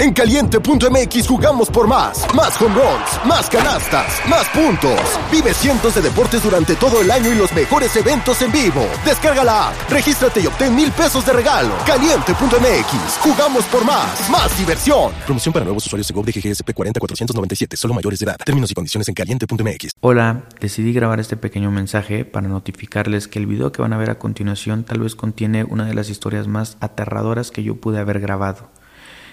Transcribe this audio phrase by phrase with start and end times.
[0.00, 2.24] En caliente.mx jugamos por más.
[2.34, 4.98] Más home runs, más canastas, más puntos.
[5.30, 8.86] Vive cientos de deportes durante todo el año y los mejores eventos en vivo.
[9.04, 11.74] Descarga la app, regístrate y obtén mil pesos de regalo.
[11.84, 14.30] Caliente.mx, jugamos por más.
[14.30, 15.12] Más diversión.
[15.26, 18.38] Promoción para nuevos usuarios de GOV de GGSP 40497, solo mayores de edad.
[18.42, 19.90] Términos y condiciones en caliente.mx.
[20.00, 24.08] Hola, decidí grabar este pequeño mensaje para notificarles que el video que van a ver
[24.08, 28.18] a continuación tal vez contiene una de las historias más aterradoras que yo pude haber
[28.20, 28.79] grabado.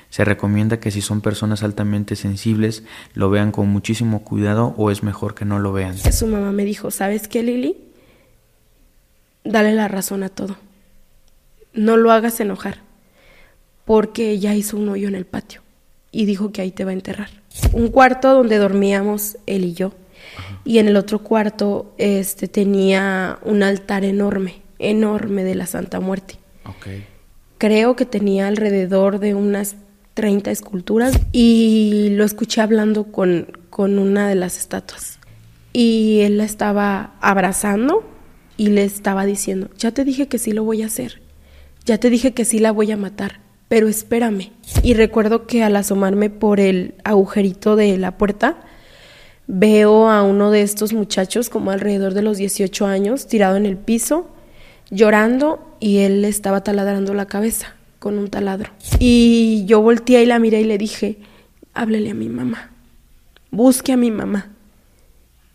[0.10, 5.04] Se recomienda que si son personas altamente sensibles lo vean con muchísimo cuidado o es
[5.04, 5.98] mejor que no lo vean.
[5.98, 7.78] Su mamá me dijo, ¿sabes qué, Lili?
[9.44, 10.58] Dale la razón a todo.
[11.74, 12.80] No lo hagas enojar,
[13.86, 15.62] porque ella hizo un hoyo en el patio
[16.12, 17.30] y dijo que ahí te va a enterrar.
[17.74, 19.94] Un cuarto donde dormíamos él y yo.
[20.66, 26.40] Y en el otro cuarto este, tenía un altar enorme, enorme de la Santa Muerte.
[27.58, 29.76] Creo que tenía alrededor de unas
[30.18, 35.20] 30 esculturas y lo escuché hablando con, con una de las estatuas.
[35.74, 38.04] Y él la estaba abrazando
[38.58, 41.22] y le estaba diciendo, ya te dije que sí lo voy a hacer,
[41.86, 44.54] ya te dije que sí la voy a matar, pero espérame.
[44.82, 48.58] Y recuerdo que al asomarme por el agujerito de la puerta,
[49.46, 53.78] veo a uno de estos muchachos, como alrededor de los 18 años, tirado en el
[53.78, 54.32] piso,
[54.90, 57.77] llorando, y él le estaba taladrando la cabeza
[58.08, 58.72] con un taladro.
[59.00, 61.18] Y yo volteé y la miré y le dije,
[61.74, 62.72] háblele a mi mamá,
[63.52, 64.54] busque a mi mamá.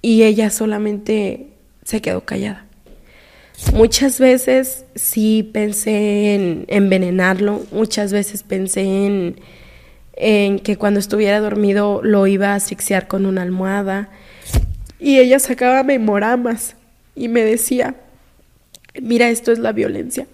[0.02, 1.46] Y ella solamente
[1.82, 2.66] se quedó callada.
[3.72, 9.40] Muchas veces sí pensé en envenenarlo, muchas veces pensé en,
[10.12, 14.10] en que cuando estuviera dormido lo iba a asfixiar con una almohada.
[15.00, 16.76] Y ella sacaba memoramas
[17.16, 17.94] y me decía,
[19.00, 20.26] mira, esto es la violencia.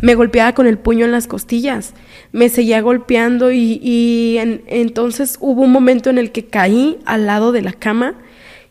[0.00, 1.94] Me golpeaba con el puño en las costillas,
[2.32, 7.62] me seguía golpeando y, entonces hubo un momento en el que caí al lado de
[7.62, 8.14] la cama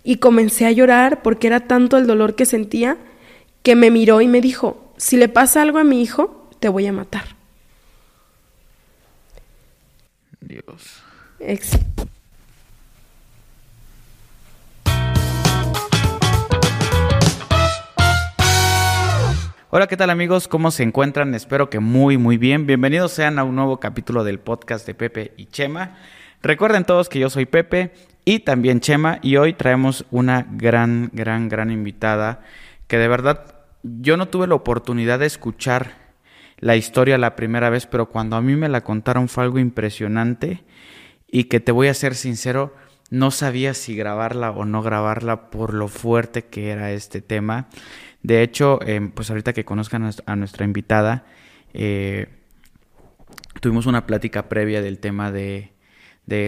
[0.03, 2.97] y comencé a llorar porque era tanto el dolor que sentía
[3.61, 6.85] que me miró y me dijo, si le pasa algo a mi hijo, te voy
[6.85, 7.23] a matar.
[10.41, 11.03] Dios.
[19.75, 20.47] Hola, ¿qué tal amigos?
[20.47, 21.33] ¿Cómo se encuentran?
[21.33, 22.67] Espero que muy, muy bien.
[22.67, 25.97] Bienvenidos sean a un nuevo capítulo del podcast de Pepe y Chema.
[26.43, 27.91] Recuerden todos que yo soy Pepe
[28.23, 32.43] y también Chema y hoy traemos una gran, gran, gran invitada
[32.85, 35.93] que de verdad yo no tuve la oportunidad de escuchar
[36.59, 40.63] la historia la primera vez, pero cuando a mí me la contaron fue algo impresionante
[41.27, 42.75] y que te voy a ser sincero,
[43.09, 47.69] no sabía si grabarla o no grabarla por lo fuerte que era este tema.
[48.23, 51.25] De hecho, em, pues ahorita que conozcan a nuestra invitada,
[51.73, 52.27] eh,
[53.59, 55.73] tuvimos una plática previa del tema de,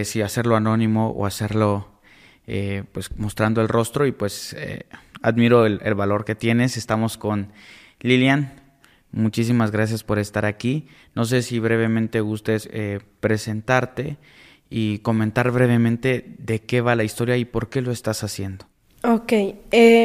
[0.04, 2.00] si hacerlo anónimo o hacerlo
[2.46, 4.86] eh, pues mostrando el rostro y pues eh,
[5.20, 6.78] admiro el, valor que tienes.
[6.78, 7.52] Estamos con
[8.00, 8.54] Lilian.
[9.12, 10.88] Muchísimas gracias por estar aquí.
[11.14, 12.68] No sé si brevemente gustes
[13.20, 14.16] presentarte
[14.70, 18.66] y comentar brevemente de qué va la historia y por qué lo estás haciendo.
[19.02, 19.32] Ok,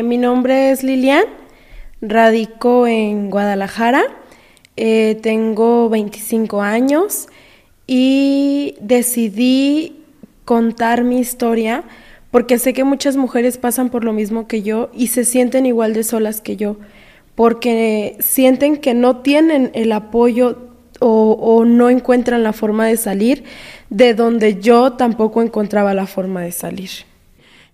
[0.03, 1.40] mi nombre es Lilian.
[2.01, 4.03] Radico en Guadalajara,
[4.75, 7.27] eh, tengo 25 años
[7.85, 10.03] y decidí
[10.45, 11.83] contar mi historia
[12.31, 15.93] porque sé que muchas mujeres pasan por lo mismo que yo y se sienten igual
[15.93, 16.77] de solas que yo,
[17.35, 20.69] porque sienten que no tienen el apoyo
[21.03, 23.43] o, no encuentran la forma de salir
[23.89, 26.89] de donde yo tampoco encontraba la forma de salir.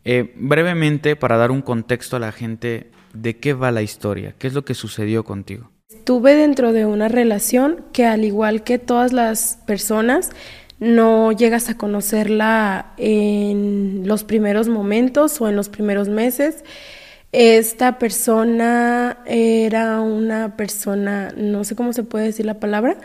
[0.06, 2.88] Eh, brevemente, para dar un contexto a la gente,
[3.22, 4.36] ¿de qué va la historia?
[4.38, 5.72] ¿Qué es lo que sucedió contigo?
[5.90, 10.32] Estuve dentro de una relación que al igual que todas las personas,
[10.80, 16.64] no llegas a conocerla en los primeros momentos o en los primeros meses.
[17.32, 22.98] Esta persona era una persona, no sé cómo se puede decir la palabra,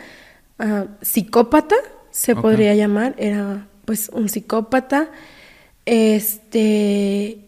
[0.59, 1.75] ah, psicópata,
[2.11, 5.09] se podría llamar, era pues un psicópata.
[5.85, 7.39] Este,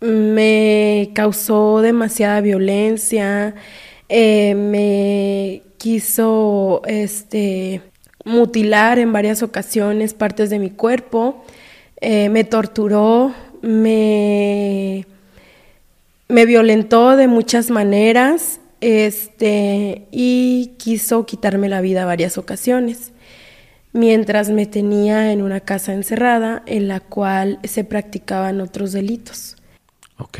[0.00, 3.54] me causó demasiada violencia,
[4.08, 7.82] eh, me quiso este,
[8.24, 11.44] mutilar en varias ocasiones partes de mi cuerpo,
[12.00, 15.06] eh, me torturó, me,
[16.28, 23.12] me violentó de muchas maneras este, y quiso quitarme la vida varias ocasiones
[23.92, 29.56] mientras me tenía en una casa encerrada en la cual se practicaban otros delitos.
[30.20, 30.38] Ok.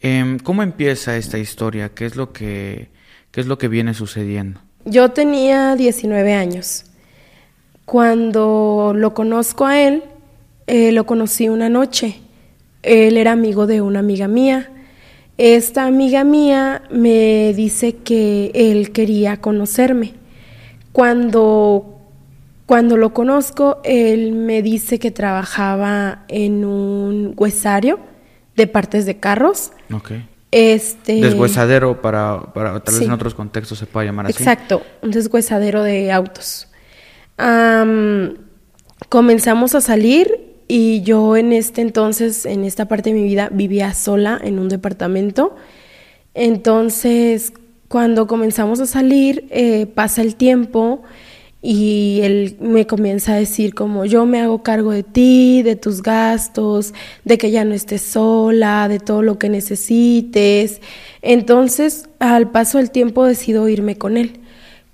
[0.00, 1.90] Em, ¿Cómo empieza esta historia?
[1.94, 2.88] ¿Qué es, lo que,
[3.32, 4.60] ¿Qué es lo que viene sucediendo?
[4.84, 6.84] Yo tenía 19 años.
[7.84, 10.04] Cuando lo conozco a él,
[10.66, 12.20] eh, lo conocí una noche.
[12.82, 14.70] Él era amigo de una amiga mía.
[15.38, 20.12] Esta amiga mía me dice que él quería conocerme.
[20.92, 21.98] Cuando,
[22.66, 28.13] cuando lo conozco, él me dice que trabajaba en un huesario
[28.56, 29.72] de partes de carros.
[29.92, 30.28] Okay.
[30.50, 34.36] Este, deshuesadero para, para tal vez en otros contextos se pueda llamar así.
[34.38, 36.68] Exacto, un deshuesadero de autos.
[39.08, 43.92] comenzamos a salir y yo en este entonces, en esta parte de mi vida, vivía
[43.94, 45.56] sola en un departamento.
[46.34, 47.52] Entonces,
[47.88, 51.02] cuando comenzamos a salir, eh, pasa el tiempo
[51.66, 56.02] y él me comienza a decir como yo me hago cargo de ti, de tus
[56.02, 56.92] gastos,
[57.24, 60.82] de que ya no estés sola, de todo lo que necesites.
[61.22, 64.40] Entonces, al paso del tiempo decido irme con él.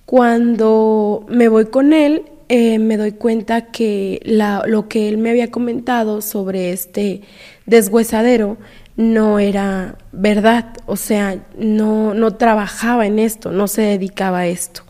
[0.06, 5.50] Cuando me voy con él, eh, me doy cuenta que lo que él me había
[5.50, 7.22] comentado sobre este
[7.66, 8.58] deshuesadero
[8.96, 14.82] no era verdad, o sea, no, no trabajaba en esto, no se dedicaba a esto.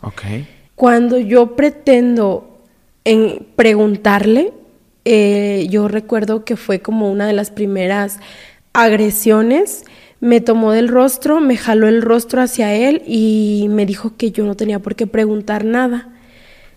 [0.81, 2.57] Cuando yo pretendo
[3.03, 4.51] en preguntarle,
[5.05, 8.19] eh, yo recuerdo que fue como una de las primeras
[8.73, 9.83] agresiones.
[10.21, 14.43] Me tomó del rostro, me jaló el rostro hacia él y me dijo que yo
[14.43, 16.09] no tenía por qué preguntar nada.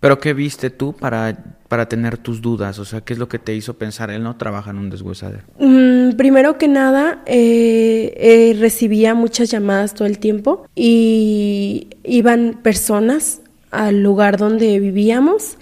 [0.01, 2.79] ¿Pero qué viste tú para, para tener tus dudas?
[2.79, 4.11] O sea, ¿qué es lo que te hizo pensar?
[4.11, 5.45] Él no trabaja en un deshuesadero.
[5.59, 13.41] Mm, primero que nada, eh, eh, recibía muchas llamadas todo el tiempo y iban personas
[13.75, 15.57] al lugar donde vivíamos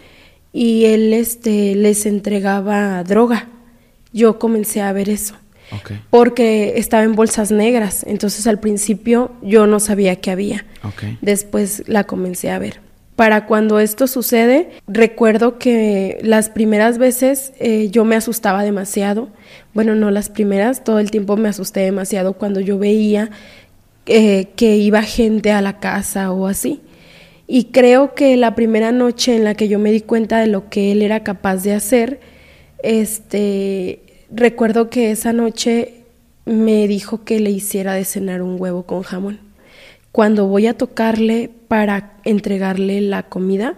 [0.52, 3.48] y él este, les entregaba droga.
[4.12, 5.34] Yo comencé a ver eso.
[6.10, 8.04] Porque estaba en bolsas negras.
[8.06, 10.66] Entonces al principio yo no sabía qué había.
[11.22, 12.80] Después la comencé a ver.
[13.16, 19.28] Para cuando esto sucede, recuerdo que las primeras veces eh, yo me asustaba demasiado.
[19.74, 23.30] Bueno, no las primeras, todo el tiempo me asusté demasiado cuando yo veía
[24.06, 26.80] eh, que iba gente a la casa o así.
[27.54, 30.70] Y creo que la primera noche en la que yo me di cuenta de lo
[30.70, 32.18] que él era capaz de hacer,
[32.82, 35.92] este, recuerdo que esa noche
[36.46, 39.38] me dijo que le hiciera de cenar un huevo con jamón.
[40.12, 43.74] Cuando voy a tocarle para entregarle la comida,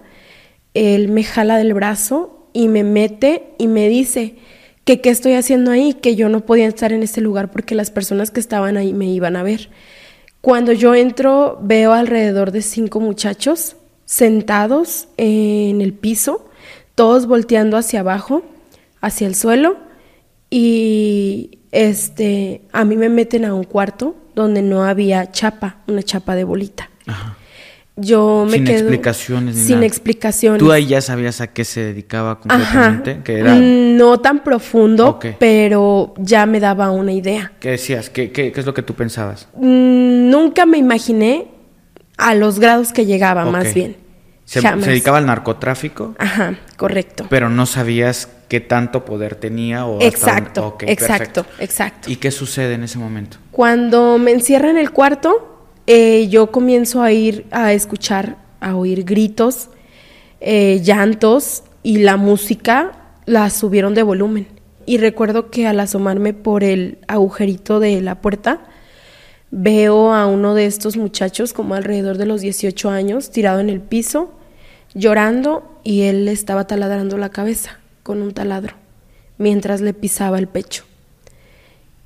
[0.75, 4.37] él me jala del brazo y me mete y me dice
[4.85, 7.91] que qué estoy haciendo ahí, que yo no podía estar en ese lugar porque las
[7.91, 9.69] personas que estaban ahí me iban a ver.
[10.44, 16.44] Cuando yo entro, veo alrededor de cinco muchachos sentados en el piso,
[16.94, 18.43] todos volteando hacia abajo,
[19.00, 19.79] hacia el suelo,
[20.50, 26.35] y este, a mí me meten a un cuarto donde no había chapa, una chapa
[26.35, 26.91] de bolita.
[27.06, 27.38] Ajá.
[27.96, 30.58] Yo me sin quedo explicaciones sin explicaciones.
[30.58, 35.20] Tú ahí ya sabías a qué se dedicaba completamente, que era mm, no tan profundo,
[35.38, 37.52] pero ya me daba una idea.
[37.61, 38.11] ¿Qué decías?
[38.11, 39.49] ¿Qué, qué, qué es lo que tú pensabas?
[39.55, 41.46] Mm, nunca me imaginé
[42.17, 43.96] a los grados que llegaba, más bien.
[44.44, 46.14] Se, se, dedicaba al narcotráfico.
[46.19, 47.26] Ajá, correcto.
[47.31, 52.11] Pero no sabías qué tanto poder tenía o exacto, exacto, exacto.
[52.11, 53.38] ¿Y qué sucede en ese momento?
[53.52, 55.54] Cuando me encierran en el cuarto,
[55.86, 59.69] eh, yo comienzo a ir a escuchar, a oír gritos,
[60.40, 62.92] eh, llantos y la música
[63.26, 64.46] la subieron de volumen.
[64.86, 68.60] Y recuerdo que al asomarme por el agujerito de la puerta,
[69.50, 73.81] veo a uno de estos muchachos, como alrededor de los 18 años, tirado en el
[73.81, 74.32] piso,
[74.94, 78.74] llorando, y él estaba taladrando la cabeza con un taladro,
[79.38, 80.84] mientras le pisaba el pecho.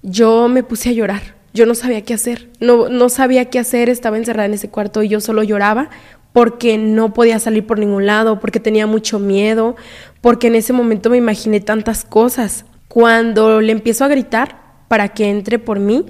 [0.02, 3.88] Yo me puse a llorar yo no sabía qué hacer, no, no sabía qué hacer,
[3.91, 5.91] estaba encerrada en ese cuarto y yo solo lloraba
[6.33, 9.75] porque no podía salir por ningún lado, porque tenía mucho miedo,
[10.21, 12.65] porque en ese momento me imaginé tantas cosas.
[12.87, 16.07] Cuando le empiezo a gritar para que entre por mí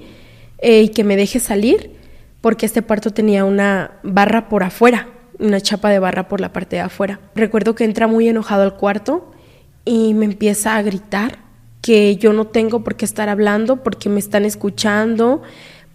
[0.59, 1.95] eh, y que me deje salir,
[2.41, 6.75] porque este cuarto tenía una barra por afuera, una chapa de barra por la parte
[6.75, 7.19] de afuera.
[7.33, 9.31] Recuerdo que entra muy enojado al cuarto
[9.83, 11.48] y me empieza a gritar
[11.81, 15.41] que yo no tengo por qué estar hablando, porque me están escuchando,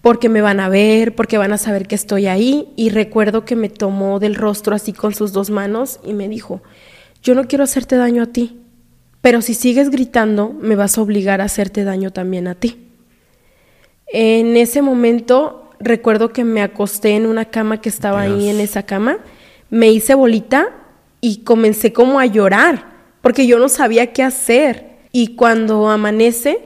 [0.01, 2.69] porque me van a ver, porque van a saber que estoy ahí.
[2.77, 6.63] Y recuerdo que me tomó del rostro así con sus dos manos y me dijo,
[7.23, 8.61] yo no quiero hacerte daño a ti,
[9.21, 12.89] pero si sigues gritando, me vas a obligar a hacerte daño también a ti.
[14.07, 18.85] En ese momento recuerdo que me acosté en una cama que estaba ahí en esa
[18.85, 19.19] cama,
[19.71, 20.69] me hice bolita
[21.21, 26.59] y comencé como a llorar, porque yo no sabía qué hacer y cuando amanece,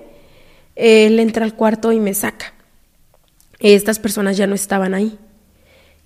[0.74, 2.54] él entra al cuarto y me saca.
[3.60, 5.18] Estas personas ya no estaban ahí.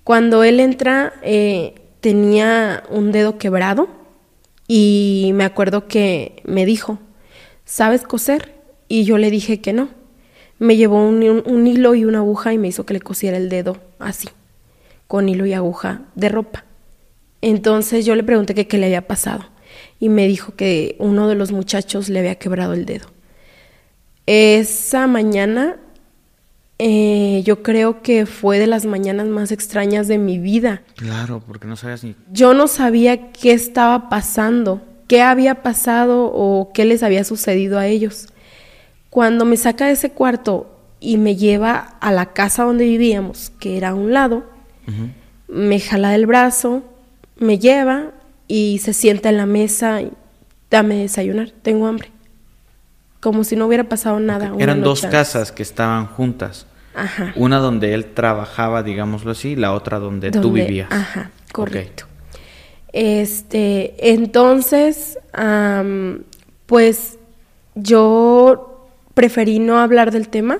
[0.03, 3.87] Cuando él entra, eh, tenía un dedo quebrado
[4.67, 6.99] Y me acuerdo que me dijo,
[7.63, 8.53] ¿sabes coser?
[8.89, 9.87] Y yo le dije que no.
[10.59, 13.77] Me llevó un, hilo y una aguja y me hizo que le cosiera el dedo
[13.99, 14.27] así,
[15.07, 16.65] con hilo y aguja de ropa.
[17.39, 19.52] Entonces yo le pregunté qué le había pasado
[20.03, 23.05] y me dijo que uno de los muchachos le había quebrado el dedo.
[24.25, 25.77] Esa mañana
[26.77, 30.81] eh, yo creo que fue de las mañanas más extrañas de mi vida.
[30.97, 32.17] Claro, porque no sabías ni...
[32.33, 37.87] Yo no sabía qué estaba pasando, qué había pasado o qué les había sucedido a
[37.87, 38.27] ellos.
[39.09, 43.77] Cuando me saca de ese cuarto y me lleva a la casa donde vivíamos, que
[43.77, 44.43] era a un lado,
[45.47, 46.83] me jala del brazo,
[47.37, 48.11] me lleva
[48.47, 50.11] y se sienta en la mesa y
[50.69, 52.11] dame desayunar, tengo hambre.
[53.19, 54.51] Como si no hubiera pasado nada.
[54.59, 56.67] Eran dos casas que estaban juntas.
[56.93, 57.33] Ajá.
[57.35, 60.91] Una donde él trabajaba, digámoslo así, la otra donde, tú vivías.
[60.91, 62.05] Ajá, correcto.
[62.91, 65.17] Este, entonces,
[66.65, 67.17] pues
[67.75, 70.59] yo preferí no hablar del tema,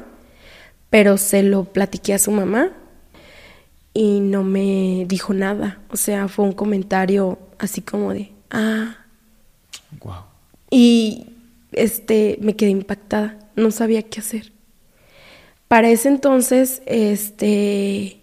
[0.90, 2.72] pero se lo platiqué a su mamá
[3.94, 5.80] y no me dijo nada.
[5.90, 8.98] O sea, fue un comentario así como de, ah.
[10.02, 10.24] Wow.
[10.70, 11.28] Y
[11.72, 14.52] este, me quedé impactada, no sabía qué hacer.
[15.68, 18.20] Para ese entonces, este,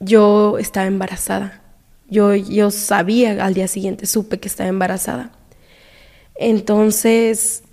[0.00, 1.62] yo estaba embarazada.
[2.10, 5.32] Yo, yo sabía al día siguiente, supe que estaba embarazada.
[6.36, 7.64] Entonces,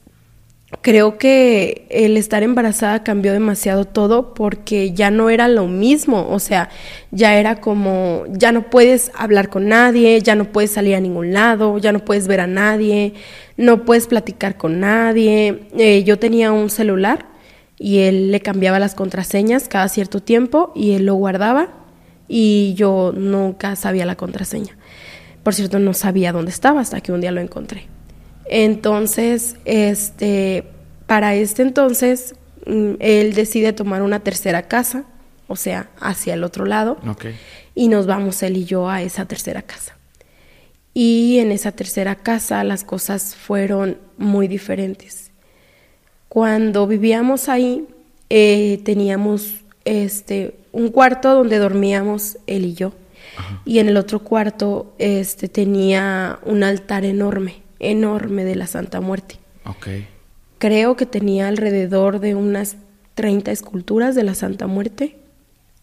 [0.82, 6.40] creo que el estar embarazada cambió demasiado todo porque ya no era lo mismo, o
[6.40, 6.70] sea,
[7.12, 11.34] ya era como, ya no puedes hablar con nadie, ya no puedes salir a ningún
[11.34, 13.14] lado, ya no puedes ver a nadie,
[13.58, 15.68] no puedes platicar con nadie.
[15.78, 17.28] Eh, yo tenía un celular
[17.78, 21.70] y él le cambiaba las contraseñas cada cierto tiempo y él lo guardaba
[22.28, 24.78] y yo nunca sabía la contraseña.
[25.44, 27.95] Por cierto, no sabía dónde estaba hasta que un día lo encontré.
[28.46, 30.64] Entonces, este,
[31.08, 32.36] para este entonces,
[32.66, 35.06] mm, él decide tomar una tercera casa,
[35.48, 36.98] o sea, hacia el otro lado,
[37.74, 39.98] y nos vamos él y yo a esa tercera casa.
[40.94, 45.32] Y en esa tercera casa las cosas fueron muy diferentes.
[46.30, 47.86] Cuando vivíamos ahí,
[48.30, 52.94] eh, teníamos este, un cuarto donde dormíamos él y yo.
[53.66, 59.40] Y en el otro cuarto este, tenía un altar enorme enorme de la Santa Muerte.
[59.66, 60.08] Okay.
[60.58, 62.78] Creo que tenía alrededor de unas
[63.16, 65.18] 30 esculturas de la Santa Muerte,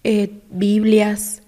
[0.05, 1.43] eh, Biblias,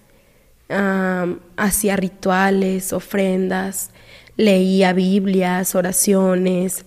[1.56, 3.90] hacía rituales, ofrendas,
[4.36, 6.84] leía Biblias, oraciones,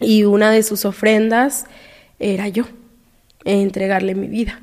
[0.00, 1.66] y una de sus ofrendas
[2.18, 2.64] era yo,
[3.44, 4.60] entregarle mi vida.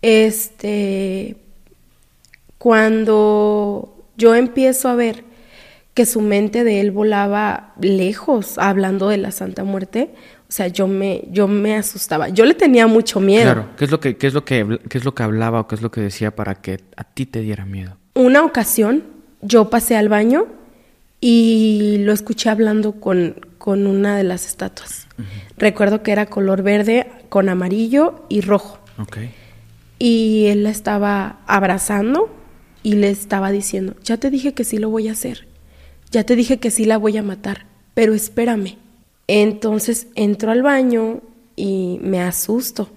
[0.00, 1.36] Este,
[2.58, 5.24] cuando yo empiezo a ver
[5.94, 10.10] que su mente de él volaba lejos hablando de la Santa Muerte.
[10.48, 12.28] O sea, yo me, yo me asustaba.
[12.28, 13.44] Yo le tenía mucho miedo.
[13.44, 15.68] Claro, ¿qué es lo que, qué es lo que, qué es lo que hablaba o
[15.68, 17.96] qué es lo que decía para que a ti te diera miedo?
[18.14, 19.04] Una ocasión
[19.42, 20.46] yo pasé al baño
[21.20, 25.08] y lo escuché hablando con, con una de las estatuas.
[25.56, 28.78] Recuerdo que era color verde con amarillo y rojo.
[28.98, 29.30] Okay.
[29.98, 32.34] Y él la estaba abrazando
[32.82, 35.51] y le estaba diciendo, ya te dije que sí lo voy a hacer
[36.12, 37.64] ya te dije que sí la voy a matar,
[37.94, 38.76] pero espérame.
[39.26, 41.22] Entonces entro al baño
[41.56, 42.90] y me asusto.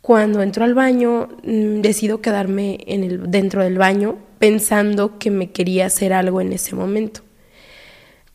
[0.00, 5.50] Cuando entro al baño, mm, decido quedarme en el, dentro del baño pensando que me
[5.50, 7.20] quería hacer algo en ese momento.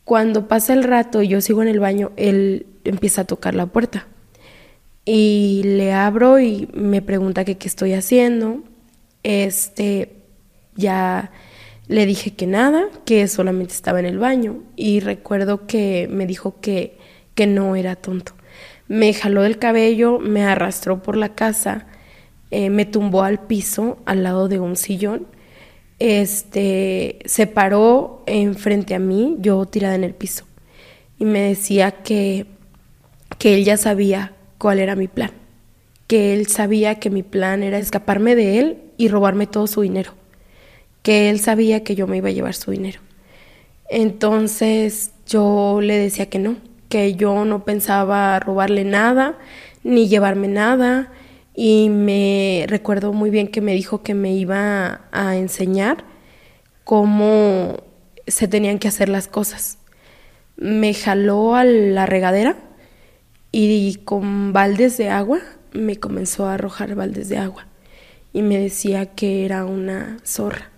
[0.03, 3.67] Cuando pasa el rato y yo sigo en el baño, él empieza a tocar la
[3.67, 4.07] puerta.
[5.03, 8.61] Y le abro y me pregunta qué estoy haciendo.
[9.23, 10.11] Este,
[10.75, 11.31] ya
[11.87, 16.59] le dije que nada, que solamente estaba en el baño y recuerdo que me dijo
[16.61, 16.97] que,
[17.35, 18.33] que no era tonto.
[18.87, 21.87] Me jaló del cabello, me arrastró por la casa,
[22.49, 25.27] eh, me tumbó al piso al lado de un sillón,
[25.99, 30.45] este, se paró enfrente a mí, yo tirada en el piso,
[31.19, 32.45] y me decía que,
[33.37, 35.31] que él ya sabía cuál era mi plan,
[36.07, 40.20] que él sabía que mi plan era escaparme de él y robarme todo su dinero
[41.03, 42.99] que él sabía que yo me iba a llevar su dinero.
[43.89, 46.57] Entonces yo le decía que no,
[46.89, 49.37] que yo no pensaba robarle nada
[49.83, 51.11] ni llevarme nada
[51.55, 56.05] y me recuerdo muy bien que me dijo que me iba a enseñar
[56.83, 57.83] cómo
[58.27, 59.77] se tenían que hacer las cosas.
[60.55, 62.57] Me jaló a la regadera
[63.51, 65.39] y con baldes de agua
[65.73, 67.67] me comenzó a arrojar baldes de agua
[68.31, 70.70] y me decía que era una zorra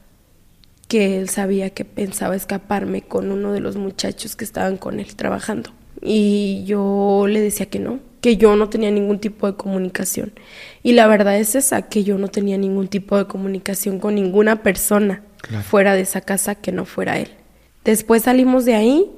[0.93, 5.15] que él sabía que pensaba escaparme con uno de los muchachos que estaban con él
[5.15, 5.71] trabajando.
[6.03, 10.33] Y yo le decía que no, que yo no tenía ningún tipo de comunicación.
[10.83, 14.61] Y la verdad es esa, que yo no tenía ningún tipo de comunicación con ninguna
[14.61, 15.23] persona
[15.67, 17.29] fuera de esa casa que no fuera él.
[17.83, 19.09] Después salimos de ahí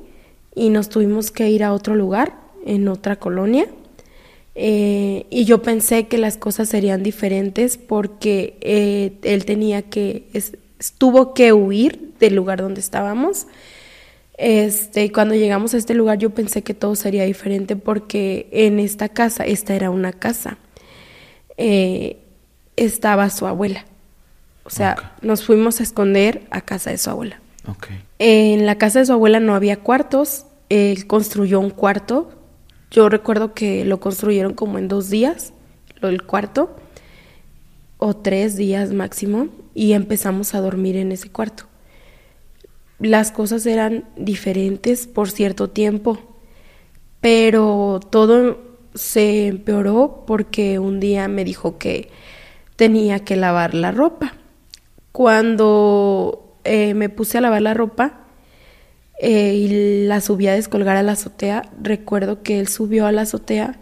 [0.55, 3.67] y nos tuvimos que ir a otro lugar, en otra colonia.
[4.57, 10.29] Eh, y yo pensé que las cosas serían diferentes porque eh, él tenía que,
[10.97, 13.47] tuvo que huir del lugar donde estábamos
[14.37, 19.09] este, cuando llegamos a este lugar yo pensé que todo sería diferente porque en esta
[19.09, 20.57] casa, esta era una casa,
[21.57, 22.17] eh,
[22.75, 23.85] estaba su abuela.
[24.65, 27.39] O sea, nos fuimos a esconder a casa de su abuela.
[28.19, 32.31] En la casa de su abuela no había cuartos, él construyó un cuarto.
[32.91, 35.53] Yo recuerdo que lo construyeron como en dos días,
[36.01, 36.75] lo del cuarto,
[37.97, 41.65] o tres días máximo, y empezamos a dormir en ese cuarto
[42.99, 46.19] las cosas eran diferentes por cierto tiempo,
[47.21, 48.59] pero todo
[48.93, 52.09] se empeoró porque un día me dijo que
[52.75, 54.33] tenía que lavar la ropa.
[55.11, 58.21] Cuando eh, me puse a lavar la ropa
[59.19, 63.23] eh, y la subí a descolgar a la azotea, recuerdo que él subió a la
[63.23, 63.79] azotea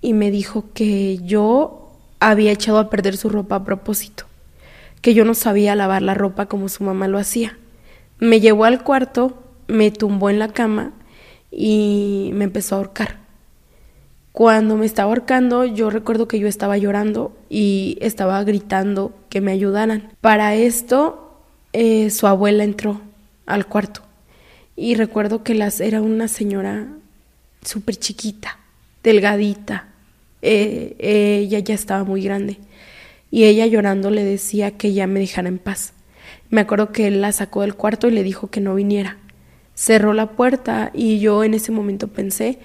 [0.00, 4.24] y me dijo que yo había echado a perder su ropa a propósito,
[5.02, 7.58] que yo no sabía lavar la ropa como su mamá lo hacía
[8.22, 10.92] me llevó al cuarto, me tumbó en la cama
[11.50, 13.18] y me empezó a ahorcar.
[14.30, 19.50] Cuando me estaba ahorcando, yo recuerdo que yo estaba llorando y estaba gritando que me
[19.50, 20.12] ayudaran.
[20.20, 21.42] Para esto,
[21.72, 23.00] eh, su abuela entró
[23.44, 24.02] al cuarto
[24.76, 26.86] y recuerdo que las, era una señora
[27.64, 28.56] súper chiquita,
[29.02, 29.88] delgadita.
[30.42, 30.94] Eh,
[31.42, 32.60] ella ya estaba muy grande
[33.32, 35.94] y ella llorando le decía que ya me dejara en paz.
[36.50, 39.16] Me acuerdo que él la sacó del cuarto y le dijo que no viniera.
[39.74, 42.58] Cerró la puerta y yo en ese momento pensé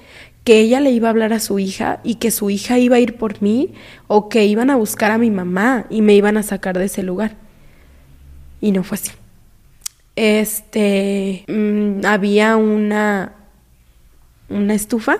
[0.43, 2.99] que ella le iba a hablar a su hija y que su hija iba a
[2.99, 3.73] ir por mí
[4.07, 7.01] o que iban a buscar a mi mamá y me iban a sacar de ese
[7.01, 7.37] lugar.
[8.59, 9.11] Y no fue así.
[10.17, 13.35] Este, mm, había una,
[14.49, 15.19] una estufa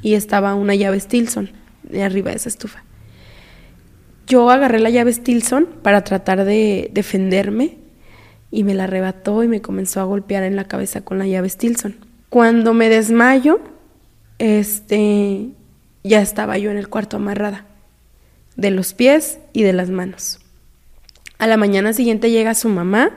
[0.00, 1.50] y estaba una llave Stilson
[1.82, 2.85] de arriba de esa estufa.
[4.26, 7.76] Yo agarré la llave Stilson para tratar de defenderme
[8.50, 11.48] y me la arrebató y me comenzó a golpear en la cabeza con la llave
[11.48, 11.96] Stilson.
[12.28, 13.60] Cuando me desmayo,
[14.38, 15.50] este,
[16.02, 17.66] ya estaba yo en el cuarto amarrada,
[18.56, 20.40] de los pies y de las manos.
[21.38, 23.12] A la mañana siguiente llega su mamá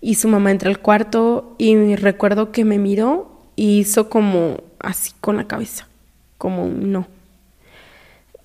[0.00, 5.12] y su mamá entra al cuarto y recuerdo que me miró y hizo como así
[5.20, 5.88] con la cabeza,
[6.36, 7.15] como un no.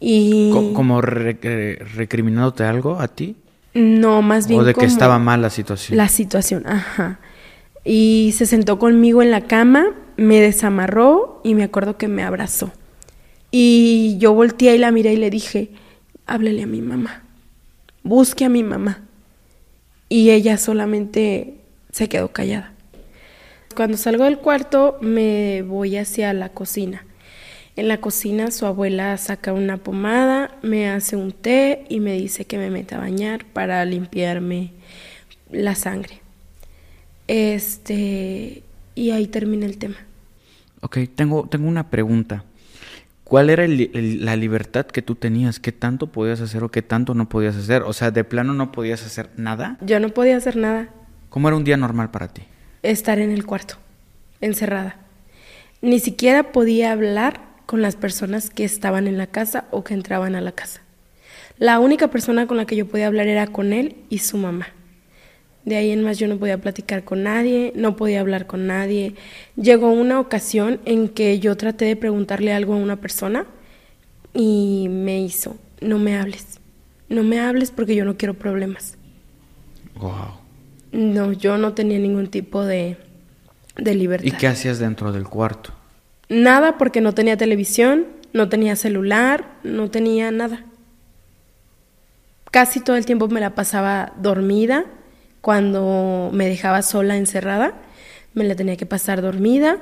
[0.02, 0.50] Y...
[0.52, 3.36] ¿Como recriminándote algo a ti?
[3.74, 4.60] No, más bien.
[4.60, 5.96] O de que estaba mal la situación.
[5.96, 7.20] La situación, ajá.
[7.86, 12.74] Y se sentó conmigo en la cama, me desamarró y me acuerdo que me abrazó.
[13.52, 15.70] Y yo volteé y la miré y le dije,
[16.26, 17.24] háblele a mi mamá,
[18.04, 19.02] busque a mi mamá.
[20.10, 21.56] Y ella solamente
[21.92, 22.74] se quedó callada.
[23.76, 27.06] Cuando salgo del cuarto me voy hacia la cocina.
[27.76, 32.46] En la cocina su abuela saca una pomada, me hace un té y me dice
[32.46, 34.72] que me meta a bañar para limpiarme
[35.50, 36.20] la sangre.
[37.28, 39.96] Este, y ahí termina el tema.
[40.82, 42.44] Ok, tengo, tengo una pregunta.
[43.24, 45.62] ¿Cuál era la libertad que tú tenías?
[45.62, 47.84] ¿Qué tanto podías hacer o qué tanto no podías hacer?
[47.84, 49.78] O sea, ¿de plano no podías hacer nada?
[49.80, 50.90] Yo no podía hacer nada.
[51.30, 52.42] ¿Cómo era un día normal para ti?
[52.84, 53.76] Estar en el cuarto,
[54.42, 54.98] encerrada.
[55.82, 60.36] Ni siquiera podía hablar con las personas que estaban en la casa o que entraban
[60.36, 60.82] a la casa.
[61.58, 64.68] La única persona con la que yo podía hablar era con él y su mamá.
[65.64, 69.16] De ahí en más yo no podía platicar con nadie, no podía hablar con nadie.
[69.56, 73.46] Llegó una ocasión en que yo traté de preguntarle algo a una persona
[74.34, 76.60] y me hizo, no me hables,
[77.08, 78.98] no me hables porque yo no quiero problemas.
[79.96, 80.42] Wow.
[80.92, 82.98] No, yo no tenía ningún tipo de,
[83.78, 84.28] de libertad.
[84.28, 85.72] ¿Y qué hacías dentro del cuarto?
[86.32, 90.63] Nada porque no tenía televisión, no tenía celular, no tenía nada.
[92.52, 94.86] Casi todo el tiempo me la pasaba dormida
[95.41, 97.74] cuando me dejaba sola encerrada.
[98.34, 99.80] Me la tenía que pasar dormida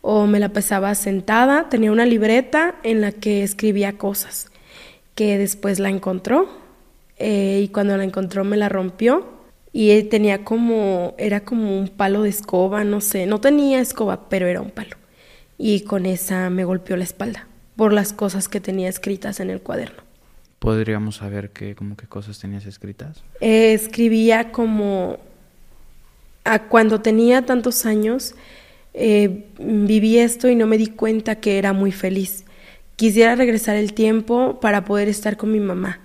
[0.00, 1.68] o me la pasaba sentada.
[1.68, 4.50] Tenía una libreta en la que escribía cosas
[5.14, 6.48] que después la encontró
[7.16, 9.34] eh, y cuando la encontró me la rompió
[9.72, 14.48] y tenía como, era como un palo de escoba, no sé, no tenía escoba, pero
[14.48, 14.96] era un palo
[15.64, 17.46] y con esa me golpeó la espalda
[17.76, 20.02] por las cosas que tenía escritas en el cuaderno.
[20.58, 23.22] ¿Podríamos saber qué, como qué cosas tenías escritas?
[23.40, 25.18] escribía como
[26.42, 28.34] a cuando tenía tantos años,
[28.92, 32.44] eh, viví esto y no me di cuenta que era muy feliz.
[32.96, 36.00] Quisiera regresar el tiempo para poder estar con mi mamá.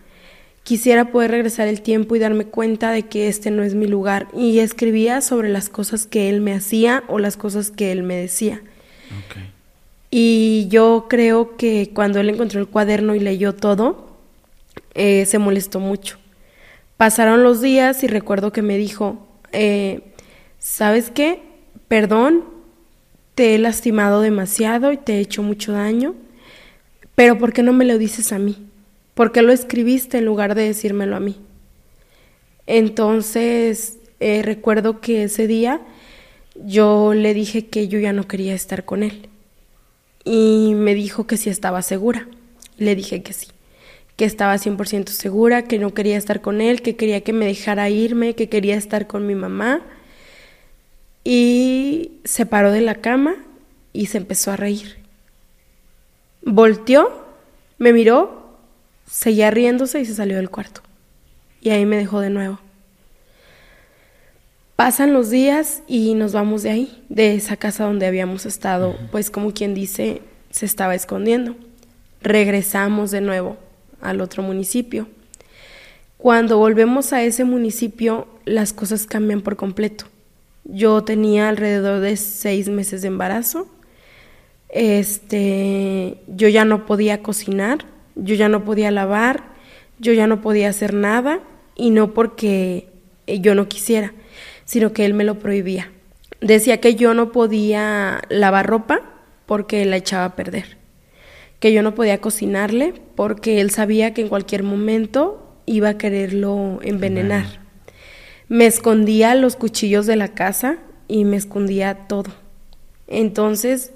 [0.62, 4.28] Quisiera poder regresar el tiempo y darme cuenta de que este no es mi lugar.
[4.36, 8.16] Y escribía sobre las cosas que él me hacía o las cosas que él me
[8.16, 8.62] decía.
[10.10, 14.18] Y yo creo que cuando él encontró el cuaderno y leyó todo,
[14.94, 16.18] eh, se molestó mucho.
[16.98, 20.02] Pasaron los días y recuerdo que me dijo, eh,
[20.60, 21.42] ¿sabes qué?
[21.88, 22.44] Perdón,
[23.36, 26.16] te he lastimado demasiado y te he hecho mucho daño,
[27.14, 28.68] pero ¿por qué no me lo dices a mí?
[29.14, 31.38] ¿Por qué lo escribiste en lugar de decírmelo a mí?
[32.66, 35.82] Entonces, eh, recuerdo que ese día
[36.66, 39.30] yo le dije que yo ya no quería estar con él.
[40.24, 42.28] Y me dijo que sí estaba segura.
[42.78, 43.48] Le dije que sí,
[44.16, 47.90] que estaba 100% segura, que no quería estar con él, que quería que me dejara
[47.90, 49.82] irme, que quería estar con mi mamá
[51.30, 53.36] y se paró de la cama
[53.92, 54.96] y se empezó a reír.
[56.42, 57.26] Volteó,
[57.78, 58.58] me miró,
[59.12, 60.80] seguía riéndose y se salió del cuarto.
[61.60, 62.60] Y ahí me dejó de nuevo.
[64.78, 69.32] Pasan los días y nos vamos de ahí, de esa casa donde habíamos estado, pues
[69.32, 71.56] como quien dice, se estaba escondiendo.
[72.22, 73.58] Regresamos de nuevo
[74.02, 75.08] al otro municipio.
[76.20, 80.06] Cuando volvemos a ese municipio, las cosas cambian por completo.
[80.64, 83.68] Yo tenía alrededor de seis meses de embarazo.
[84.70, 87.80] Este, yo ya no podía cocinar,
[88.14, 89.44] yo ya no podía lavar,
[89.98, 91.40] yo ya no podía hacer nada
[91.76, 92.90] y no porque
[93.26, 94.14] yo no quisiera,
[94.68, 95.92] sino que él me lo prohibía.
[96.42, 99.02] Decía que yo no podía lavar ropa
[99.48, 100.78] porque la echaba a perder,
[101.60, 106.80] que yo no podía cocinarle porque él sabía que en cualquier momento iba a quererlo
[106.84, 107.46] envenenar.
[108.50, 110.78] Me escondía los cuchillos de la casa
[111.08, 112.32] y me escondía todo.
[113.08, 113.94] Entonces,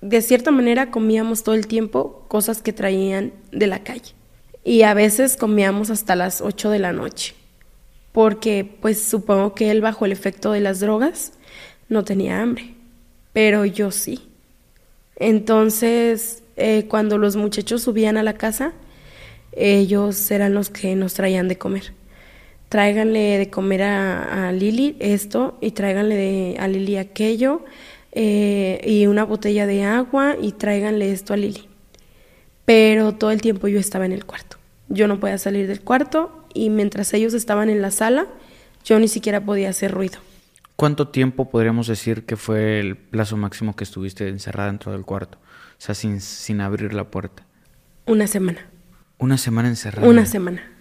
[0.00, 4.14] de cierta manera comíamos todo el tiempo cosas que traían de la calle.
[4.64, 7.34] Y a veces comíamos hasta las 8 de la noche.
[8.16, 11.34] Porque pues supongo que él bajo el efecto de las drogas
[11.90, 12.72] no tenía hambre.
[13.34, 14.26] Pero yo sí.
[15.16, 18.72] Entonces, eh, cuando los muchachos subían a la casa,
[19.52, 21.92] ellos eran los que nos traían de comer
[22.68, 27.64] tráiganle de comer a, Lili esto y tráiganle a Lili aquello
[28.12, 31.68] eh, y una botella de agua y tráiganle esto a Lili.
[32.64, 34.56] Pero todo el tiempo yo estaba en el cuarto.
[34.88, 38.26] Yo no podía salir del cuarto y mientras ellos estaban en la sala,
[38.84, 40.18] yo ni siquiera podía hacer ruido.
[40.76, 45.38] ¿Cuánto tiempo podríamos decir que fue el plazo máximo que estuviste encerrada dentro del cuarto?
[45.38, 47.46] O sea, sin, sin abrir la puerta.
[48.06, 48.66] Una semana.
[49.18, 50.08] Una semana encerrada.
[50.08, 50.76] Una semana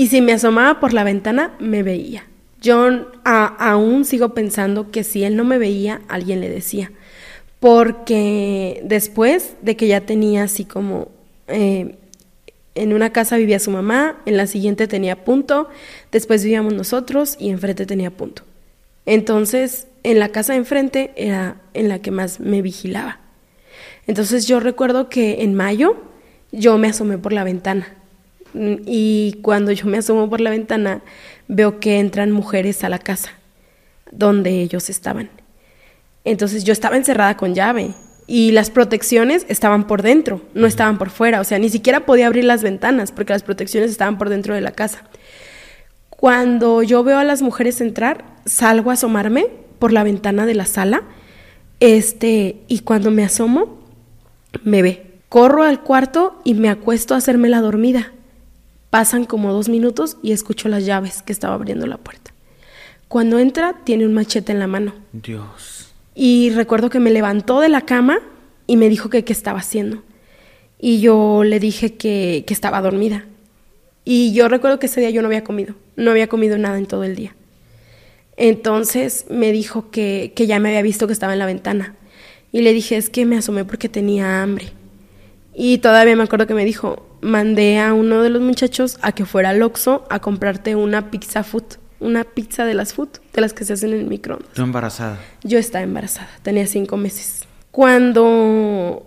[0.00, 2.24] y si me asomaba por la ventana me veía.
[2.62, 2.88] Yo
[3.24, 6.90] aún sigo pensando que si él no me veía, alguien le decía.
[7.58, 11.10] Porque después de que ya tenía así como...
[11.48, 11.96] Eh,
[12.74, 15.68] en una casa vivía su mamá, en la siguiente tenía punto,
[16.12, 18.42] después vivíamos nosotros y enfrente tenía punto.
[19.06, 23.18] Entonces, en la casa de enfrente era en la que más me vigilaba.
[24.06, 25.96] Entonces yo recuerdo que en mayo
[26.52, 27.94] yo me asomé por la ventana
[28.54, 31.02] y cuando yo me asomo por la ventana,
[31.48, 33.32] veo que entran mujeres a la casa
[34.10, 35.30] donde ellos estaban.
[36.24, 37.94] Entonces yo estaba encerrada con llave
[38.30, 41.40] y las protecciones estaban por dentro, no estaban por fuera.
[41.40, 44.60] O sea, ni siquiera podía abrir las ventanas porque las protecciones estaban por dentro de
[44.60, 45.02] la casa.
[46.10, 49.48] Cuando yo veo a las mujeres entrar, salgo a asomarme
[49.80, 51.02] por la ventana de la sala.
[51.80, 53.80] Este, y cuando me asomo,
[54.62, 55.10] me ve.
[55.28, 58.12] Corro al cuarto y me acuesto a hacerme la dormida.
[58.90, 62.32] Pasan como dos minutos y escucho las llaves que estaba abriendo la puerta.
[63.08, 64.94] Cuando entra, tiene un machete en la mano.
[65.12, 65.79] Dios.
[66.14, 68.20] Y recuerdo que me levantó de la cama
[68.66, 70.02] y me dijo que qué estaba haciendo.
[70.78, 73.26] Y yo le dije que, que estaba dormida.
[74.04, 75.74] Y yo recuerdo que ese día yo no había comido.
[75.96, 77.34] No había comido nada en todo el día.
[78.36, 81.96] Entonces me dijo que, que ya me había visto que estaba en la ventana.
[82.52, 84.72] Y le dije, es que me asomé porque tenía hambre.
[85.54, 89.26] Y todavía me acuerdo que me dijo, mandé a uno de los muchachos a que
[89.26, 91.64] fuera al Oxxo a comprarte una pizza food,
[91.98, 94.52] una pizza de las food, de las que se hacen en el microondas.
[94.52, 95.18] ¿Tú embarazada?
[95.42, 97.44] Yo estaba embarazada, tenía cinco meses.
[97.70, 99.06] Cuando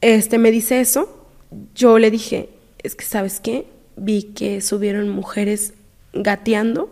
[0.00, 1.26] este me dice eso,
[1.74, 2.50] yo le dije,
[2.82, 5.74] es que sabes qué, vi que subieron mujeres
[6.12, 6.90] gateando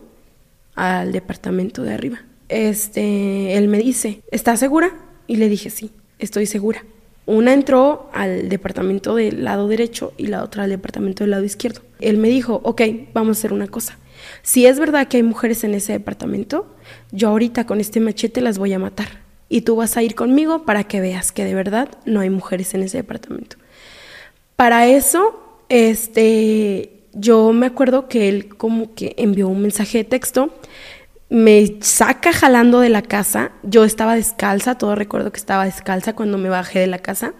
[0.74, 2.22] al departamento de arriba.
[2.48, 4.92] Este, él me dice, ¿estás segura?
[5.26, 6.84] Y le dije, sí, estoy segura.
[7.26, 11.80] Una entró al departamento del lado derecho y la otra al departamento del lado izquierdo.
[12.00, 12.82] Él me dijo, ok,
[13.14, 13.98] vamos a hacer una cosa.
[14.42, 16.74] Si es verdad que hay mujeres en ese departamento,
[17.12, 19.20] yo ahorita con este machete las voy a matar.
[19.48, 22.72] Y tú vas a ir conmigo para que veas que de verdad no hay mujeres
[22.74, 23.56] en ese departamento.
[24.56, 30.54] Para eso, este, yo me acuerdo que él como que envió un mensaje de texto,
[31.28, 36.38] me saca jalando de la casa, yo estaba descalza, todo recuerdo que estaba descalza cuando
[36.38, 37.34] me bajé de la casa,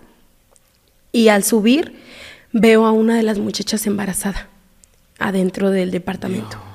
[1.13, 1.97] y al subir
[2.53, 4.49] veo a una de las muchachas embarazada
[5.19, 6.70] adentro del departamento.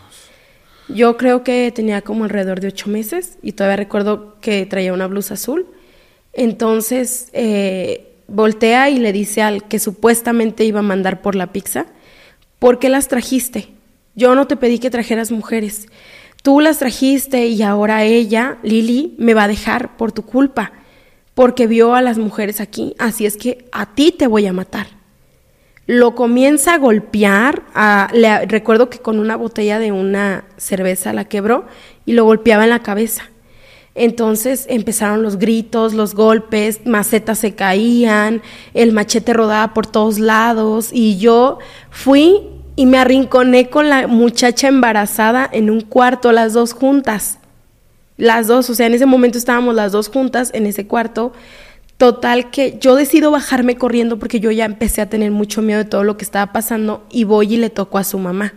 [0.88, 5.08] Yo creo que tenía como alrededor de ocho meses y todavía recuerdo que traía una
[5.08, 5.66] blusa azul.
[6.34, 11.88] Entonces eh, voltea y le dice al que supuestamente iba a mandar por la pizza,
[12.60, 13.70] ¿por qué las trajiste?
[14.16, 15.88] Yo no te pedí que trajeras mujeres.
[16.44, 20.72] Tú las trajiste y ahora ella, Lili, me va a dejar por tu culpa,
[21.34, 22.96] porque vio a las mujeres aquí.
[23.00, 24.95] Así es que a ti te voy a matar
[25.88, 27.64] lo comienza a golpear,
[28.14, 31.66] le, recuerdo que con una botella de una cerveza la quebró
[32.06, 33.30] y lo golpeaba en la cabeza.
[33.94, 38.42] Entonces empezaron los gritos, los golpes, macetas se caían,
[38.74, 41.60] el machete rodaba por todos lados y yo
[41.92, 47.38] fui y me arrinconé con la muchacha embarazada en un cuarto, las dos juntas.
[48.18, 51.32] Las dos, o sea, en ese momento estábamos las dos juntas en ese cuarto
[51.98, 55.90] Total que yo decido bajarme corriendo porque yo ya empecé a tener mucho miedo de
[55.90, 58.54] todo lo que estaba pasando y voy y le toco a su mamá.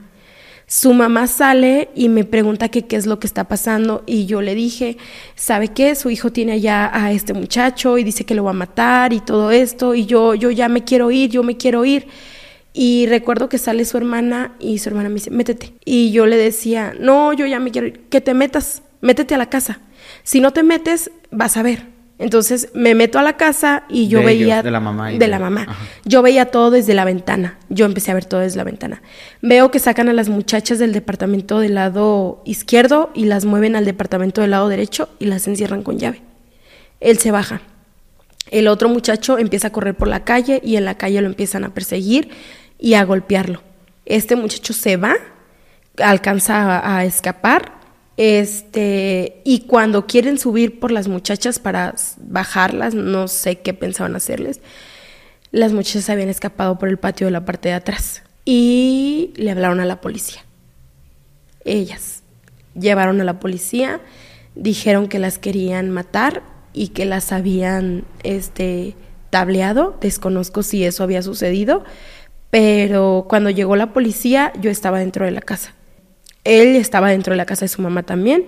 [0.66, 4.54] Su mamá sale y me pregunta qué es lo que está pasando y yo le
[4.54, 4.98] dije,
[5.36, 5.94] ¿sabe qué?
[5.94, 9.20] Su hijo tiene allá a este muchacho y dice que lo va a matar y
[9.20, 12.08] todo esto y yo, yo ya me quiero ir, yo me quiero ir.
[12.74, 15.74] Y recuerdo que sale su hermana y su hermana me dice, métete.
[15.84, 19.38] Y yo le decía, no, yo ya me quiero ir, que te metas, métete a
[19.38, 19.80] la casa.
[20.22, 24.22] Si no te metes, vas a ver entonces me meto a la casa y yo
[24.22, 24.60] veía...
[24.62, 25.12] de la mamá.
[25.12, 25.66] de, la mamá.
[26.04, 27.58] Yo veía todo desde la ventana.
[27.68, 29.02] Yo empecé a ver todo desde la ventana.
[29.40, 33.84] Veo que sacan a las muchachas del departamento del lado izquierdo y las mueven al
[33.84, 36.22] departamento del lado derecho y las encierran con llave.
[36.98, 37.60] Él se baja.
[38.50, 41.62] El otro muchacho empieza a correr por la calle y en la calle lo empiezan
[41.64, 42.30] a perseguir
[42.80, 43.62] y a golpearlo.
[44.06, 45.14] Este muchacho se va,
[45.98, 47.77] alcanza a escapar
[48.18, 54.60] este, y cuando quieren subir por las muchachas para bajarlas, no sé qué pensaban hacerles,
[55.52, 59.78] las muchachas habían escapado por el patio de la parte de atrás y le hablaron
[59.78, 60.44] a la policía.
[61.64, 62.24] Ellas
[62.74, 64.00] llevaron a la policía,
[64.56, 68.96] dijeron que las querían matar y que las habían este
[69.30, 71.84] tableado, desconozco si eso había sucedido,
[72.50, 75.77] pero cuando llegó la policía yo estaba dentro de la casa.
[76.48, 78.46] Él estaba dentro de la casa de su mamá también.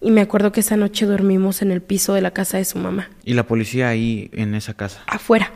[0.00, 2.78] Y me acuerdo que esa noche dormimos en el piso de la casa de su
[2.78, 3.10] mamá.
[3.24, 5.02] ¿Y la policía ahí en esa casa?
[5.08, 5.50] Afuera.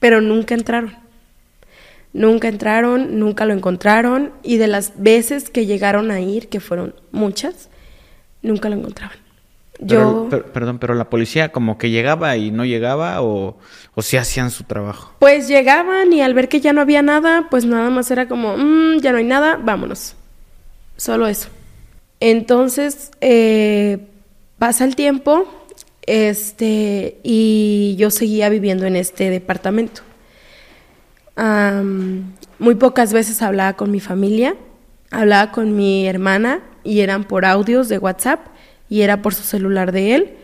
[0.00, 0.96] Pero nunca entraron.
[2.12, 4.32] Nunca entraron, nunca lo encontraron.
[4.42, 7.70] Y de las veces que llegaron a ir, que fueron muchas,
[8.42, 9.16] nunca lo encontraban.
[9.78, 10.28] Yo...
[10.52, 13.56] perdón, pero la policía como que llegaba y no llegaba o,
[13.94, 15.14] o sí hacían su trabajo.
[15.20, 18.56] Pues llegaban y al ver que ya no había nada, pues nada más era como,
[18.56, 20.16] mm, ya no hay nada, vámonos.
[20.98, 21.48] Solo eso.
[22.20, 23.98] Entonces, eh,
[24.58, 25.46] pasa el tiempo
[26.06, 30.02] este, y yo seguía viviendo en este departamento.
[32.58, 34.56] muy pocas veces hablaba con mi familia,
[35.12, 38.40] hablaba con mi hermana y eran por audios de WhatsApp
[38.88, 40.36] y era por su celular de él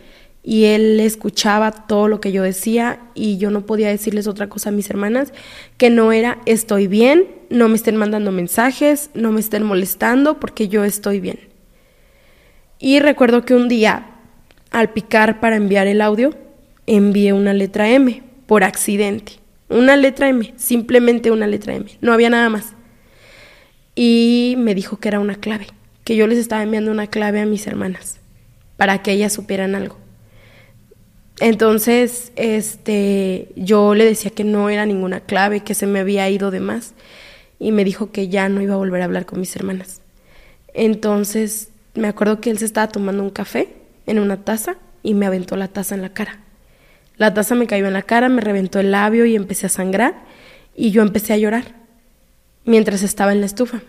[0.47, 4.69] y él escuchaba todo lo que yo decía y yo no podía decirles otra cosa
[4.69, 5.33] a mis hermanas
[5.79, 10.69] que no era estoy bien, no me estén mandando mensajes, no me estén molestando porque
[10.69, 11.41] yo estoy bien.
[12.79, 14.07] Y recuerdo que un día,
[14.71, 16.35] al picar para enviar el audio,
[16.87, 19.41] envié una letra M por accidente.
[19.71, 22.75] Una letra M, simplemente una letra M, no había nada más.
[23.95, 25.69] Y me dijo que era una clave,
[26.05, 28.21] que yo les estaba enviando una clave a mis hermanas
[28.77, 30.04] para que ellas supieran algo.
[31.41, 36.51] Entonces, este, yo le decía que no era ninguna clave, que se me había ido
[36.51, 36.95] de más
[37.59, 40.01] y me dijo que ya no iba a volver a hablar con mis hermanas.
[40.75, 43.69] Entonces, me acuerdo que él se estaba tomando un café
[44.07, 46.41] en una taza y me aventó la taza en la cara.
[47.17, 50.15] La taza me cayó en la cara, me reventó el labio y empecé a sangrar
[50.75, 51.65] y yo empecé a llorar
[52.65, 53.83] mientras estaba en la estufa,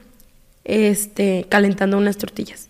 [0.64, 2.70] este, calentando unas tortillas.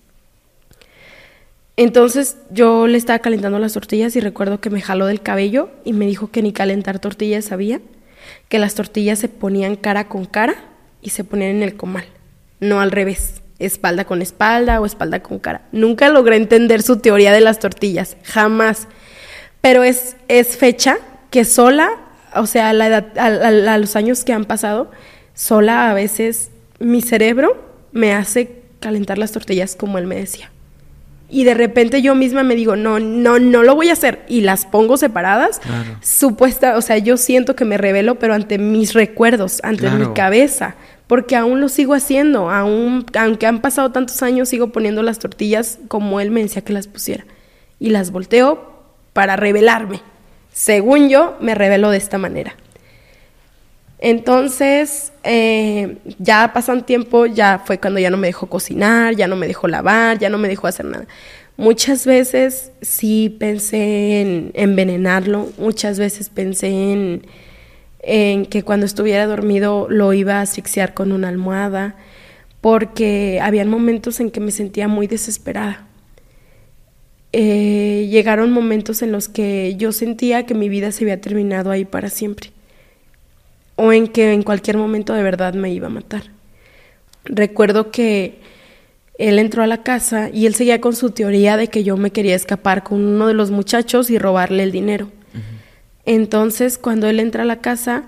[1.77, 5.93] Entonces yo le estaba calentando las tortillas y recuerdo que me jaló del cabello y
[5.93, 7.81] me dijo que ni calentar tortillas sabía,
[8.47, 10.55] que las tortillas se ponían cara con cara
[11.01, 12.05] y se ponían en el comal,
[12.61, 15.63] no al revés, espalda con espalda o espalda con cara.
[15.73, 18.87] Nunca logré entender su teoría de las tortillas, jamás.
[19.59, 20.97] Pero es, es fecha
[21.29, 21.89] que sola,
[22.35, 24.91] o sea, a, la edad, a los años que han pasado,
[25.33, 27.61] sola a veces mi cerebro
[27.91, 30.51] me hace calentar las tortillas como él me decía.
[31.29, 34.23] Y de repente yo misma me digo, no, no, no lo voy a hacer.
[34.27, 35.59] Y las pongo separadas.
[36.01, 40.75] Supuesta, o sea, yo siento que me revelo, pero ante mis recuerdos, ante mi cabeza.
[41.07, 42.49] Porque aún lo sigo haciendo.
[42.49, 46.73] Aún, aunque han pasado tantos años, sigo poniendo las tortillas como él me decía que
[46.73, 47.25] las pusiera.
[47.79, 48.83] Y las volteo
[49.13, 50.01] para revelarme.
[50.53, 52.55] Según yo, me revelo de esta manera.
[54.07, 59.35] Entonces, eh, ya pasan tiempo, ya fue cuando ya no me dejó cocinar, ya no
[59.35, 61.07] me dejó lavar, ya no me dejó hacer nada.
[61.57, 67.25] Muchas veces sí pensé en envenenarlo, muchas veces pensé en,
[67.99, 71.95] en que cuando estuviera dormido lo iba a asfixiar con una almohada,
[72.61, 75.87] porque habían momentos en que me sentía muy desesperada.
[77.33, 81.85] Eh, llegaron momentos en los que yo sentía que mi vida se había terminado ahí
[81.85, 82.54] para siempre
[83.75, 86.23] o en que en cualquier momento de verdad me iba a matar.
[87.25, 88.39] Recuerdo que
[89.17, 92.11] él entró a la casa y él seguía con su teoría de que yo me
[92.11, 95.11] quería escapar con uno de los muchachos y robarle el dinero.
[96.05, 98.03] Entonces, cuando él entra a la casa,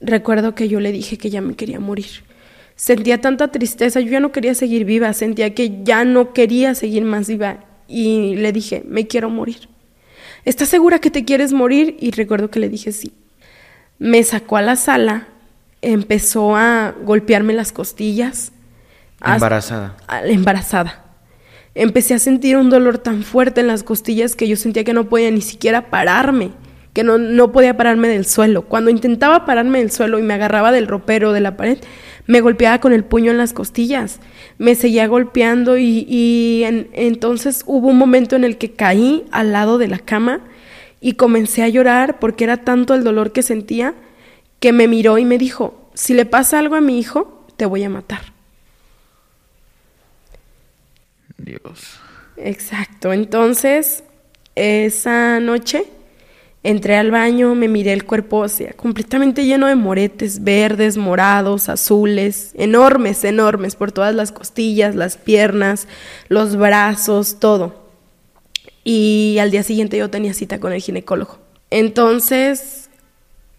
[0.00, 2.24] recuerdo que yo le dije que ya me quería morir.
[2.74, 7.04] Sentía tanta tristeza, yo ya no quería seguir viva, sentía que ya no quería seguir
[7.04, 9.68] más viva y le dije, me quiero morir.
[10.44, 11.96] ¿Estás segura que te quieres morir?
[12.00, 13.12] Y recuerdo que le dije sí
[14.00, 15.28] me sacó a la sala,
[15.82, 18.50] empezó a golpearme las costillas.
[19.24, 19.94] Embarazada.
[20.24, 21.04] embarazada.
[21.74, 25.08] Empecé a sentir un dolor tan fuerte en las costillas que yo sentía que no
[25.08, 26.50] podía ni siquiera pararme,
[26.94, 28.62] que no, no podía pararme del suelo.
[28.62, 31.78] Cuando intentaba pararme del suelo y me agarraba del ropero de la pared,
[32.26, 34.18] me golpeaba con el puño en las costillas.
[34.56, 39.88] Me seguía golpeando y, entonces hubo un momento en el que caí al lado de
[39.88, 40.40] la cama
[41.00, 43.94] y comencé a llorar porque era tanto el dolor que sentía
[44.60, 47.82] que me miró y me dijo, si le pasa algo a mi hijo, te voy
[47.82, 48.20] a matar.
[51.38, 51.98] Dios.
[52.36, 54.04] Exacto, entonces
[54.54, 55.84] esa noche
[56.62, 61.70] entré al baño, me miré el cuerpo, o sea, completamente lleno de moretes verdes, morados,
[61.70, 65.88] azules, enormes, enormes, por todas las costillas, las piernas,
[66.28, 67.89] los brazos, todo
[68.84, 71.38] y al día siguiente yo tenía cita con el ginecólogo.
[71.70, 72.88] Entonces,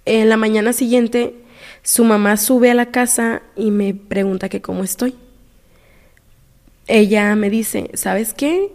[0.05, 1.35] en la mañana siguiente,
[1.83, 5.15] su mamá sube a la casa y me pregunta que cómo estoy.
[6.87, 8.71] Ella me dice, ¿sabes qué?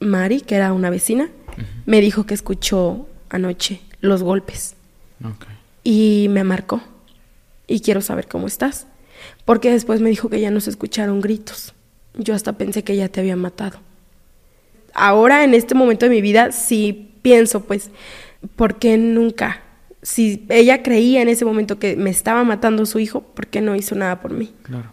[0.00, 1.30] Mari, que era una vecina,
[1.86, 4.74] me dijo que escuchó anoche los golpes.
[5.82, 6.82] Y me marcó.
[7.66, 8.86] Y quiero saber cómo estás.
[9.44, 11.74] Porque después me dijo que ya no se escucharon gritos.
[12.14, 13.78] Yo hasta pensé que ya te había matado
[14.94, 17.90] ahora en este momento de mi vida sí pienso, pues,
[18.56, 19.62] ¿por qué nunca?
[20.02, 23.74] Si ella creía en ese momento que me estaba matando su hijo, ¿por qué no
[23.74, 24.52] hizo nada por mí?
[24.62, 24.92] Claro.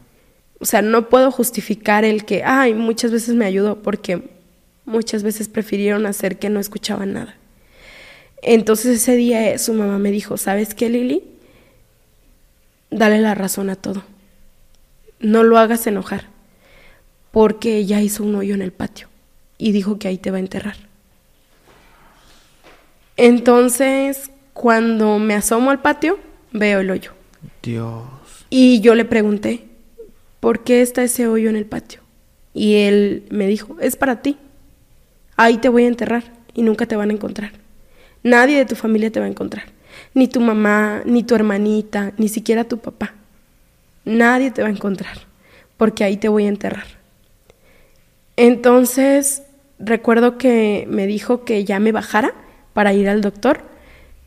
[0.59, 4.29] O sea, no puedo justificar el que, ay, muchas veces me ayudó, porque
[4.85, 7.35] muchas veces prefirieron hacer que no escuchaban nada.
[8.41, 11.23] Entonces ese día eh, su mamá me dijo, ¿sabes qué, Lili?
[12.89, 14.03] Dale la razón a todo.
[15.19, 16.25] No lo hagas enojar,
[17.31, 19.10] porque ella hizo un hoyo en el patio
[19.61, 20.75] y dijo que ahí te va a enterrar.
[23.15, 26.17] Entonces, cuando me asomo al patio,
[26.51, 27.11] veo el hoyo.
[27.61, 28.03] Dios.
[28.49, 29.67] Y yo le pregunté,
[30.39, 32.01] ¿por qué está ese hoyo en el patio?
[32.55, 34.35] Y él me dijo, es para ti.
[35.37, 36.23] Ahí te voy a enterrar
[36.55, 37.51] y nunca te van a encontrar.
[38.23, 39.65] Nadie de tu familia te va a encontrar.
[40.15, 43.13] Ni tu mamá, ni tu hermanita, ni siquiera tu papá.
[44.05, 45.19] Nadie te va a encontrar,
[45.77, 46.87] porque ahí te voy a enterrar.
[48.37, 49.43] Entonces
[49.83, 52.33] recuerdo que me dijo que ya me bajara
[52.73, 53.61] para ir al doctor.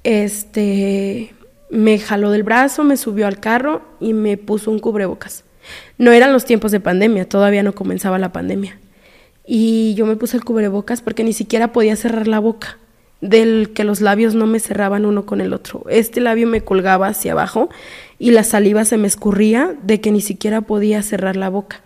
[0.02, 1.34] Este
[1.70, 5.44] me jaló del brazo, me subió al carro y me puso un cubrebocas.
[5.98, 8.78] No eran los tiempos de pandemia, todavía no comenzaba la pandemia.
[9.46, 12.78] Y yo me puse el cubrebocas porque ni siquiera podía cerrar la boca,
[13.20, 15.84] del que los labios no me cerraban uno con el otro.
[15.88, 17.68] Este labio me colgaba hacia abajo
[18.18, 21.80] y la saliva se me escurría de que ni siquiera podía cerrar la boca.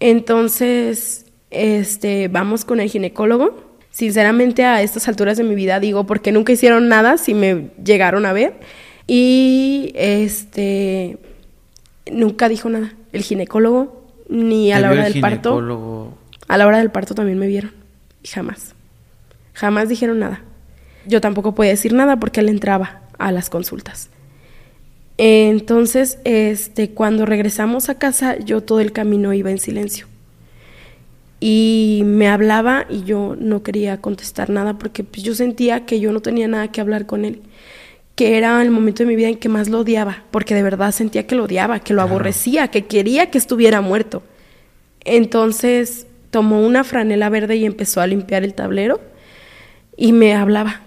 [0.00, 3.68] Entonces este, vamos con el ginecólogo.
[3.90, 8.26] Sinceramente a estas alturas de mi vida digo, porque nunca hicieron nada si me llegaron
[8.26, 8.54] a ver.
[9.06, 11.18] Y este,
[12.10, 12.94] nunca dijo nada.
[13.12, 16.14] El ginecólogo, ni a la hora del parto.
[16.46, 17.72] A la hora del parto también me vieron.
[18.24, 18.74] Jamás.
[19.54, 20.42] Jamás dijeron nada.
[21.06, 24.10] Yo tampoco podía decir nada porque él entraba a las consultas.
[25.16, 30.06] Entonces, este, cuando regresamos a casa, yo todo el camino iba en silencio
[31.40, 36.12] y me hablaba y yo no quería contestar nada porque pues, yo sentía que yo
[36.12, 37.42] no tenía nada que hablar con él,
[38.16, 40.90] que era el momento de mi vida en que más lo odiaba, porque de verdad
[40.90, 44.22] sentía que lo odiaba, que lo aborrecía, que quería que estuviera muerto.
[45.04, 49.00] Entonces tomó una franela verde y empezó a limpiar el tablero
[49.96, 50.82] y me hablaba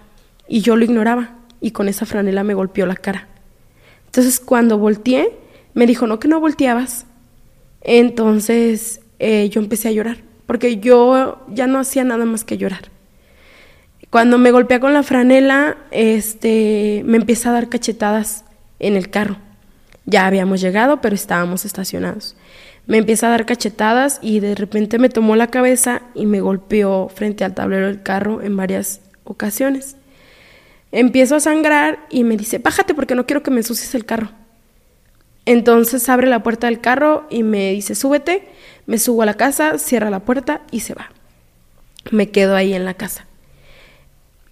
[0.47, 3.30] y yo lo ignoraba y con esa franela me golpeó la cara.
[4.08, 5.32] Entonces cuando volteé,
[5.74, 7.06] me dijo, no que no volteabas.
[7.80, 12.91] Entonces eh, yo empecé a llorar porque yo ya no hacía nada más que llorar.
[14.10, 18.43] Cuando me golpea con la franela, este, me empieza a dar cachetadas
[18.80, 19.38] en el carro.
[20.06, 22.36] Ya habíamos llegado, pero estábamos estacionados.
[22.86, 27.08] Me empieza a dar cachetadas y de repente me tomó la cabeza y me golpeó
[27.08, 29.95] frente al tablero del carro en varias ocasiones.
[30.91, 34.32] Empiezo a sangrar y me dice, bájate porque no quiero que me ensucies el carro.
[35.52, 38.47] Entonces abre la puerta del carro y me dice, súbete,
[38.86, 41.12] me subo a la casa, cierra la puerta y se va.
[42.10, 43.28] Me quedo ahí en la casa.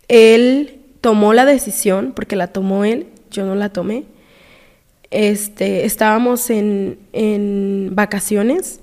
[0.10, 4.04] Él tomó la decisión, porque la tomó él, yo no la tomé.
[5.10, 8.82] Este, estábamos en, en vacaciones,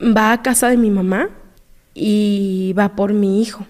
[0.00, 1.30] va a casa de mi mamá
[1.94, 3.68] y va por mi hijo.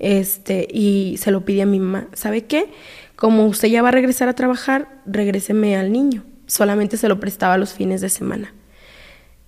[0.00, 2.66] Este, y se lo pide a mi mamá, ¿sabe qué?
[3.14, 6.24] Como usted ya va a regresar a trabajar, regréseme al niño.
[6.52, 8.52] Solamente se lo prestaba los fines de semana.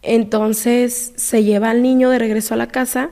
[0.01, 3.11] Entonces se lleva al niño de regreso a la casa,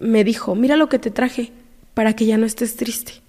[0.00, 1.52] me dijo, mira lo que te traje
[1.92, 3.20] para que ya no estés triste.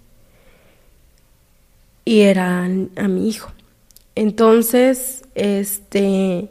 [2.05, 3.51] Y era a mi hijo.
[4.15, 6.47] Entonces, este,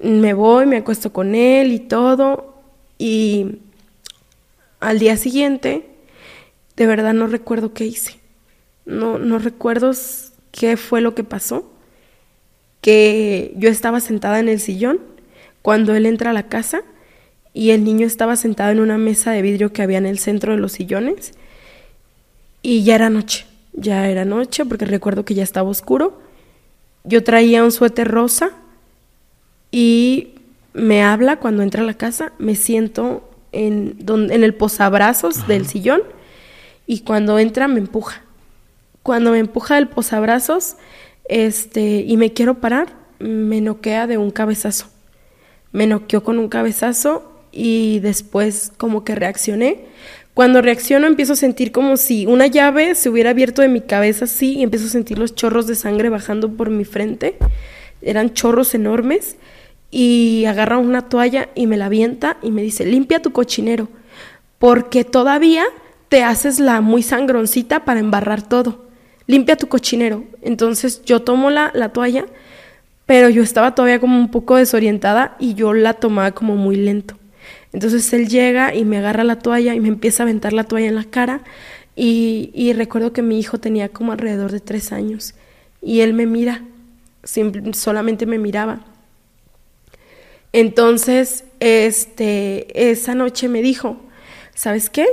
[0.00, 2.62] me voy, me acuesto con él y todo.
[2.96, 3.58] Y
[4.78, 5.84] al día siguiente,
[6.76, 8.20] de verdad no recuerdo qué hice.
[8.84, 9.90] No, no recuerdo
[10.52, 11.68] qué fue lo que pasó.
[12.80, 15.00] Que yo estaba sentada en el sillón
[15.62, 16.82] cuando él entra a la casa
[17.52, 20.52] y el niño estaba sentado en una mesa de vidrio que había en el centro
[20.52, 21.34] de los sillones
[22.62, 26.20] y ya era noche, ya era noche porque recuerdo que ya estaba oscuro.
[27.04, 28.50] Yo traía un suéter rosa
[29.70, 30.34] y
[30.72, 36.02] me habla cuando entra a la casa, me siento en, en el posabrazos del sillón
[36.86, 38.22] y cuando entra me empuja.
[39.02, 40.76] Cuando me empuja el posabrazos
[41.30, 42.88] este, y me quiero parar,
[43.20, 44.86] me noquea de un cabezazo.
[45.70, 49.84] Me noqueó con un cabezazo y después como que reaccioné.
[50.34, 54.24] Cuando reacciono empiezo a sentir como si una llave se hubiera abierto de mi cabeza
[54.24, 57.36] así y empiezo a sentir los chorros de sangre bajando por mi frente.
[58.02, 59.36] Eran chorros enormes
[59.92, 63.88] y agarra una toalla y me la avienta y me dice, limpia tu cochinero,
[64.58, 65.62] porque todavía
[66.08, 68.89] te haces la muy sangroncita para embarrar todo.
[69.30, 70.24] Limpia tu cochinero.
[70.42, 72.26] Entonces yo tomo la, la toalla,
[73.06, 77.16] pero yo estaba todavía como un poco desorientada y yo la tomaba como muy lento.
[77.72, 80.88] Entonces él llega y me agarra la toalla y me empieza a aventar la toalla
[80.88, 81.42] en la cara.
[81.94, 85.34] Y, recuerdo que mi hijo tenía como alrededor de tres años.
[85.80, 86.64] Y él me mira,
[87.72, 88.80] solamente me miraba.
[90.52, 93.96] Entonces, este, esa noche me dijo,
[94.56, 95.06] ¿sabes qué?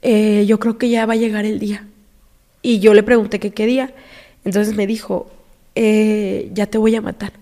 [0.00, 1.86] Eh, yo creo que ya va a llegar el día.
[2.62, 3.92] Y yo le pregunté qué día.
[4.44, 5.30] Entonces me dijo,
[5.74, 7.32] eh, ya te voy a matar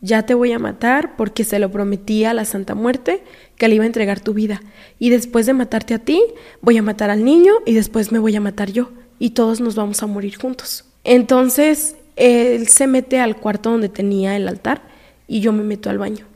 [0.00, 3.22] ya te voy a matar porque se lo prometí a la Santa Muerte
[3.56, 4.62] que le iba a entregar tu vida.
[4.98, 6.22] Y después de matarte a ti,
[6.60, 8.90] voy a matar al niño y después me voy a matar yo.
[9.18, 10.84] Y todos nos vamos a morir juntos.
[11.02, 14.82] Entonces, él se mete al cuarto donde tenía el altar
[15.26, 16.26] y yo me meto al baño.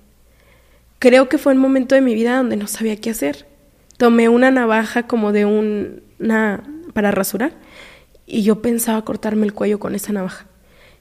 [0.99, 3.47] Creo que fue un momento de mi vida donde no sabía qué hacer.
[3.97, 7.53] Tomé una navaja como de un, una para rasurar
[8.33, 10.47] y yo pensaba cortarme el cuello con esa navaja.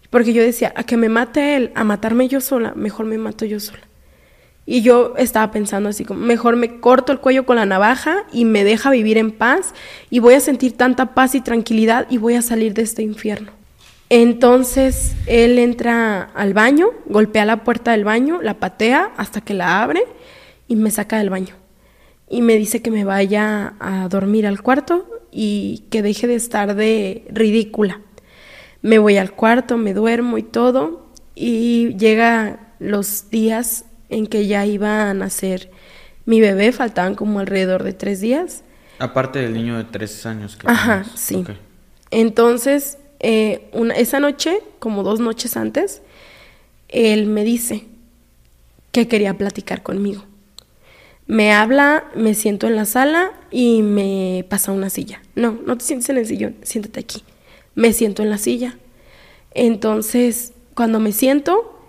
[0.09, 3.45] Porque yo decía, a que me mate él, a matarme yo sola, mejor me mato
[3.45, 3.87] yo sola.
[4.65, 8.43] Y yo estaba pensando así como, mejor me corto el cuello con la navaja y
[8.43, 9.73] me deja vivir en paz
[10.09, 13.53] y voy a sentir tanta paz y tranquilidad y voy a salir de este infierno.
[14.09, 19.81] Entonces él entra al baño, golpea la puerta del baño, la patea hasta que la
[19.81, 20.03] abre
[20.67, 21.55] y me saca del baño.
[22.29, 26.75] Y me dice que me vaya a dormir al cuarto y que deje de estar
[26.75, 28.01] de ridícula
[28.81, 31.05] me voy al cuarto, me duermo y todo,
[31.35, 35.71] y llega los días en que ya iba a nacer
[36.25, 38.63] mi bebé, faltaban como alrededor de tres días.
[38.99, 40.55] Aparte del niño de tres años.
[40.55, 41.43] Que Ajá, sí.
[42.11, 46.01] Entonces, eh, una, esa noche, como dos noches antes,
[46.89, 47.85] él me dice
[48.91, 50.25] que quería platicar conmigo.
[51.31, 55.21] Me habla, me siento en la sala y me pasa una silla.
[55.35, 57.23] No, no te sientes en el sillón, siéntate aquí
[57.75, 58.77] me siento en la silla.
[59.53, 61.79] Entonces, cuando me siento,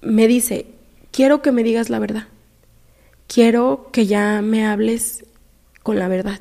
[0.00, 0.66] me dice,
[1.10, 2.28] quiero que me digas la verdad.
[3.26, 5.24] Quiero que ya me hables
[5.82, 6.40] con la verdad.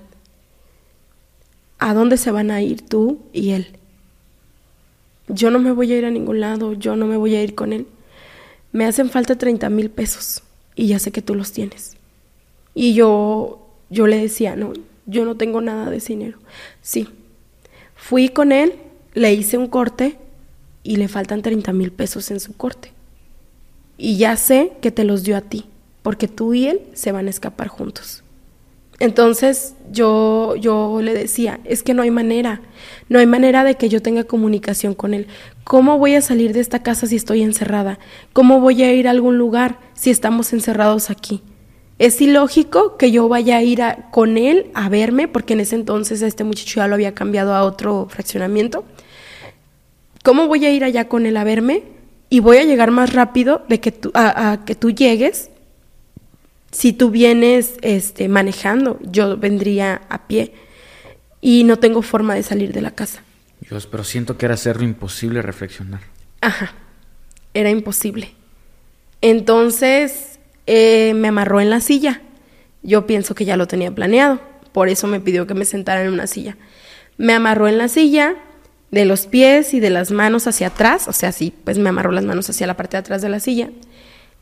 [1.80, 3.78] ¿A dónde se van a ir tú y él?
[5.28, 7.56] Yo no me voy a ir a ningún lado, yo no me voy a ir
[7.56, 7.88] con él.
[8.72, 10.44] Me hacen falta 30 mil pesos.
[10.74, 11.98] y ya sé que tú los tienes.
[12.74, 14.74] Y yo, yo le decía, no,
[15.06, 16.38] yo no tengo nada de dinero.
[16.82, 17.08] Sí.
[17.96, 18.76] Fui con él,
[19.14, 20.18] le hice un corte
[20.84, 22.92] y le faltan 30 mil pesos en su corte.
[23.98, 25.66] Y ya sé que te los dio a ti,
[26.02, 28.24] porque tú y él se van a escapar juntos.
[29.02, 32.62] Entonces yo, yo le decía, es que no hay manera,
[33.10, 35.28] no hay manera de que yo tenga comunicación con él.
[35.64, 37.98] ¿Cómo voy a salir de esta casa si estoy encerrada?
[38.32, 41.42] ¿Cómo voy a ir a algún lugar si estamos encerrados aquí?
[42.02, 43.80] Es ilógico que yo vaya a ir
[44.10, 47.64] con él a verme, porque en ese entonces este muchacho ya lo había cambiado a
[47.64, 48.86] otro fraccionamiento.
[50.24, 51.84] ¿Cómo voy a ir allá con él a verme?
[52.28, 55.52] Y voy a llegar más rápido de que tú, a que tú llegues
[56.72, 60.54] si tú vienes este, manejando, yo vendría a pie
[61.40, 63.24] y no tengo forma de salir de la casa.
[63.60, 66.02] Dios, pero siento que era hacerlo imposible reflexionar.
[66.40, 66.74] Ajá,
[67.54, 68.34] era imposible.
[69.22, 70.31] Entonces
[70.68, 72.22] eh, me amarró en la silla.
[72.84, 74.40] Yo pienso que ya lo tenía planeado,
[74.72, 76.58] por eso me pidió que me sentara en una silla.
[77.18, 78.36] Me amarró en la silla,
[78.92, 82.12] de los pies y de las manos hacia atrás, o sea, sí, pues me amarró
[82.12, 83.70] las manos hacia la parte de atrás de la silla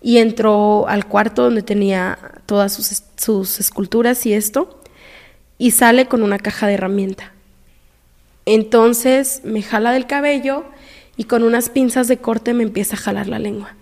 [0.02, 4.82] y entró al cuarto donde tenía todas sus, esculturas y esto,
[5.58, 7.34] y sale con una caja de herramienta.
[8.46, 10.64] Entonces me jala del cabello
[11.18, 13.76] y con unas pinzas de corte me empieza a jalar la lengua.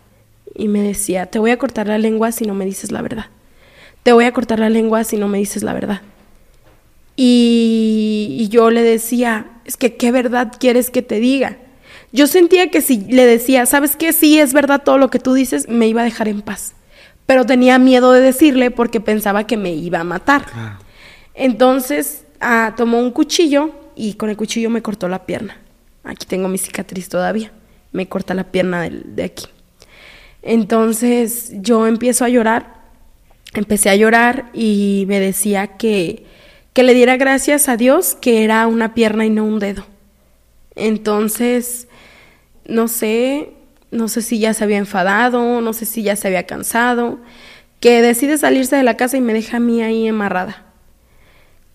[0.58, 3.28] Y me decía, te voy a cortar la lengua si no me dices la verdad.
[4.01, 6.01] Te voy a cortar la lengua si no me dices la verdad.
[7.16, 11.58] Y, y yo le decía, es que qué verdad quieres que te diga.
[12.12, 14.14] Yo sentía que si le decía, ¿sabes qué?
[14.14, 16.74] Sí, es verdad todo lo que tú dices, me iba a dejar en paz.
[17.28, 20.45] Pero tenía miedo de decirle porque pensaba que me iba a matar.
[21.36, 25.58] Entonces ah, tomó un cuchillo y con el cuchillo me cortó la pierna.
[26.03, 27.51] Aquí tengo mi cicatriz todavía.
[27.91, 29.45] Me corta la pierna de, de aquí.
[30.47, 32.77] Entonces yo empiezo a llorar.
[33.53, 36.25] Empecé a llorar y me decía que,
[36.71, 39.85] que le diera gracias a Dios que era una pierna y no un dedo.
[40.75, 41.89] Entonces
[42.65, 43.49] no sé,
[43.91, 47.19] no sé si ya se había enfadado, no sé si ya se había cansado,
[47.81, 50.63] que decide salirse de la casa y me deja a mí ahí amarrada.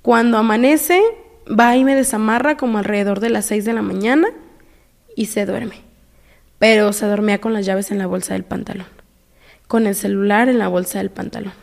[0.00, 1.02] Cuando amanece,
[1.46, 4.28] va y me desamarra como alrededor de las 6 de la mañana
[5.14, 5.91] y se duerme.
[6.62, 8.86] Pero se dormía con las llaves en la bolsa del pantalón,
[9.66, 11.54] con el celular en la bolsa del pantalón.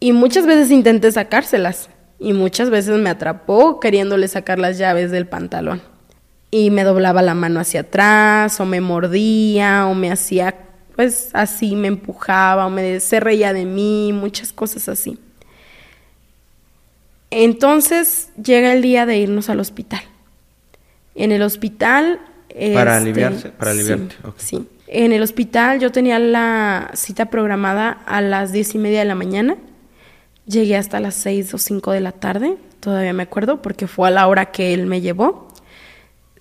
[0.00, 5.26] Y muchas veces intenté sacárselas y muchas veces me atrapó queriéndole sacar las llaves del
[5.26, 5.82] pantalón
[6.50, 10.54] y me doblaba la mano hacia atrás o me mordía o me hacía
[10.96, 15.18] pues así, me empujaba o me se reía de mí, muchas cosas así.
[17.30, 20.00] Entonces llega el día de irnos al hospital.
[21.14, 22.20] En el hospital...
[22.74, 24.14] Para este, aliviarse, para aliviarte.
[24.36, 29.06] Sí, En el hospital yo tenía la cita programada a las diez y media de
[29.06, 29.56] la mañana.
[30.46, 34.10] Llegué hasta las seis o cinco de la tarde, todavía me acuerdo, porque fue a
[34.10, 35.52] la hora que él me llevó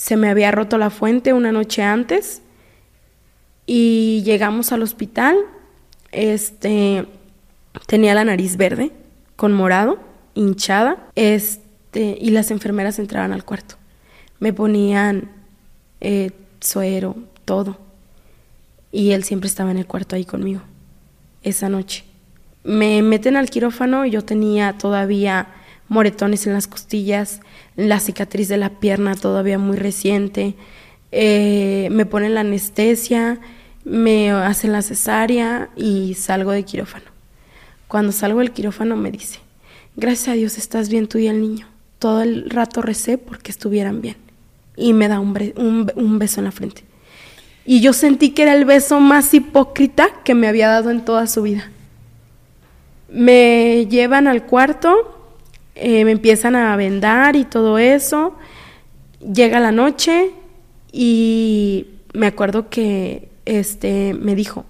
[0.01, 2.41] se me había roto la fuente una noche antes
[3.67, 5.37] y llegamos al hospital.
[6.11, 7.05] Este
[7.85, 8.91] tenía la nariz verde
[9.35, 9.99] con morado,
[10.33, 13.75] hinchada, este y las enfermeras entraban al cuarto.
[14.39, 15.29] Me ponían
[16.01, 17.77] eh, suero, todo.
[18.91, 20.61] Y él siempre estaba en el cuarto ahí conmigo
[21.43, 22.03] esa noche.
[22.63, 25.47] Me meten al quirófano y yo tenía todavía
[25.87, 27.41] moretones en las costillas,
[27.75, 30.55] la cicatriz de la pierna todavía muy reciente,
[31.11, 33.39] eh, me ponen la anestesia,
[33.83, 37.05] me hacen la cesárea y salgo de quirófano.
[37.87, 39.39] Cuando salgo del quirófano me dice,
[39.97, 41.67] gracias a Dios estás bien tú y el niño.
[41.99, 44.15] Todo el rato recé porque estuvieran bien.
[44.81, 46.83] Y me da un, beso en la frente.
[47.65, 51.27] Y yo sentí que era el beso más hipócrita que me había dado en toda
[51.27, 51.69] su vida.
[53.09, 55.29] Me llevan al cuarto,
[55.75, 58.35] eh, me empiezan a vendar y todo eso.
[59.19, 60.31] Llega la noche
[60.91, 64.65] y me acuerdo que este me dijo,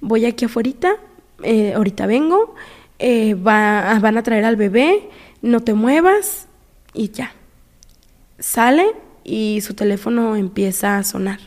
[0.00, 0.96] voy aquí afuera,
[1.42, 2.54] eh, ahorita vengo,
[2.98, 5.08] eh, va, van a traer al bebé,
[5.42, 6.46] no te muevas
[6.94, 7.32] y ya.
[8.38, 11.40] Sale y su teléfono empieza a sonar.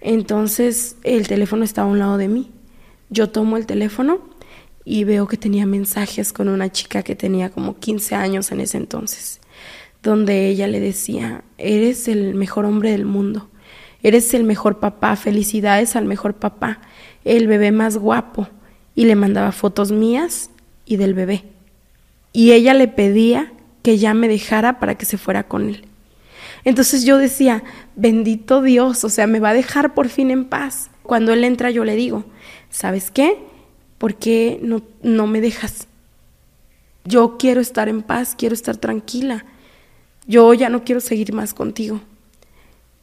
[0.00, 2.50] Entonces el teléfono está a un lado de mí.
[3.08, 4.20] Yo tomo el teléfono
[4.84, 8.78] y veo que tenía mensajes con una chica que tenía como 15 años en ese
[8.78, 9.40] entonces,
[10.02, 13.48] donde ella le decía, eres el mejor hombre del mundo,
[14.02, 16.80] eres el mejor papá, felicidades al mejor papá,
[17.24, 18.48] el bebé más guapo,
[18.94, 20.50] y le mandaba fotos mías
[20.84, 21.44] y del bebé.
[22.32, 25.87] Y ella le pedía que ya me dejara para que se fuera con él.
[26.68, 27.64] Entonces yo decía,
[27.96, 30.90] bendito Dios, o sea, me va a dejar por fin en paz.
[31.02, 32.26] Cuando él entra yo le digo,
[32.68, 33.38] ¿sabes qué?
[33.96, 35.88] ¿Por qué no, no me dejas?
[37.06, 39.46] Yo quiero estar en paz, quiero estar tranquila.
[40.26, 42.02] Yo ya no quiero seguir más contigo.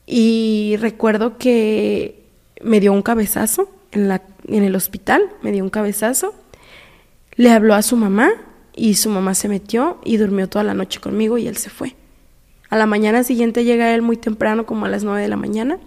[0.06, 2.24] Y recuerdo que
[2.62, 6.36] me dio un cabezazo en, la, en el hospital, me dio un cabezazo.
[7.36, 8.30] Le habló a su mamá
[8.76, 11.96] y su mamá se metió y durmió toda la noche conmigo y él se fue.
[12.70, 15.78] A la mañana siguiente llega él muy temprano, como a las 9 de la mañana,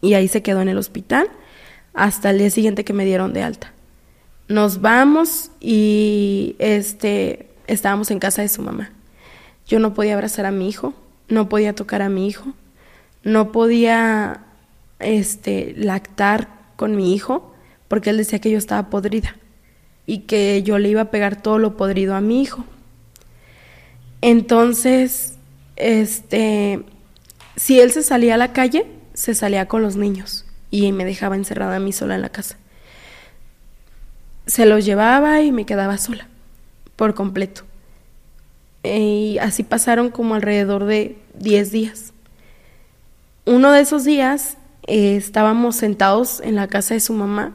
[0.00, 1.28] y ahí se quedó en el hospital
[1.94, 3.72] hasta el día siguiente que me dieron de alta.
[4.48, 8.90] Nos vamos y este estábamos en casa de su mamá.
[9.66, 10.94] Yo no podía abrazar a mi hijo,
[11.28, 12.52] no podía tocar a mi hijo,
[13.24, 14.44] no podía
[15.00, 17.52] este lactar con mi hijo
[17.88, 19.36] porque él decía que yo estaba podrida
[20.06, 22.64] y que yo le iba a pegar todo lo podrido a mi hijo.
[24.20, 25.35] Entonces,
[25.76, 26.84] este,
[27.56, 31.36] si él se salía a la calle, se salía con los niños y me dejaba
[31.36, 32.56] encerrada a mí sola en la casa.
[34.46, 36.28] Se los llevaba y me quedaba sola,
[36.96, 37.62] por completo.
[38.82, 42.12] Y así pasaron como alrededor de 10 días.
[43.44, 44.56] Uno de esos días
[44.86, 47.54] eh, estábamos sentados en la casa de su mamá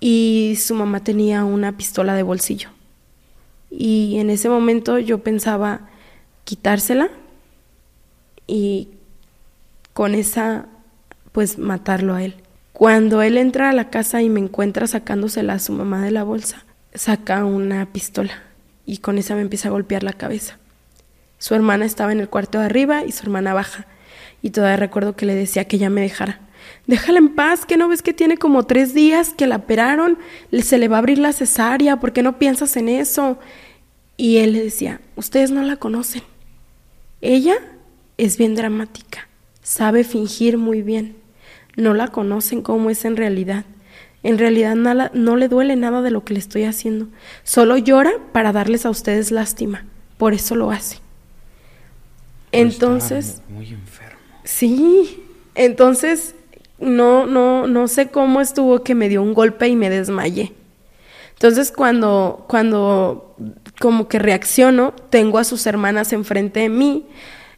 [0.00, 2.70] y su mamá tenía una pistola de bolsillo.
[3.70, 5.88] Y en ese momento yo pensaba
[6.46, 7.10] quitársela
[8.46, 8.88] y
[9.92, 10.64] con esa
[11.32, 12.36] pues matarlo a él.
[12.72, 16.24] Cuando él entra a la casa y me encuentra sacándosela a su mamá de la
[16.24, 18.42] bolsa, saca una pistola
[18.86, 20.56] y con esa me empieza a golpear la cabeza.
[21.38, 23.86] Su hermana estaba en el cuarto de arriba y su hermana baja.
[24.40, 26.40] Y todavía recuerdo que le decía que ya me dejara
[26.86, 30.18] déjala en paz, que no ves que tiene como tres días que la operaron,
[30.62, 33.38] se le va a abrir la cesárea, ¿por qué no piensas en eso?
[34.16, 36.22] Y él le decía, ustedes no la conocen.
[37.20, 37.56] Ella
[38.18, 39.28] es bien dramática,
[39.62, 41.16] sabe fingir muy bien.
[41.76, 43.64] No la conocen como es en realidad.
[44.22, 47.08] En realidad nada, no le duele nada de lo que le estoy haciendo.
[47.44, 49.84] Solo llora para darles a ustedes lástima.
[50.16, 50.98] Por eso lo hace.
[52.52, 53.42] Entonces...
[53.48, 54.18] Muy enfermo.
[54.44, 55.22] Sí.
[55.54, 56.34] Entonces
[56.78, 60.52] no, no, no sé cómo estuvo que me dio un golpe y me desmayé.
[61.34, 63.36] Entonces cuando, cuando
[63.80, 67.06] como que reacciono, tengo a sus hermanas enfrente de mí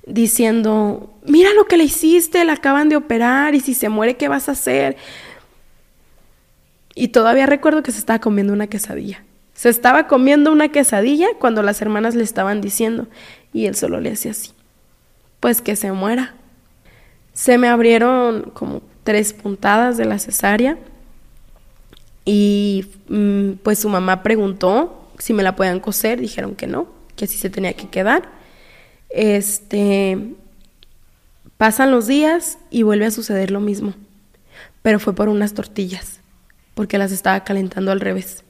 [0.06, 4.28] diciendo, mira lo que le hiciste, la acaban de operar y si se muere, ¿qué
[4.28, 4.96] vas a hacer?
[6.94, 9.22] Y todavía recuerdo que se estaba comiendo una quesadilla.
[9.54, 13.06] Se estaba comiendo una quesadilla cuando las hermanas le estaban diciendo
[13.52, 14.52] y él solo le hacía así.
[15.40, 16.34] Pues que se muera.
[17.34, 20.78] Se me abrieron como tres puntadas de la cesárea
[22.24, 27.24] y mm, pues su mamá preguntó si me la podían coser, dijeron que no, que
[27.24, 28.28] así se tenía que quedar.
[29.10, 30.34] Este
[31.56, 33.94] pasan los días y vuelve a suceder lo mismo,
[34.82, 36.20] pero fue por unas tortillas,
[36.74, 38.44] porque las estaba calentando al revés.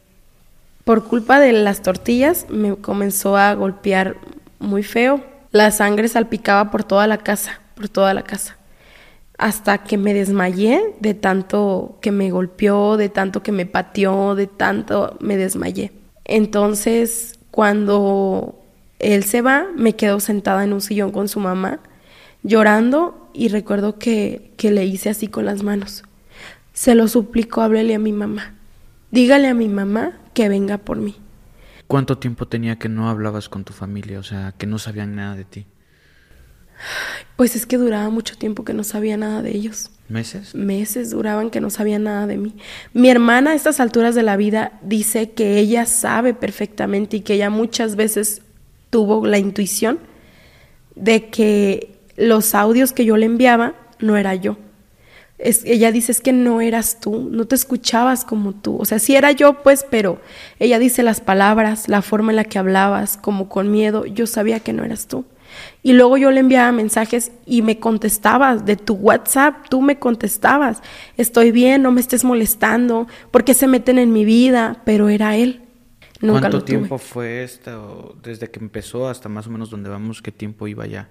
[0.84, 4.16] Por culpa de las tortillas me comenzó a golpear
[4.58, 5.24] muy feo.
[5.52, 8.58] La sangre salpicaba por toda la casa, por toda la casa
[9.38, 14.48] hasta que me desmayé de tanto que me golpeó, de tanto que me pateó, de
[14.48, 15.92] tanto me desmayé.
[16.28, 18.62] Entonces, cuando
[19.00, 21.80] él se va, me quedo sentada en un sillón con su mamá,
[22.42, 26.04] llorando y recuerdo que, que le hice así con las manos.
[26.72, 28.54] Se lo suplico, háblele a mi mamá.
[29.10, 31.16] Dígale a mi mamá que venga por mí.
[31.86, 34.20] ¿Cuánto tiempo tenía que no hablabas con tu familia?
[34.20, 35.66] O sea, que no sabían nada de ti.
[37.36, 39.90] Pues es que duraba mucho tiempo que no sabía nada de ellos.
[40.08, 40.54] ¿Meses?
[40.54, 42.54] Meses duraban que no sabía nada de mí.
[42.94, 47.34] Mi hermana a estas alturas de la vida dice que ella sabe perfectamente y que
[47.34, 48.40] ella muchas veces
[48.88, 49.98] tuvo la intuición
[50.94, 54.56] de que los audios que yo le enviaba no era yo.
[55.36, 58.78] Es, ella dice es que no eras tú, no te escuchabas como tú.
[58.78, 60.20] O sea, sí era yo, pues, pero
[60.58, 64.60] ella dice las palabras, la forma en la que hablabas, como con miedo, yo sabía
[64.60, 65.26] que no eras tú.
[65.82, 70.82] Y luego yo le enviaba mensajes y me contestabas de tu WhatsApp, tú me contestabas,
[71.16, 75.62] estoy bien, no me estés molestando, porque se meten en mi vida, pero era él.
[76.20, 80.32] Nunca ¿Cuánto tiempo fue esto, desde que empezó hasta más o menos donde vamos, qué
[80.32, 81.08] tiempo iba ya?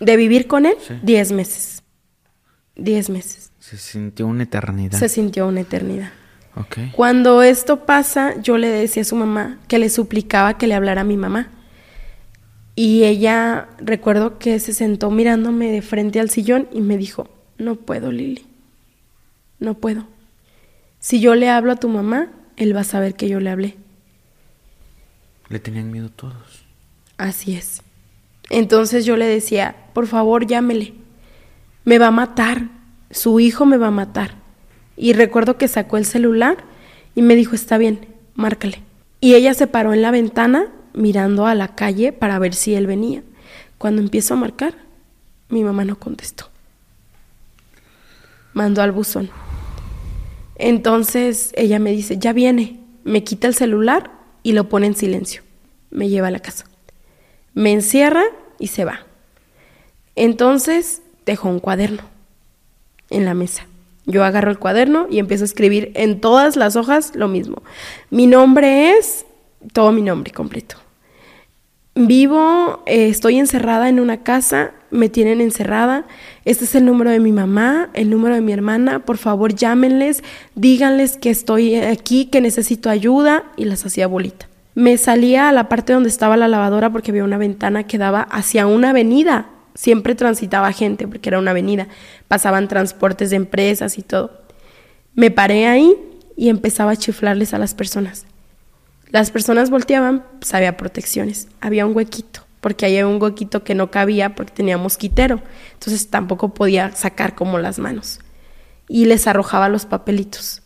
[0.00, 1.82] De vivir con él, diez meses.
[2.76, 3.52] Diez meses.
[3.58, 4.98] Se sintió una eternidad.
[4.98, 6.10] Se sintió una eternidad.
[6.56, 6.90] Okay.
[6.94, 11.02] Cuando esto pasa, yo le decía a su mamá que le suplicaba que le hablara
[11.02, 11.48] a mi mamá
[12.82, 17.28] y ella, recuerdo que se sentó mirándome de frente al sillón y me dijo,
[17.58, 18.46] no puedo, Lili,
[19.58, 20.06] no puedo.
[20.98, 23.76] Si yo le hablo a tu mamá, él va a saber que yo le hablé.
[25.50, 26.64] Le tenían miedo todos.
[27.18, 27.82] Así es.
[28.48, 30.94] Entonces yo le decía, por favor, llámele.
[31.84, 32.70] Me va a matar.
[33.10, 34.36] Su hijo me va a matar.
[34.96, 36.56] Y recuerdo que sacó el celular
[37.14, 38.06] y Y me dijo, está bien,
[38.36, 38.80] márcale.
[39.20, 42.86] Y ella se paró en la ventana mirando a la calle para ver si él
[42.86, 43.22] venía.
[43.78, 44.74] Cuando empiezo a marcar,
[45.48, 46.48] mi mamá no contestó.
[48.52, 49.30] Mandó al buzón.
[50.56, 52.80] Entonces ella me dice, ya viene.
[53.04, 54.10] Me quita el celular
[54.42, 55.42] y lo pone en silencio.
[55.90, 56.66] Me lleva a la casa.
[57.54, 58.24] Me encierra
[58.58, 59.00] y se va.
[60.16, 62.02] Entonces dejó un cuaderno
[63.08, 63.66] en la mesa.
[64.06, 67.62] Yo agarro el cuaderno y empiezo a escribir en todas las hojas lo mismo.
[68.10, 69.24] Mi nombre es
[69.72, 70.76] todo mi nombre completo.
[71.94, 76.06] Vivo, eh, estoy encerrada en una casa, me tienen encerrada.
[76.44, 79.00] Este es el número de mi mamá, el número de mi hermana.
[79.00, 80.22] Por favor, llámenles,
[80.54, 84.48] díganles que estoy aquí, que necesito ayuda y las hacía bolita.
[84.76, 88.22] Me salía a la parte donde estaba la lavadora porque había una ventana que daba
[88.22, 89.50] hacia una avenida.
[89.74, 91.88] Siempre transitaba gente porque era una avenida.
[92.28, 94.30] Pasaban transportes de empresas y todo.
[95.14, 95.96] Me paré ahí
[96.36, 98.26] y empezaba a chiflarles a las personas.
[99.10, 103.90] Las personas volteaban, pues había protecciones, había un huequito, porque había un huequito que no
[103.90, 105.40] cabía porque tenía mosquitero,
[105.74, 108.20] entonces tampoco podía sacar como las manos.
[108.88, 110.62] Y les arrojaba los papelitos.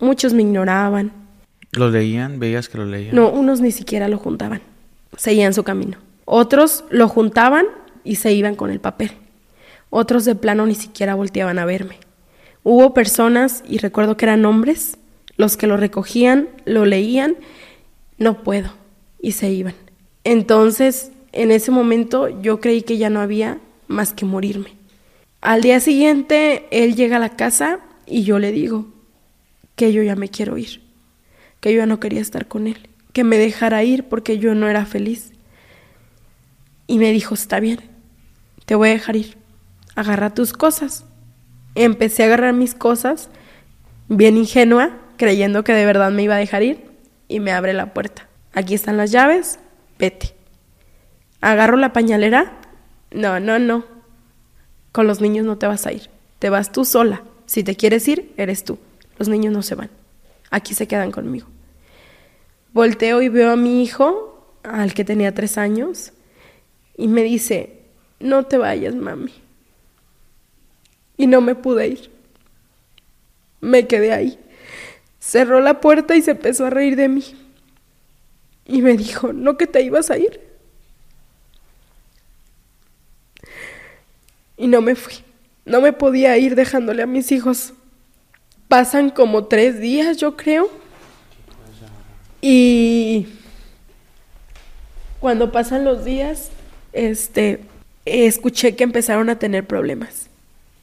[0.00, 1.12] Muchos me ignoraban.
[1.72, 2.38] ¿Lo leían?
[2.38, 3.14] ¿Veías que lo leían?
[3.14, 4.60] No, unos ni siquiera lo juntaban,
[5.16, 5.98] seguían su camino.
[6.24, 7.66] Otros lo juntaban
[8.02, 9.12] y se iban con el papel.
[9.90, 11.98] Otros de plano ni siquiera volteaban a verme.
[12.64, 14.96] Hubo personas, y recuerdo que eran hombres,
[15.36, 17.36] los que lo recogían, lo leían
[18.18, 18.72] no puedo,
[19.20, 19.74] y se iban.
[20.22, 23.58] Entonces, en ese momento yo creí que ya no había
[23.88, 24.76] más que morirme.
[25.40, 28.86] Al día siguiente, él llega a la casa y yo le digo
[29.76, 30.80] que yo ya me quiero ir,
[31.60, 34.68] que yo ya no quería estar con él, que me dejara ir porque yo no
[34.68, 35.32] era feliz.
[36.86, 37.80] Y me dijo, está bien,
[38.66, 39.36] te voy a dejar ir,
[39.94, 41.04] agarra tus cosas.
[41.74, 43.30] Empecé a agarrar mis cosas,
[44.08, 46.93] bien ingenua, creyendo que de verdad me iba a dejar ir
[47.28, 48.28] y me abre la puerta.
[48.52, 49.58] Aquí están las llaves,
[49.98, 50.34] vete.
[51.40, 52.58] Agarro la pañalera.
[53.10, 53.84] No, no, no.
[54.92, 56.08] Con los niños no te vas a ir.
[56.38, 57.22] Te vas tú sola.
[57.46, 58.78] Si te quieres ir, eres tú.
[59.18, 59.90] Los niños no se van.
[60.50, 61.46] Aquí se quedan conmigo.
[62.72, 66.12] Volteo y veo a mi hijo, al que tenía tres años,
[66.96, 67.82] y me dice,
[68.20, 69.32] no te vayas, mami.
[71.16, 72.10] Y no me pude ir.
[73.60, 74.38] Me quedé ahí.
[75.26, 77.24] Cerró la puerta y se empezó a reír de mí.
[78.66, 80.38] Y me dijo, ¿no que te ibas a ir?
[84.58, 85.14] Y no me fui.
[85.64, 87.72] No me podía ir dejándole a mis hijos.
[88.68, 90.70] Pasan como tres días, yo creo.
[92.42, 93.26] Y
[95.20, 96.50] cuando pasan los días,
[96.92, 97.60] este,
[98.04, 100.28] escuché que empezaron a tener problemas.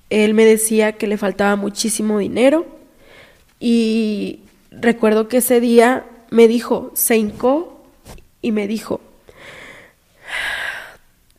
[0.09, 2.80] Él me decía que le faltaba muchísimo dinero
[3.63, 4.39] y
[4.71, 7.85] recuerdo que ese día me dijo, se hincó
[8.41, 9.01] y me dijo,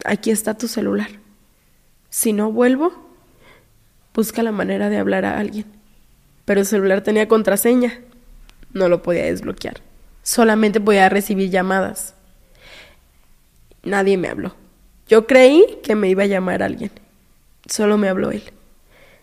[0.05, 1.09] aquí está tu celular.
[2.11, 2.93] Si no vuelvo,
[4.15, 5.67] busca la manera de hablar a alguien.
[6.45, 8.01] Pero el celular tenía contraseña.
[8.73, 9.81] No lo podía desbloquear.
[10.23, 12.15] Solamente podía recibir llamadas.
[13.83, 14.55] Nadie me habló.
[15.09, 16.93] Yo creí que me iba a llamar alguien.
[17.69, 18.45] Solo me habló él.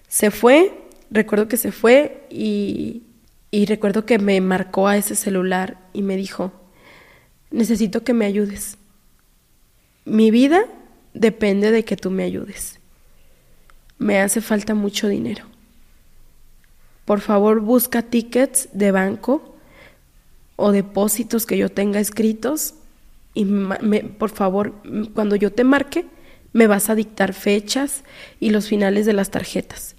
[0.09, 3.03] Se fue recuerdo que se fue y,
[3.51, 6.51] y recuerdo que me marcó a ese celular y me dijo,
[7.51, 8.77] necesito que me ayudes.
[10.05, 10.65] Mi vida
[11.13, 12.79] depende de que tú me ayudes.
[13.97, 15.45] Me hace falta mucho dinero.
[17.05, 19.55] Por favor, busca tickets de banco
[20.55, 22.75] o depósitos que yo tenga escritos
[23.33, 23.45] y
[24.17, 24.73] por favor,
[25.13, 26.05] cuando yo te marque,
[26.53, 28.03] me vas a dictar fechas
[28.39, 29.95] y los finales de las tarjetas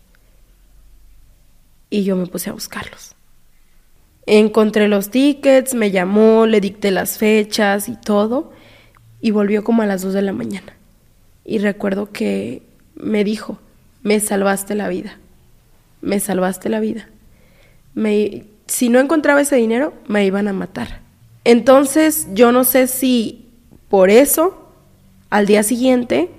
[1.90, 3.16] y yo me puse a buscarlos.
[4.26, 8.52] Encontré los tickets, me llamó, le dicté las fechas y todo,
[9.20, 10.76] y volvió como a las 2 de la mañana.
[11.44, 12.62] Y recuerdo que
[12.94, 13.58] me dijo,
[14.02, 15.18] me salvaste la vida,
[16.00, 17.08] me salvaste la vida.
[17.94, 21.00] Me, si no encontraba ese dinero, me iban a matar.
[21.42, 23.48] Entonces, yo no sé si
[23.88, 24.72] por eso,
[25.28, 26.30] al día siguiente,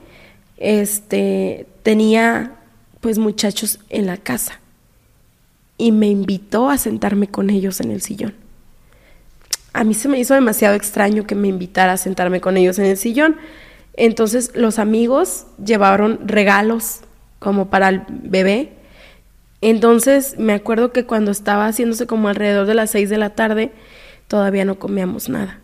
[0.56, 2.54] este, tenía
[3.02, 4.61] pues muchachos en la casa
[5.82, 8.36] y me invitó a sentarme con ellos en el sillón.
[9.74, 12.86] A mí se me hizo demasiado extraño que me invitara a sentarme con ellos en
[12.86, 13.38] el sillón.
[13.96, 17.00] Entonces los amigos llevaron regalos
[17.40, 18.74] como para el bebé.
[19.62, 23.72] Entonces me acuerdo que cuando estaba haciéndose como alrededor de las seis de la tarde,
[24.28, 25.62] todavía no comíamos nada.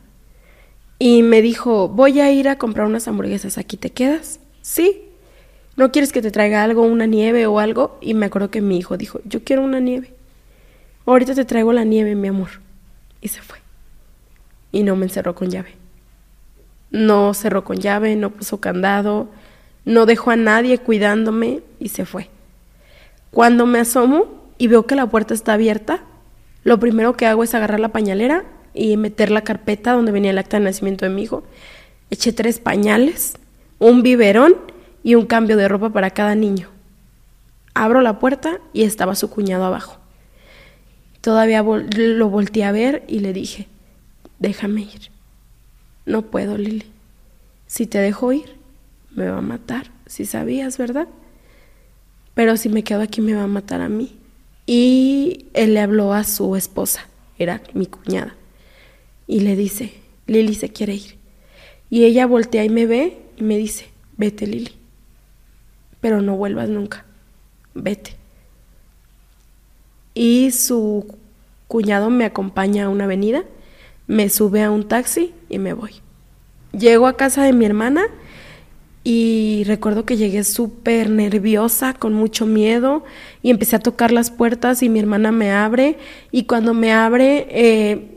[0.98, 4.40] Y me dijo, voy a ir a comprar unas hamburguesas, ¿aquí te quedas?
[4.64, 5.07] Sí,
[5.78, 7.98] ¿no quieres que te traiga algo, una nieve o algo?
[8.02, 10.14] Y me acuerdo que mi hijo dijo, yo quiero una nieve.
[11.06, 12.50] ahorita te traigo la nieve, mi amor.
[13.22, 13.60] Y se fue.
[14.72, 15.76] Y no me encerró con llave.
[16.90, 19.30] No cerró con llave, no puso candado,
[19.86, 22.30] no dejó a nadie cuidándome y se fue.
[23.32, 24.26] Cuando me asomo
[24.58, 26.02] y veo que la puerta está abierta,
[26.64, 30.38] lo primero que hago es agarrar la pañalera y meter la carpeta donde venía el
[30.38, 31.44] acta de nacimiento de mi hijo.
[32.10, 33.36] Eché tres pañales,
[33.80, 34.56] un biberón
[35.04, 36.70] y un cambio de ropa para cada niño.
[37.74, 39.98] Abro la puerta y estaba su cuñado abajo.
[41.22, 43.68] Todavía lo volteé a ver y le dije,
[44.40, 45.12] déjame ir.
[46.06, 46.86] No puedo, Lili.
[47.68, 48.56] Si te dejo ir,
[49.14, 49.92] me va a matar.
[50.06, 51.08] Si sabías, ¿verdad?
[52.34, 54.18] Pero si me quedo aquí, me va a matar a mí.
[54.66, 57.08] Y él le habló a su esposa,
[57.40, 58.36] era mi cuñada,
[59.26, 59.94] y le dice,
[60.28, 61.16] Lili se quiere ir.
[61.90, 63.88] Y ella voltea y me ve y me dice,
[64.18, 64.77] vete, Lili.
[66.08, 67.04] Pero no vuelvas nunca.
[67.74, 68.16] Vete.
[70.14, 71.18] Y su
[71.68, 73.44] cuñado me acompaña a una avenida
[74.08, 75.92] me sube a un taxi y me voy.
[76.72, 78.06] Llego a casa de mi hermana
[79.04, 83.04] y recuerdo que llegué súper nerviosa, con mucho miedo,
[83.42, 85.98] y empecé a tocar las puertas y mi hermana me abre
[86.32, 88.08] y cuando me abre, eh,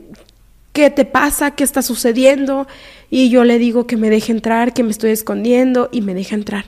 [0.73, 1.51] ¿qué te pasa?
[1.51, 2.67] ¿Qué está sucediendo?
[3.09, 6.35] Y yo le digo que me deje entrar, que me estoy escondiendo y me deja
[6.35, 6.65] entrar.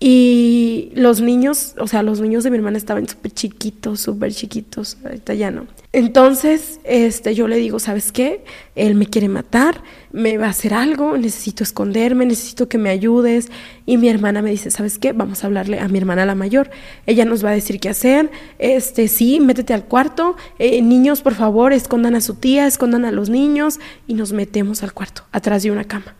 [0.00, 4.98] Y los niños, o sea, los niños de mi hermana estaban súper chiquitos, súper chiquitos,
[5.04, 5.66] ahorita ya no.
[5.92, 8.44] Entonces, este, yo le digo, ¿sabes qué?
[8.74, 9.80] Él me quiere matar,
[10.10, 13.48] me va a hacer algo, necesito esconderme, necesito que me ayudes.
[13.86, 15.12] Y mi hermana me dice, ¿sabes qué?
[15.12, 16.68] Vamos a hablarle a mi hermana la mayor.
[17.06, 18.30] Ella nos va a decir qué hacer.
[18.58, 20.36] Este, sí, métete al cuarto.
[20.58, 23.78] Eh, niños, por favor, escondan a su tía, escondan a los niños.
[24.08, 26.16] Y nos metemos al cuarto, atrás de una cama,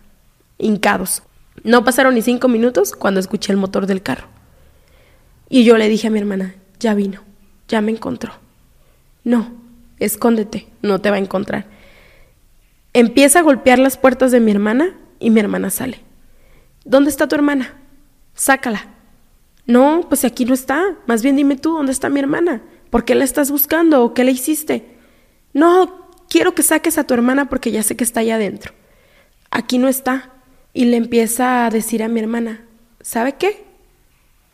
[0.59, 1.23] hincados.
[1.65, 4.29] No pasaron ni cinco minutos cuando escuché el motor del carro.
[5.49, 7.23] Y yo le dije a mi hermana, ya vino,
[7.69, 8.35] ya me encontró.
[9.25, 9.51] No,
[9.99, 11.67] escóndete, no te va a encontrar.
[12.93, 16.01] Empieza a golpear las puertas de mi hermana y mi hermana sale.
[16.85, 17.75] ¿Dónde está tu hermana?
[18.35, 18.87] Sácala.
[19.67, 20.97] No, pues aquí no está.
[21.07, 22.61] Más bien dime tú, ¿dónde está mi hermana?
[22.91, 24.99] ¿Por qué la estás buscando o qué le hiciste?
[25.55, 28.75] No, quiero que saques a tu hermana porque ya sé que está allá adentro.
[29.51, 30.34] Aquí no está
[30.75, 32.61] y le empieza a decir a mi hermana,
[33.01, 33.65] ¿sabe qué?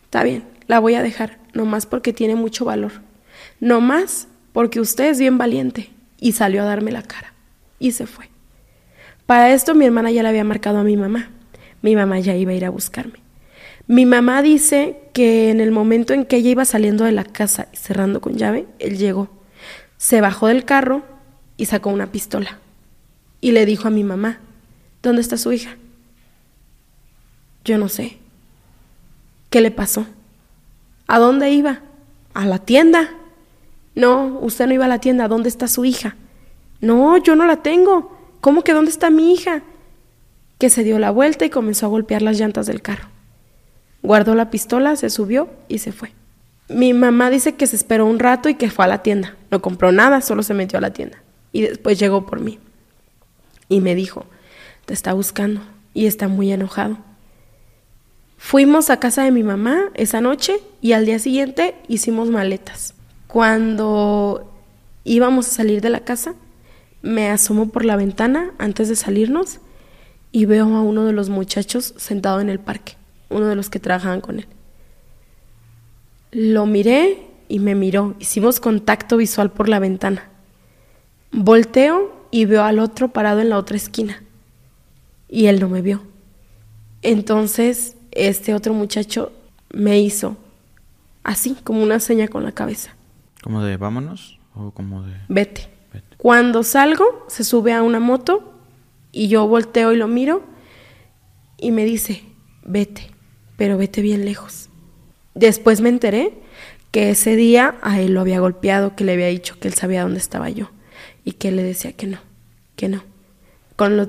[0.05, 2.93] Está bien, la voy a dejar, nomás porque tiene mucho valor,
[3.59, 5.91] nomás porque usted es bien valiente
[6.21, 7.33] y salió a darme la cara
[7.79, 8.29] y se fue.
[9.25, 11.31] Para esto mi hermana ya le había marcado a mi mamá,
[11.83, 13.21] mi mamá ya iba a ir a buscarme.
[13.87, 17.69] Mi mamá dice que en el momento en que ella iba saliendo de la casa
[17.73, 19.31] y cerrando con llave, él llegó,
[19.97, 21.03] se bajó del carro
[21.57, 22.59] y sacó una pistola
[23.41, 24.39] y le dijo a mi mamá,
[25.03, 25.77] ¿dónde está su hija?
[27.65, 28.19] Yo no sé.
[29.51, 30.07] ¿Qué le pasó?
[31.07, 31.81] ¿A dónde iba?
[32.35, 33.11] ¿A la tienda?
[33.95, 35.29] No, usted no iba a la tienda.
[35.29, 36.17] ¿Dónde está su hija?
[36.81, 38.17] No, yo no la tengo.
[38.41, 39.63] ¿Cómo que dónde está mi hija?
[40.59, 43.09] Que se dio la vuelta y comenzó a golpear las llantas del carro.
[44.03, 46.13] Guardó la pistola, se subió y se fue.
[46.69, 49.37] Mi mamá dice que se esperó un rato y que fue a la tienda.
[49.51, 51.23] No compró nada, solo se metió a la tienda.
[51.53, 52.61] Y después llegó por mí.
[53.69, 54.25] Y me dijo,
[54.87, 55.61] te está buscando
[55.93, 56.99] y está muy enojado.
[58.43, 62.95] Fuimos a casa de mi mamá esa noche y al día siguiente hicimos maletas.
[63.29, 64.51] Cuando
[65.05, 66.35] íbamos a salir de la casa,
[67.03, 69.61] me asomo por la ventana antes de salirnos
[70.33, 72.97] y veo a uno de los muchachos sentado en el parque,
[73.29, 74.47] uno de los que trabajaban con él.
[76.33, 78.17] Lo miré y me miró.
[78.19, 80.31] Hicimos contacto visual por la ventana.
[81.31, 84.25] Volteo y veo al otro parado en la otra esquina.
[85.29, 86.03] Y él no me vio.
[87.03, 89.33] Entonces este otro muchacho
[89.73, 90.37] me hizo
[91.23, 92.95] así, como una seña con la cabeza.
[93.43, 94.39] ¿Como de vámonos?
[94.55, 95.15] ¿O como de.?
[95.29, 95.69] Vete.
[96.17, 98.53] Cuando salgo, se sube a una moto
[99.13, 100.43] y yo volteo y lo miro
[101.57, 102.23] y me dice:
[102.65, 103.11] Vete,
[103.57, 104.69] pero vete bien lejos.
[105.35, 106.35] Después me enteré
[106.91, 110.03] que ese día a él lo había golpeado, que le había dicho que él sabía
[110.03, 110.71] dónde estaba yo
[111.25, 112.19] y que él le decía que no,
[112.77, 113.03] que no,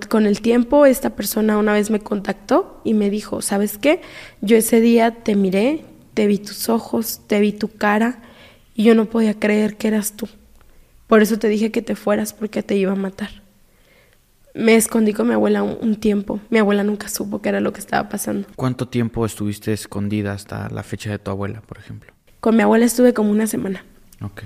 [0.09, 4.01] con, el tiempo, esta persona una vez me contactó y me dijo, ¿sabes qué?
[4.41, 8.21] Yo ese día te miré, te vi tus ojos, te vi tu cara
[8.75, 10.27] y yo no podía creer que eras tú.
[11.07, 13.29] Por eso te dije que te fueras porque te iba a matar.
[14.53, 16.41] Me escondí con mi abuela un, tiempo.
[16.49, 18.49] Mi abuela nunca supo qué era lo que estaba pasando.
[18.57, 22.11] ¿Cuánto tiempo estuviste escondida hasta la fecha de tu abuela, por ejemplo?
[22.41, 23.85] Con mi abuela estuve como una semana.
[24.21, 24.43] Ok.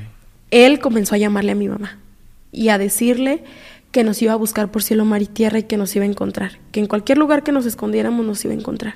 [0.51, 1.97] Él comenzó a llamarle a mi mamá
[2.51, 3.43] y a decirle
[3.91, 6.07] que nos iba a buscar por cielo, mar y tierra y que nos iba a
[6.07, 8.95] encontrar, que en cualquier lugar que nos escondiéramos nos iba a encontrar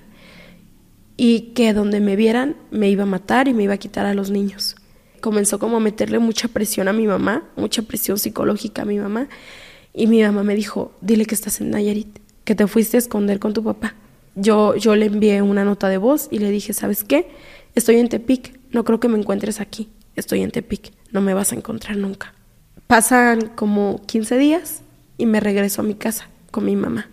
[1.21, 4.13] y que donde me vieran me iba a matar y me iba a quitar a
[4.13, 4.77] los niños.
[5.19, 9.27] comenzó como a meterle mucha presión a mi mamá, mucha presión psicológica a mi mamá.
[9.93, 13.39] Y mi mamá me dijo, dile que estás en Nayarit, que te fuiste a esconder
[13.39, 13.95] con tu papá.
[14.35, 17.27] Yo, yo le envié una nota de voz y le dije, ¿sabes qué?
[17.75, 19.89] Estoy en Tepic, no creo que me encuentres aquí.
[20.15, 22.33] Estoy en Tepic, no me vas a encontrar nunca.
[22.89, 24.81] Pasan como 15 días
[25.19, 27.07] y me regreso a mi casa con mi mamá.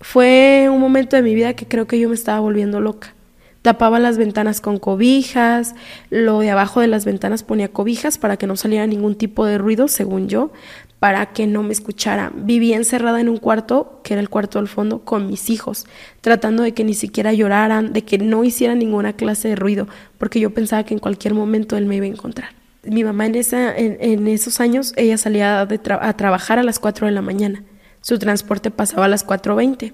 [0.00, 3.14] Fue un momento de mi vida que creo que yo me estaba volviendo loca.
[3.62, 5.74] Tapaba las ventanas con cobijas,
[6.08, 9.58] lo de abajo de las ventanas ponía cobijas para que no saliera ningún tipo de
[9.58, 10.52] ruido, según yo,
[11.00, 12.30] para que no me escuchara.
[12.32, 15.84] Vivía encerrada en un cuarto, que era el cuarto del fondo, con mis hijos,
[16.20, 20.38] tratando de que ni siquiera lloraran, de que no hicieran ninguna clase de ruido, porque
[20.38, 22.63] yo pensaba que en cualquier momento él me iba a encontrar.
[22.86, 27.12] Mi mamá en, esa, en, esos años, ella salía a trabajar a las 4 de
[27.12, 27.64] la mañana.
[28.00, 29.92] Su transporte pasaba a las 4.20.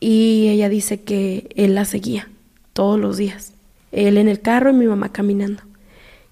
[0.00, 2.28] Y ella dice que él la seguía
[2.72, 3.52] todos los días.
[3.92, 5.62] Él en el carro y mi mamá caminando.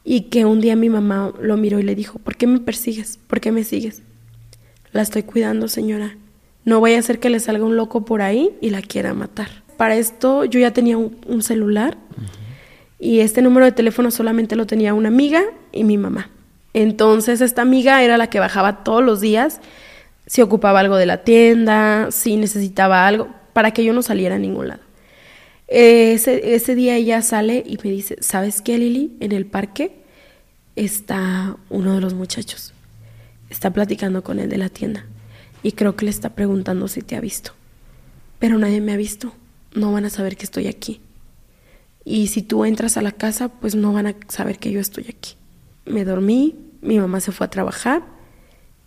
[0.05, 3.19] Y que un día mi mamá lo miró y le dijo, ¿por qué me persigues?
[3.27, 4.03] ¿Por qué me sigues?
[4.93, 6.17] La estoy cuidando, señora.
[6.65, 9.49] No vaya a ser que le salga un loco por ahí y la quiera matar.
[9.77, 11.99] Para esto yo ya tenía un, celular
[12.99, 15.43] y este número de teléfono solamente lo tenía una amiga
[15.73, 16.31] y mi mamá.
[16.73, 19.61] Entonces esta amiga era la que bajaba todos los días
[20.27, 24.39] si ocupaba algo de la tienda, si necesitaba algo, para que yo no saliera a
[24.39, 24.83] ningún lado.
[25.69, 29.17] Ese, día ella sale y me dice, ¿sabes qué, Lili?
[29.21, 29.97] En el parque
[30.75, 32.73] está uno de los muchachos.
[33.51, 35.07] Está platicando con él de la tienda
[35.63, 37.53] y creo que le está preguntando si te ha visto.
[38.39, 39.33] Pero nadie me ha visto.
[39.75, 41.01] No van a saber que estoy aquí.
[42.09, 45.07] Y si tú entras a la casa, pues no van a saber que yo estoy
[45.09, 45.35] aquí.
[45.87, 48.05] Me dormí, mi mamá se fue a trabajar,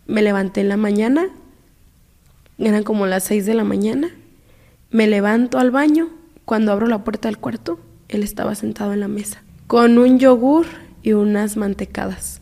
[0.08, 1.28] me levanté en la mañana,
[2.58, 4.10] eran como las seis de la mañana,
[4.90, 6.08] me levanto al baño
[6.46, 10.66] cuando abro la puerta del cuarto, él estaba sentado en la mesa, con un yogur
[11.04, 12.40] y unas mantecadas.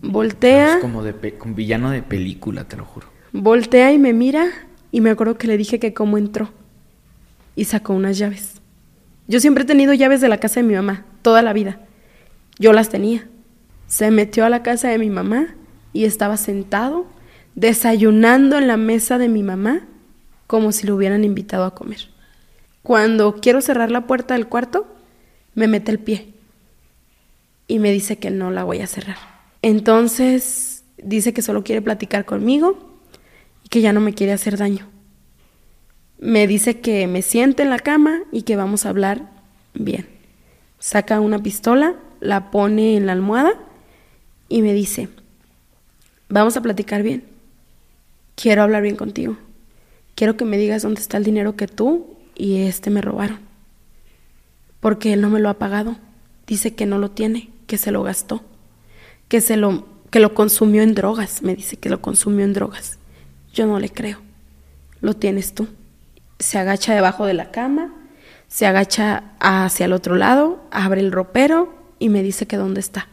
[0.00, 0.76] Voltea.
[0.76, 3.08] Es como de con villano de película, te lo juro.
[3.32, 4.46] Voltea y me mira
[4.92, 6.50] y me acuerdo que le dije que cómo entró.
[7.56, 8.60] Y sacó unas llaves.
[9.28, 11.80] Yo siempre he tenido llaves de la casa de mi mamá, toda la vida.
[12.58, 13.28] Yo las tenía.
[13.86, 15.54] Se metió a la casa de mi mamá
[15.92, 17.06] y estaba sentado,
[17.54, 19.86] desayunando en la mesa de mi mamá
[20.46, 22.08] como si lo hubieran invitado a comer.
[22.82, 24.86] Cuando quiero cerrar la puerta del cuarto,
[25.54, 26.34] me mete el pie
[27.66, 29.16] y me dice que no la voy a cerrar.
[29.62, 33.00] Entonces dice que solo quiere platicar conmigo
[33.64, 34.88] y que ya no me quiere hacer daño.
[36.18, 39.30] Me dice que me siente en la cama y que vamos a hablar
[39.74, 40.08] bien.
[40.78, 43.52] Saca una pistola, la pone en la almohada
[44.48, 45.08] y me dice,
[46.28, 47.24] vamos a platicar bien.
[48.34, 49.36] Quiero hablar bien contigo
[50.16, 53.38] quiero que me digas dónde está el dinero que tú y este me robaron.
[54.80, 55.96] Porque él no me lo ha pagado.
[56.48, 58.42] Dice que no lo tiene, que se lo gastó,
[59.28, 62.98] que se lo que lo consumió en drogas, me dice que lo consumió en drogas.
[63.52, 64.20] Yo no le creo.
[65.00, 65.68] Lo tienes tú.
[66.38, 67.94] Se agacha debajo de la cama,
[68.48, 73.08] se agacha hacia el otro lado, abre el ropero y me dice que dónde está.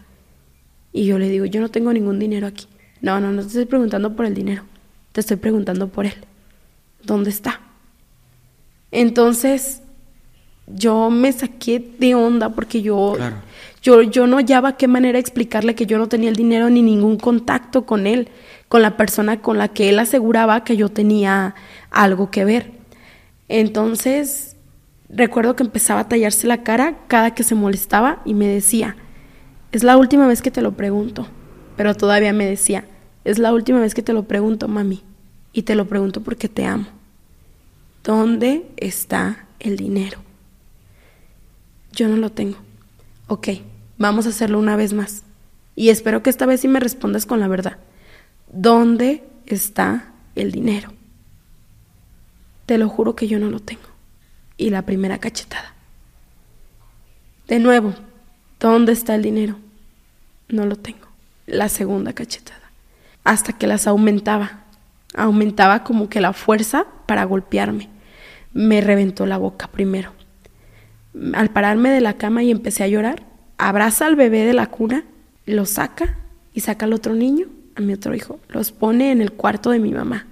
[0.92, 2.68] Y yo le digo, yo no tengo ningún dinero aquí.
[3.02, 4.64] No, no, no te estoy preguntando por el dinero.
[5.12, 6.16] Te estoy preguntando por él.
[7.04, 7.60] ¿dónde está?
[8.92, 9.82] Entonces,
[10.68, 13.18] yo me saqué de onda porque yo,
[13.82, 17.18] yo, yo no hallaba qué manera explicarle que yo no tenía el dinero ni ningún
[17.18, 18.30] contacto con él,
[18.70, 21.56] con la persona con la que él aseguraba que yo tenía
[21.92, 22.72] algo que ver.
[23.50, 24.56] Entonces,
[25.10, 28.96] recuerdo que empezaba a tallarse la cara cada que se molestaba y me decía,
[29.72, 31.28] es la última vez que te lo pregunto,
[31.76, 32.86] pero todavía me decía,
[33.24, 35.04] es la última vez que te lo pregunto, mami.
[35.54, 36.88] Y te lo pregunto porque te amo.
[38.04, 40.20] ¿Dónde está el dinero?
[41.92, 42.58] Yo no lo tengo.
[43.28, 43.50] Ok,
[43.98, 45.24] vamos a hacerlo una vez más.
[45.76, 47.78] Y espero que esta vez sí me respondas con la verdad.
[48.52, 50.92] ¿Dónde está el dinero?
[52.66, 53.82] Te lo juro que yo no lo tengo.
[54.58, 55.74] Y la primera cachetada.
[57.48, 57.94] De nuevo,
[58.60, 59.58] ¿dónde está el dinero?
[60.48, 61.08] No lo tengo.
[61.46, 62.72] La segunda cachetada.
[63.24, 64.64] Hasta que las aumentaba
[65.16, 67.90] aumentaba como que la fuerza para golpearme.
[68.54, 70.12] Me reventó la boca primero.
[71.34, 73.24] Al pararme de la cama y empecé a llorar,
[73.58, 75.04] abraza al bebé de la cuna,
[75.46, 76.18] lo saca
[76.54, 79.80] y saca al otro niño, a mi otro hijo, los pone en el cuarto de
[79.80, 80.28] mi mamá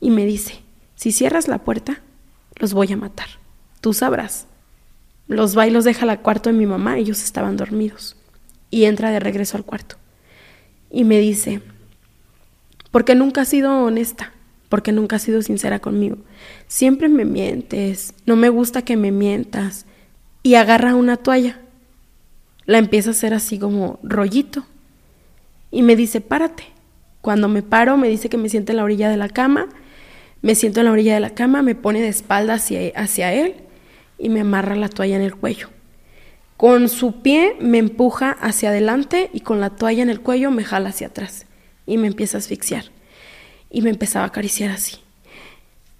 [0.00, 0.60] y me dice,
[1.02, 2.00] si cierras la puerta,
[2.54, 3.26] los voy a matar.
[3.80, 4.46] Tú sabrás.
[5.26, 8.14] Los va y los deja al cuarto de mi mamá, ellos estaban dormidos.
[8.70, 9.96] Y entra de regreso al cuarto.
[10.92, 11.60] Y me dice,
[12.92, 14.32] porque nunca has sido honesta,
[14.68, 16.18] porque nunca has sido sincera conmigo.
[16.68, 19.86] Siempre me mientes, no me gusta que me mientas.
[20.44, 21.58] Y agarra una toalla
[22.64, 24.64] la empieza a hacer así como rollito.
[25.70, 26.64] Y me dice, párate.
[27.20, 29.68] Cuando me paro, me dice que me siente en la orilla de la cama.
[30.42, 33.54] Me siento en la orilla de la cama, me pone de espalda hacia, él
[34.18, 35.68] y me amarra la toalla en el cuello.
[36.56, 40.64] Con su pie me empuja hacia adelante y con la toalla en el cuello me
[40.64, 41.46] jala hacia atrás
[41.86, 42.86] y me empieza a asfixiar.
[43.70, 44.96] Y me empezaba a acariciar así.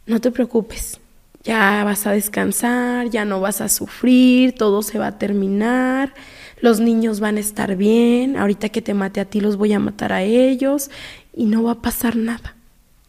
[0.07, 0.99] No te preocupes,
[1.45, 6.15] ya vas a descansar, ya no vas a sufrir, todo se va a terminar,
[6.61, 9.79] los niños van a estar bien, ahorita que te mate a ti los voy a
[9.79, 10.91] matar a ellos
[11.33, 12.57] y no va a pasar nada,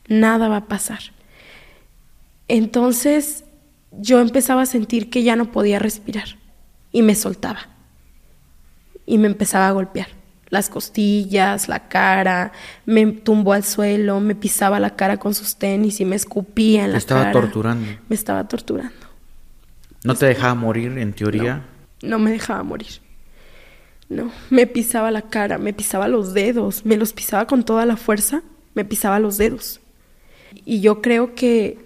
[0.07, 0.99] nada va a pasar.
[2.47, 3.43] Entonces
[3.91, 6.37] yo empezaba a sentir que ya no podía respirar
[6.91, 7.69] y me soltaba
[9.05, 10.07] y me empezaba a golpear
[10.53, 12.51] las costillas, la cara,
[12.85, 16.93] me tumbó al suelo, me pisaba la cara con sus tenis y me escupía en
[16.93, 17.15] la cara.
[17.15, 17.87] Me estaba torturando.
[18.07, 19.07] Me estaba torturando.
[20.03, 21.65] ¿No te dejaba morir en teoría?
[22.03, 23.01] No, no me dejaba morir.
[24.09, 27.97] No, me pisaba la cara, me pisaba los dedos, me los pisaba con toda la
[27.97, 28.43] fuerza,
[28.75, 29.79] me pisaba los dedos.
[30.65, 31.82] Y yo creo que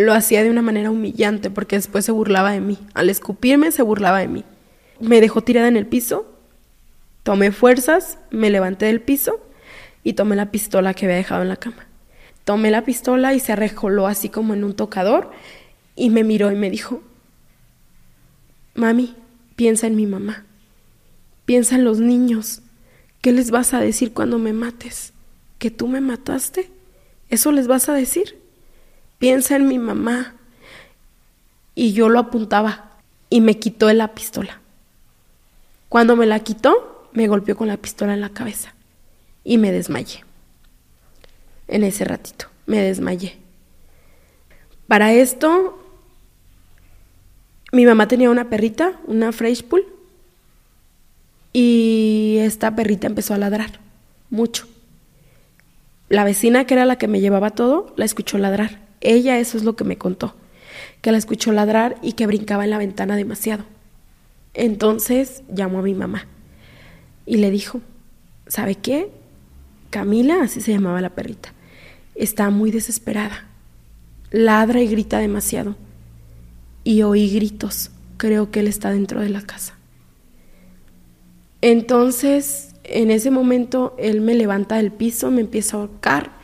[0.00, 2.78] lo hacía de una manera humillante porque después se burlaba de mí.
[2.94, 4.44] Al escupirme se burlaba de mí.
[5.00, 6.30] Me dejó tirada en el piso
[7.22, 9.40] Tomé fuerzas, me levanté del piso
[10.02, 11.86] y tomé la pistola que había dejado en la cama.
[12.44, 15.30] Tomé la pistola y se arrejoló así como en un tocador
[15.94, 17.02] y me miró y me dijo,
[18.74, 19.14] Mami,
[19.54, 20.46] piensa en mi mamá,
[21.44, 22.62] piensa en los niños,
[23.20, 25.12] ¿qué les vas a decir cuando me mates?
[25.58, 26.70] ¿Que tú me mataste?
[27.28, 28.39] ¿Eso les vas a decir?
[29.20, 30.34] Piensa en mi mamá.
[31.76, 32.90] Y yo lo apuntaba
[33.28, 34.60] y me quitó la pistola.
[35.90, 38.74] Cuando me la quitó, me golpeó con la pistola en la cabeza
[39.44, 40.24] y me desmayé.
[41.68, 43.36] En ese ratito, me desmayé.
[44.88, 45.78] Para esto,
[47.72, 49.86] mi mamá tenía una perrita, una Fresh Pool,
[51.52, 53.80] y esta perrita empezó a ladrar
[54.30, 54.66] mucho.
[56.08, 58.89] La vecina, que era la que me llevaba todo, la escuchó ladrar.
[59.00, 60.34] Ella, eso es lo que me contó,
[61.00, 63.64] que la escuchó ladrar y que brincaba en la ventana demasiado.
[64.54, 66.26] Entonces llamó a mi mamá
[67.26, 67.80] y le dijo,
[68.46, 69.10] ¿sabe qué?
[69.90, 71.52] Camila, así se llamaba la perrita,
[72.14, 73.46] está muy desesperada.
[74.30, 75.74] Ladra y grita demasiado.
[76.84, 77.90] Y oí gritos.
[78.16, 79.76] Creo que él está dentro de la casa.
[81.62, 86.39] Entonces, en ese momento, él me levanta del piso, me empieza a ahorcar.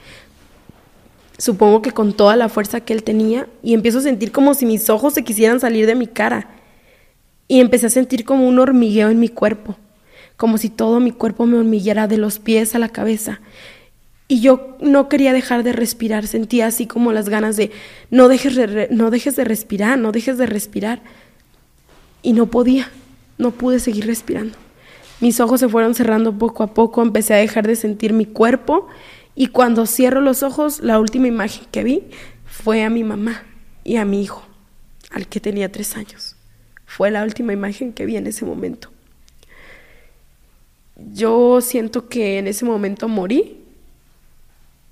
[1.39, 3.49] Supongo que con toda la fuerza que él tenía.
[3.63, 6.49] Y empiezo a sentir como si mis ojos se quisieran salir de mi cara.
[7.49, 9.77] Y empecé a sentir como un hormigueo en mi cuerpo
[10.37, 13.41] como si todo mi cuerpo me hormiguera de los pies a la cabeza.
[14.29, 17.71] Y yo no quería dejar de respirar, sentía así como las ganas de
[18.11, 21.01] no dejes de, no dejes de respirar, no dejes de respirar.
[22.23, 22.91] Y no podía,
[23.39, 24.57] no pude seguir respirando.
[25.21, 28.89] Mis ojos se fueron cerrando poco a poco, empecé a dejar de sentir mi cuerpo
[29.39, 32.05] y cuando cierro los ojos, la última imagen que vi
[32.47, 33.43] fue a mi mamá
[33.85, 34.43] y a mi hijo,
[35.11, 36.37] al que tenía tres años.
[36.87, 38.91] Fue la última imagen que vi en ese momento.
[41.13, 43.61] Yo siento que en ese momento morí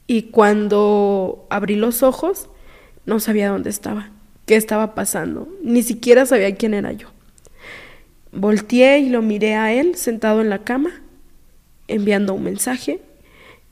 [0.06, 2.50] y cuando abrí los ojos
[3.06, 4.10] no sabía dónde estaba,
[4.44, 7.08] qué estaba pasando, ni siquiera sabía quién era yo.
[8.30, 10.90] Volteé y lo miré a él sentado en la cama,
[11.88, 13.00] enviando un mensaje,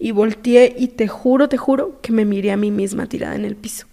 [0.02, 3.44] y volteé y te juro, te juro que me miré a mí misma tirada en
[3.44, 3.86] el piso.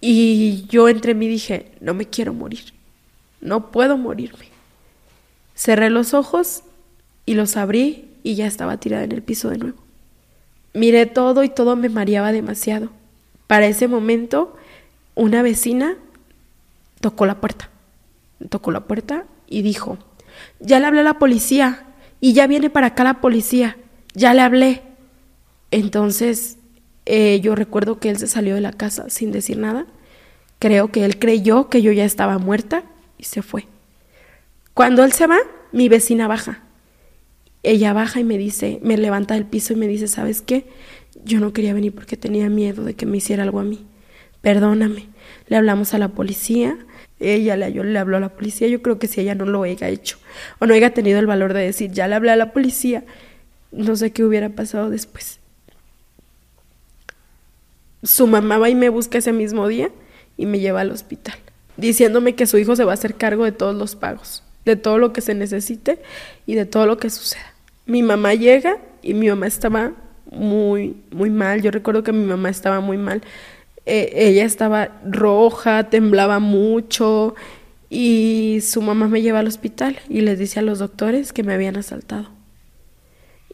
[0.00, 2.74] Y yo entre mí dije, no me quiero morir,
[3.40, 4.48] no puedo morirme.
[5.54, 6.64] Cerré los ojos
[7.26, 9.78] y los abrí y ya estaba tirada en el piso de nuevo.
[10.72, 12.90] Miré todo y todo me mareaba demasiado.
[13.46, 14.56] Para ese momento,
[15.14, 15.96] una vecina
[17.00, 17.70] tocó la puerta.
[18.48, 19.96] Tocó la puerta y dijo,
[20.58, 21.86] ya le hablé a la policía
[22.24, 23.76] y ya viene para acá la policía,
[24.14, 24.80] ya le hablé.
[25.70, 26.56] Entonces,
[27.04, 29.84] eh, yo recuerdo que él se salió de la casa sin decir nada.
[30.58, 32.82] Creo que él creyó que yo ya estaba muerta
[33.18, 33.66] y se fue.
[34.72, 35.36] Cuando él se va,
[35.70, 36.62] mi vecina baja.
[37.62, 40.66] Ella baja y me dice, me levanta del piso y me dice, ¿sabes qué?
[41.26, 43.84] Yo no quería venir porque tenía miedo de que me hiciera algo a mí.
[44.40, 45.08] Perdóname.
[45.48, 46.78] Le hablamos a la policía.
[47.20, 48.68] Ella le, le habló a la policía.
[48.68, 50.18] Yo creo que si ella no lo haya hecho
[50.58, 53.04] o no haya tenido el valor de decir, ya le hablé a la policía,
[53.72, 55.38] no sé qué hubiera pasado después.
[58.02, 59.90] Su mamá va y me busca ese mismo día
[60.36, 61.36] y me lleva al hospital,
[61.76, 64.98] diciéndome que su hijo se va a hacer cargo de todos los pagos de todo
[64.98, 65.98] lo que se necesite
[66.46, 67.52] y de todo lo que suceda.
[67.86, 69.92] Mi mamá llega y mi mamá estaba
[70.30, 71.62] muy, muy mal.
[71.62, 73.22] Yo recuerdo que mi mamá estaba muy mal.
[73.86, 77.34] Eh, ella estaba roja, temblaba mucho
[77.90, 81.54] Y su mamá me lleva al hospital y les dice a los doctores que me
[81.54, 82.30] habían asaltado.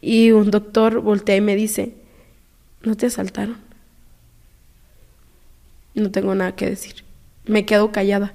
[0.01, 1.93] Y un doctor voltea y me dice,
[2.81, 3.57] ¿no te asaltaron?
[5.93, 7.03] No tengo nada que decir.
[7.45, 8.33] Me quedo callada.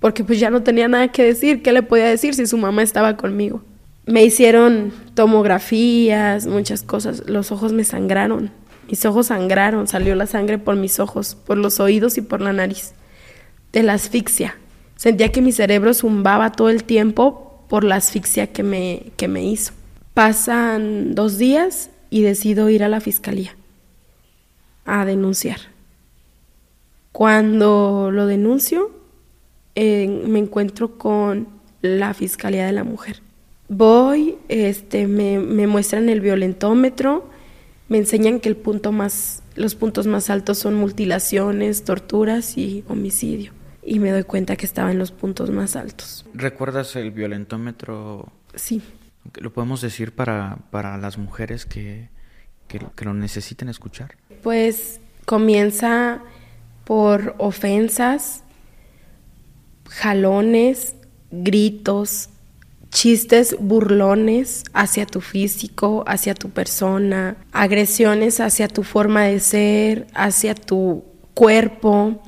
[0.00, 1.62] Porque pues ya no tenía nada que decir.
[1.62, 3.62] ¿Qué le podía decir si su mamá estaba conmigo?
[4.06, 7.28] Me hicieron tomografías, muchas cosas.
[7.28, 8.50] Los ojos me sangraron.
[8.88, 9.86] Mis ojos sangraron.
[9.86, 12.94] Salió la sangre por mis ojos, por los oídos y por la nariz.
[13.72, 14.56] De la asfixia.
[14.96, 19.44] Sentía que mi cerebro zumbaba todo el tiempo por la asfixia que me, que me
[19.44, 19.72] hizo.
[20.14, 23.54] Pasan dos días y decido ir a la fiscalía
[24.88, 25.58] a denunciar.
[27.12, 28.90] Cuando lo denuncio,
[29.76, 31.46] me encuentro con
[31.82, 33.20] la Fiscalía de la Mujer.
[33.68, 37.28] Voy, este, me, me, muestran el violentómetro,
[37.88, 43.52] me enseñan que el punto más, los puntos más altos son mutilaciones, torturas y homicidio
[43.88, 46.26] y me doy cuenta que estaba en los puntos más altos.
[46.34, 48.30] ¿Recuerdas el violentómetro?
[48.54, 48.82] Sí.
[49.40, 52.10] ¿Lo podemos decir para, para las mujeres que,
[52.66, 54.16] que, que lo necesiten escuchar?
[54.42, 56.22] Pues comienza
[56.84, 58.44] por ofensas,
[59.88, 60.94] jalones,
[61.30, 62.28] gritos,
[62.90, 70.54] chistes burlones hacia tu físico, hacia tu persona, agresiones hacia tu forma de ser, hacia
[70.54, 71.04] tu
[71.34, 72.22] cuerpo,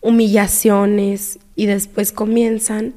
[0.00, 2.94] humillaciones y después comienzan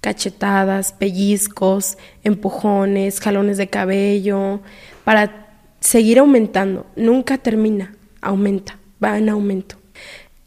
[0.00, 4.60] cachetadas, pellizcos, empujones, jalones de cabello,
[5.04, 5.48] para
[5.80, 6.86] seguir aumentando.
[6.96, 9.76] Nunca termina, aumenta, va en aumento.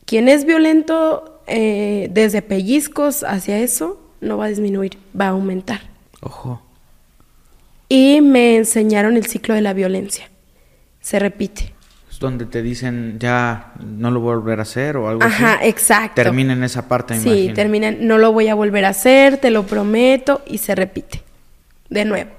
[0.05, 5.81] Quien es violento eh, desde pellizcos hacia eso, no va a disminuir, va a aumentar.
[6.21, 6.61] Ojo.
[7.89, 10.29] Y me enseñaron el ciclo de la violencia.
[11.01, 11.73] Se repite
[12.21, 15.43] donde te dicen ya no lo voy a volver a hacer o algo así.
[15.43, 16.21] Ajá, exacto.
[16.21, 19.65] Termina en esa parte, Sí, termina no lo voy a volver a hacer, te lo
[19.65, 21.23] prometo, y se repite.
[21.89, 22.29] De nuevo,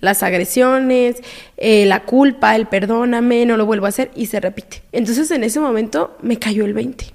[0.00, 1.16] las agresiones,
[1.58, 4.82] eh, la culpa, el perdóname, no lo vuelvo a hacer, y se repite.
[4.92, 7.06] Entonces en ese momento me cayó el 20.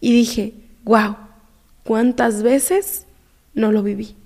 [0.00, 0.54] Y dije,
[0.84, 1.16] wow,
[1.82, 3.06] ¿cuántas veces
[3.58, 4.16] no lo viví?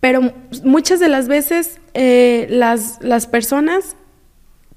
[0.00, 0.32] Pero
[0.64, 3.96] muchas de las veces eh, las, las personas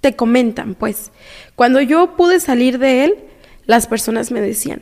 [0.01, 1.11] te comentan, pues.
[1.55, 3.15] Cuando yo pude salir de él,
[3.65, 4.81] las personas me decían,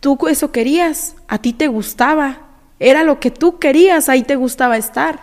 [0.00, 2.48] tú eso querías, a ti te gustaba,
[2.80, 5.20] era lo que tú querías, ahí te gustaba estar.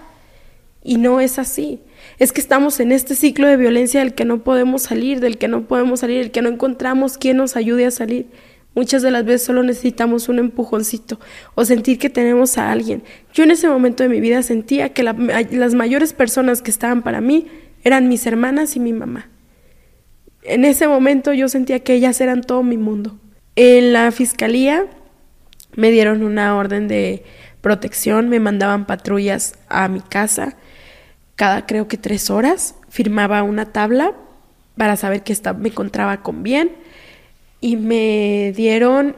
[0.84, 1.82] Y no es así.
[2.20, 5.48] Es que estamos en este ciclo de violencia del que no podemos salir, del que
[5.48, 8.28] no podemos salir, del que no encontramos quien nos ayude a salir.
[8.76, 11.20] Muchas de las veces solo necesitamos un empujoncito
[11.56, 13.04] o sentir que tenemos a alguien.
[13.34, 17.22] Yo en ese momento de mi vida sentía que las mayores personas que estaban para
[17.22, 17.48] mí
[17.84, 19.30] eran mis hermanas y mi mamá.
[20.44, 23.18] En ese momento yo sentía que ellas eran todo mi mundo.
[23.56, 24.86] En la fiscalía
[25.76, 27.24] me dieron una orden de
[27.62, 30.58] protección, me mandaban patrullas a mi casa
[31.36, 34.14] cada creo que tres horas, firmaba una tabla
[34.78, 36.72] para saber que me encontraba con bien
[37.66, 39.16] y me dieron,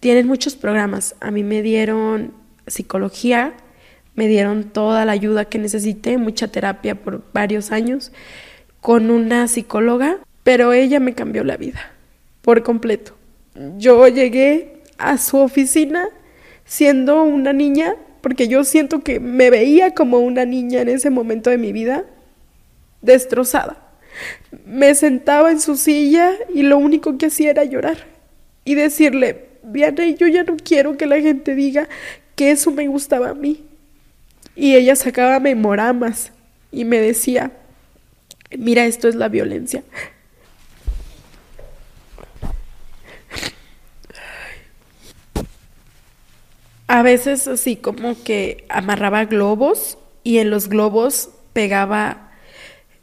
[0.00, 2.32] tienen muchos programas, a mí me dieron
[2.66, 3.52] psicología,
[4.14, 8.10] me dieron toda la ayuda que necesité, mucha terapia por varios años
[8.80, 11.92] con una psicóloga, pero ella me cambió la vida
[12.40, 13.16] por completo.
[13.76, 16.08] Yo llegué a su oficina
[16.64, 21.50] siendo una niña, porque yo siento que me veía como una niña en ese momento
[21.50, 22.06] de mi vida,
[23.02, 23.89] destrozada.
[24.66, 28.06] Me sentaba en su silla y lo único que hacía era llorar
[28.64, 31.88] y decirle, Viane, yo ya no quiero que la gente diga
[32.36, 33.64] que eso me gustaba a mí.
[34.56, 36.32] Y ella sacaba memoramas
[36.72, 37.52] y me decía,
[38.56, 39.82] mira, esto es la violencia.
[46.86, 52.29] A veces así como que amarraba globos y en los globos pegaba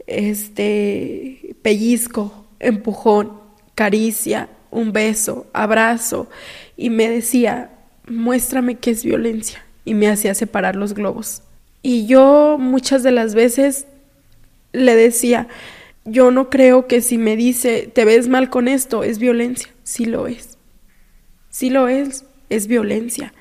[0.07, 3.33] este pellizco, empujón,
[3.75, 6.29] caricia, un beso, abrazo
[6.75, 7.71] y me decía,
[8.07, 11.43] muéstrame qué es violencia y me hacía separar los globos.
[11.81, 13.85] Y yo muchas de las veces
[14.73, 15.47] le decía,
[16.05, 19.69] yo no creo que si me dice, te ves mal con esto, es violencia.
[19.83, 20.57] Sí lo es.
[21.49, 23.33] Sí lo es, es violencia.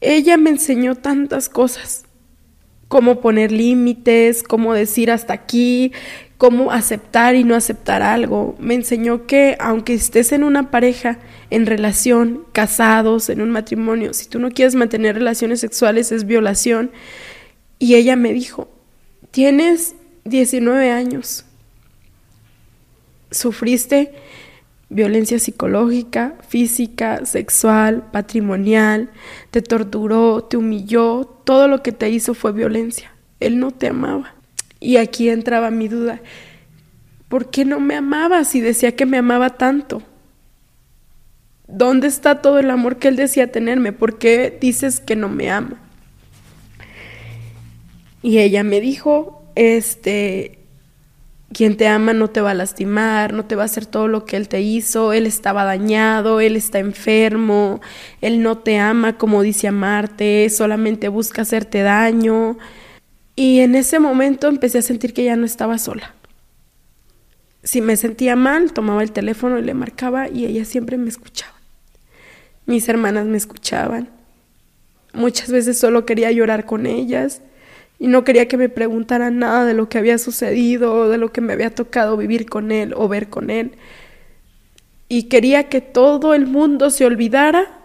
[0.00, 2.04] Ella me enseñó tantas cosas,
[2.92, 5.92] cómo poner límites, cómo decir hasta aquí,
[6.36, 8.54] cómo aceptar y no aceptar algo.
[8.58, 14.28] Me enseñó que aunque estés en una pareja, en relación, casados, en un matrimonio, si
[14.28, 16.90] tú no quieres mantener relaciones sexuales es violación.
[17.78, 18.68] Y ella me dijo,
[19.30, 19.94] tienes
[20.24, 21.46] 19 años,
[23.30, 24.12] sufriste
[24.90, 29.08] violencia psicológica, física, sexual, patrimonial,
[29.50, 33.12] te torturó, te humilló, todo lo que te hizo fue violencia.
[33.40, 34.34] Él no te amaba.
[34.80, 36.20] Y aquí entraba mi duda.
[37.28, 40.02] ¿Por qué no me amaba si decía que me amaba tanto?
[41.66, 43.92] ¿Dónde está todo el amor que él decía tenerme?
[43.92, 45.80] ¿Por qué dices que no me ama?
[48.22, 50.58] Y ella me dijo, este,
[51.52, 54.24] quien te ama no te va a lastimar, no te va a hacer todo lo
[54.24, 57.80] que él te hizo, él estaba dañado, él está enfermo,
[58.20, 62.58] él no te ama como dice amarte, solamente busca hacerte daño.
[63.36, 66.14] Y en ese momento empecé a sentir que ya no estaba sola.
[67.62, 71.54] Si me sentía mal, tomaba el teléfono y le marcaba y ella siempre me escuchaba.
[72.66, 74.10] Mis hermanas me escuchaban.
[75.14, 77.42] Muchas veces solo quería llorar con ellas
[78.02, 81.40] y no quería que me preguntaran nada de lo que había sucedido de lo que
[81.40, 83.76] me había tocado vivir con él o ver con él.
[85.08, 87.78] Y quería que todo el mundo se olvidara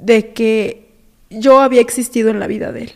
[0.00, 0.88] de que
[1.30, 2.92] yo había existido en la vida de él.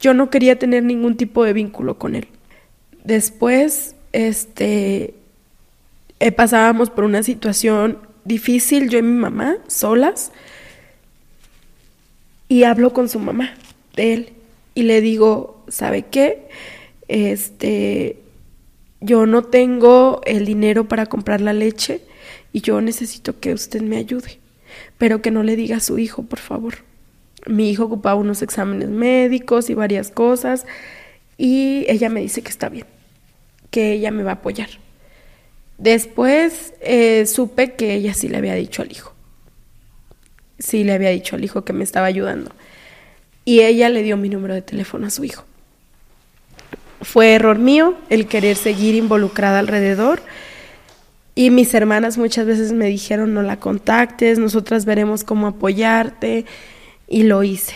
[0.00, 2.28] Yo no quería tener ningún tipo de vínculo con él.
[3.02, 5.14] Después, este,
[6.18, 10.30] eh, pasábamos por una situación difícil, yo y mi mamá, solas,
[12.48, 13.54] y hablo con su mamá
[13.96, 14.32] de él
[14.74, 16.48] y le digo, ¿sabe qué?
[17.08, 18.20] Este,
[19.00, 22.02] yo no tengo el dinero para comprar la leche
[22.52, 24.38] y yo necesito que usted me ayude,
[24.98, 26.74] pero que no le diga a su hijo, por favor.
[27.46, 30.66] Mi hijo ocupaba unos exámenes médicos y varias cosas
[31.38, 32.86] y ella me dice que está bien,
[33.70, 34.68] que ella me va a apoyar.
[35.78, 39.14] Después eh, supe que ella sí le había dicho al hijo.
[40.58, 42.52] Sí le había dicho al hijo que me estaba ayudando
[43.44, 45.44] y ella le dio mi número de teléfono a su hijo.
[47.02, 50.22] Fue error mío el querer seguir involucrada alrededor
[51.34, 56.44] y mis hermanas muchas veces me dijeron no la contactes, nosotras veremos cómo apoyarte
[57.08, 57.74] y lo hice.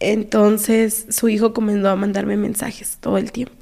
[0.00, 3.57] Entonces su hijo comenzó a mandarme mensajes todo el tiempo.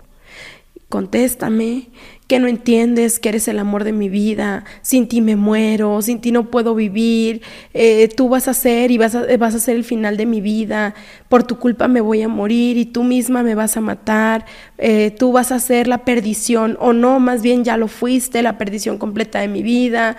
[0.88, 1.88] Contéstame,
[2.28, 6.20] que no entiendes que eres el amor de mi vida, sin ti me muero, sin
[6.20, 7.42] ti no puedo vivir,
[7.74, 10.40] eh, tú vas a ser y vas a, vas a ser el final de mi
[10.40, 10.94] vida,
[11.28, 14.46] por tu culpa me voy a morir y tú misma me vas a matar,
[14.78, 18.56] eh, tú vas a ser la perdición o no, más bien ya lo fuiste, la
[18.56, 20.16] perdición completa de mi vida.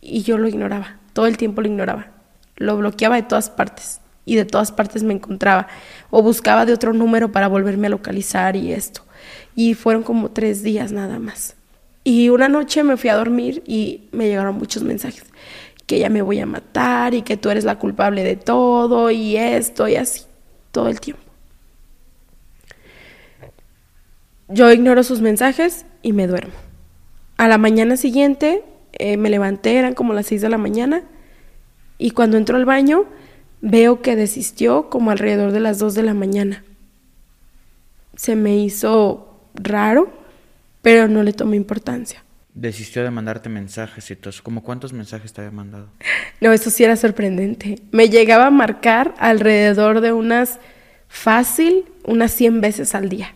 [0.00, 2.08] Y yo lo ignoraba, todo el tiempo lo ignoraba,
[2.56, 5.68] lo bloqueaba de todas partes y de todas partes me encontraba
[6.10, 9.04] o buscaba de otro número para volverme a localizar y esto
[9.54, 11.56] y fueron como tres días nada más.
[12.04, 15.24] Y una noche me fui a dormir y me llegaron muchos mensajes,
[15.86, 19.36] que ya me voy a matar y que tú eres la culpable de todo y
[19.36, 20.22] esto y así,
[20.72, 21.22] todo el tiempo.
[24.48, 26.52] Yo ignoro sus mensajes y me duermo.
[27.36, 31.04] A la mañana siguiente eh, me levanté, eran como las seis de la mañana,
[31.98, 33.06] y cuando entro al baño
[33.60, 36.64] veo que desistió como alrededor de las dos de la mañana.
[38.16, 40.12] Se me hizo raro,
[40.82, 42.24] pero no le tomé importancia.
[42.54, 45.88] Desistió de mandarte mensajes y todo ¿Cómo cuántos mensajes te había mandado?
[46.40, 47.78] No, eso sí era sorprendente.
[47.92, 50.58] Me llegaba a marcar alrededor de unas
[51.08, 53.34] fácil, unas 100 veces al día,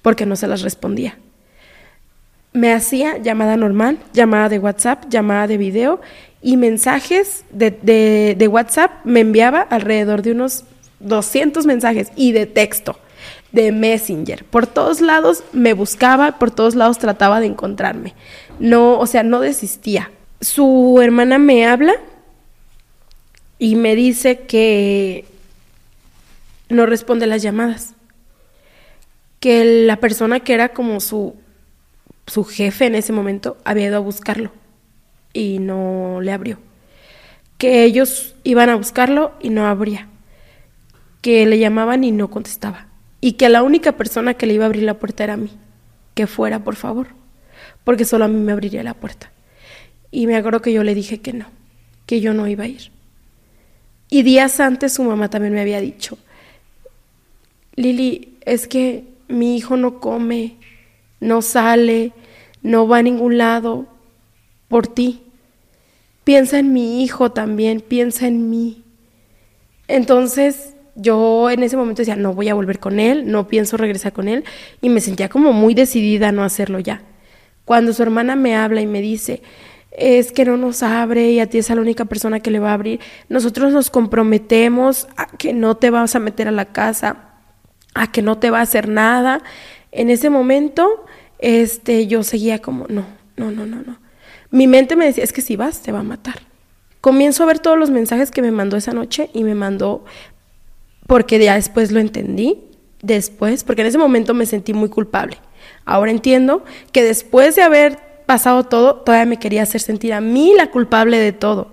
[0.00, 1.18] porque no se las respondía.
[2.52, 6.00] Me hacía llamada normal, llamada de WhatsApp, llamada de video
[6.42, 7.70] y mensajes de,
[8.36, 10.64] de WhatsApp me enviaba alrededor de unos
[11.00, 12.98] 200 mensajes y de texto
[13.52, 14.44] de Messenger.
[14.44, 18.14] Por todos lados me buscaba, por todos lados trataba de encontrarme.
[18.58, 20.10] No, o sea, no desistía.
[20.40, 21.94] Su hermana me habla
[23.58, 25.26] y me dice que
[26.68, 27.94] no responde las llamadas.
[29.38, 31.36] Que la persona que era como su,
[32.26, 34.52] su jefe en ese momento había ido a buscarlo
[35.32, 36.58] y no le abrió.
[37.58, 40.08] Que ellos iban a buscarlo y no abría.
[41.20, 42.91] Que le llamaban y no contestaba
[43.24, 45.48] y que la única persona que le iba a abrir la puerta era a mí.
[46.12, 47.06] Que fuera, por favor,
[47.84, 49.30] porque solo a mí me abriría la puerta.
[50.10, 51.46] Y me acuerdo que yo le dije que no,
[52.04, 52.90] que yo no iba a ir.
[54.10, 56.18] Y días antes su mamá también me había dicho,
[57.76, 60.56] Lili, es que mi hijo no come,
[61.20, 62.12] no sale,
[62.60, 63.86] no va a ningún lado
[64.66, 65.22] por ti.
[66.24, 68.82] Piensa en mi hijo también, piensa en mí.
[69.86, 74.12] Entonces yo en ese momento decía, no voy a volver con él, no pienso regresar
[74.12, 74.44] con él,
[74.80, 77.02] y me sentía como muy decidida a no hacerlo ya.
[77.64, 79.42] Cuando su hermana me habla y me dice,
[79.92, 82.70] es que no nos abre y a ti es la única persona que le va
[82.70, 87.32] a abrir, nosotros nos comprometemos a que no te vas a meter a la casa,
[87.94, 89.42] a que no te va a hacer nada.
[89.92, 91.04] En ese momento,
[91.38, 93.04] este, yo seguía como, no,
[93.36, 93.98] no, no, no, no.
[94.50, 96.40] Mi mente me decía, es que si vas, te va a matar.
[97.00, 100.04] Comienzo a ver todos los mensajes que me mandó esa noche y me mandó,
[101.06, 102.58] porque ya después lo entendí,
[103.02, 105.36] después, porque en ese momento me sentí muy culpable.
[105.84, 110.54] Ahora entiendo que después de haber pasado todo, todavía me quería hacer sentir a mí
[110.56, 111.72] la culpable de todo.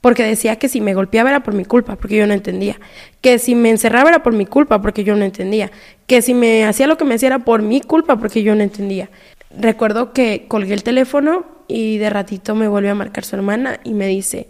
[0.00, 2.78] Porque decía que si me golpeaba era por mi culpa, porque yo no entendía.
[3.20, 5.72] Que si me encerraba era por mi culpa, porque yo no entendía.
[6.06, 8.62] Que si me hacía lo que me hacía era por mi culpa, porque yo no
[8.62, 9.10] entendía.
[9.50, 13.92] Recuerdo que colgué el teléfono y de ratito me volvió a marcar su hermana y
[13.94, 14.48] me dice,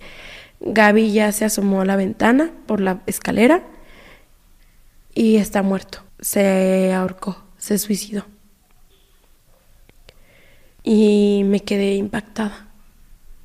[0.60, 3.62] Gaby ya se asomó a la ventana por la escalera
[5.14, 6.02] y está muerto.
[6.20, 8.26] Se ahorcó, se suicidó.
[10.82, 12.68] Y me quedé impactada.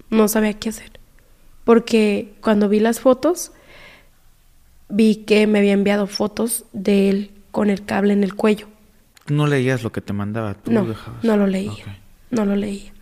[0.09, 0.93] No sabía qué hacer
[1.63, 3.51] porque cuando vi las fotos,
[4.89, 8.67] vi que me había enviado fotos de él con el cable en el cuello.
[9.27, 10.55] ¿No leías lo que te mandaba?
[10.55, 11.23] ¿Tú no, lo dejabas?
[11.23, 11.99] no lo leía.
[12.29, 12.92] No lo leía.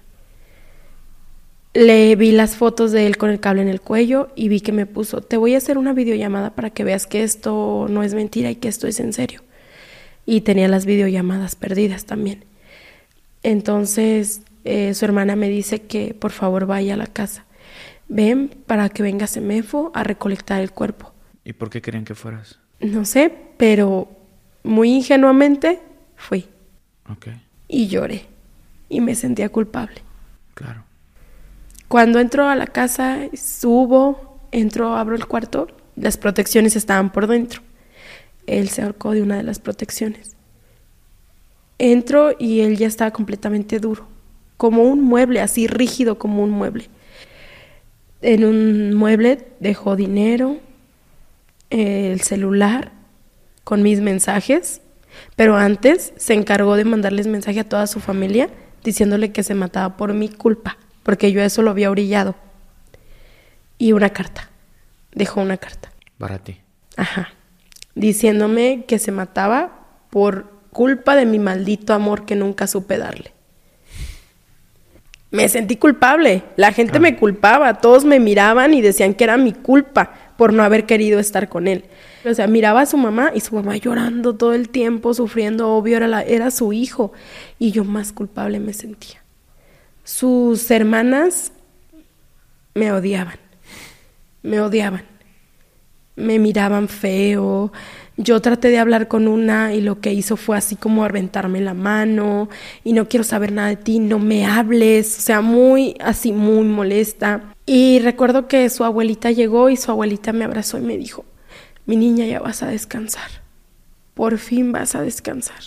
[1.74, 4.74] Le vi las fotos de él con el cable en el cuello y vi que
[4.74, 8.14] me puso, te voy a hacer una videollamada para que veas que esto no es
[8.14, 9.42] mentira y que esto es en serio.
[10.26, 12.44] Y tenía las videollamadas perdidas también.
[13.42, 17.46] Entonces eh, su hermana me dice que por favor vaya a la casa
[18.12, 21.14] ven para que venga Semefo a recolectar el cuerpo.
[21.44, 22.60] ¿Y por qué querían que fueras?
[22.80, 24.10] No sé, pero
[24.64, 25.80] muy ingenuamente
[26.16, 26.48] fui.
[27.10, 27.28] Ok.
[27.68, 28.26] Y lloré.
[28.90, 30.02] Y me sentía culpable.
[30.54, 30.84] Claro.
[31.92, 37.62] Cuando entro a la casa, subo, entro, abro el cuarto, las protecciones estaban por dentro.
[38.48, 40.38] Él se ahorcó de una de las protecciones.
[41.78, 44.08] Entro y él ya estaba completamente duro,
[44.58, 46.90] como un mueble, así rígido como un mueble
[48.22, 50.58] en un mueble dejó dinero,
[51.70, 52.92] el celular
[53.64, 54.82] con mis mensajes,
[55.36, 58.50] pero antes se encargó de mandarles mensaje a toda su familia
[58.84, 62.36] diciéndole que se mataba por mi culpa, porque yo eso lo había orillado.
[63.78, 64.50] Y una carta.
[65.14, 65.92] Dejó una carta.
[66.18, 66.60] Para ti.
[66.98, 67.30] Ajá.
[67.96, 73.34] Diciéndome que se mataba por culpa de mi maldito amor que nunca supe darle
[75.32, 76.44] me sentí culpable.
[76.58, 80.64] La gente me culpaba, todos me miraban y decían que era mi culpa por no
[80.64, 81.86] haber querido estar con él.
[82.26, 85.98] O sea, miraba a su mamá y su mamá llorando todo el tiempo, sufriendo, obvio,
[85.98, 87.14] era, la, era su hijo.
[87.58, 89.21] Y yo más culpable me sentía.
[90.12, 91.54] Sus hermanas
[92.76, 93.40] me odiaban,
[94.44, 95.06] me odiaban,
[96.18, 97.72] me miraban feo,
[98.18, 101.74] yo traté de hablar con una y lo que hizo fue así como aventarme la
[101.74, 102.50] mano
[102.84, 106.66] y no quiero saber nada de ti, no me hables, o sea, muy así, muy
[106.66, 107.56] molesta.
[107.66, 111.24] Y recuerdo que su abuelita llegó y su abuelita me abrazó y me dijo,
[111.86, 113.32] mi niña ya vas a descansar,
[114.14, 115.62] por fin vas a descansar.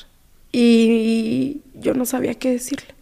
[0.52, 2.94] Y yo no sabía qué decirle.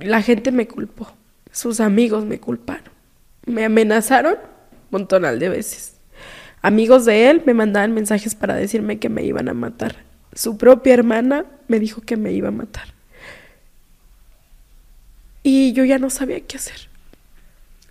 [0.00, 1.12] La gente me culpó,
[1.52, 2.92] sus amigos me culparon,
[3.46, 5.94] me amenazaron un montonal de veces.
[6.62, 9.96] Amigos de él me mandaban mensajes para decirme que me iban a matar.
[10.34, 12.88] Su propia hermana me dijo que me iba a matar.
[15.42, 16.88] Y yo ya no sabía qué hacer.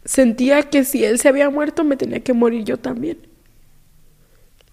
[0.05, 3.17] Sentía que si él se había muerto me tenía que morir yo también.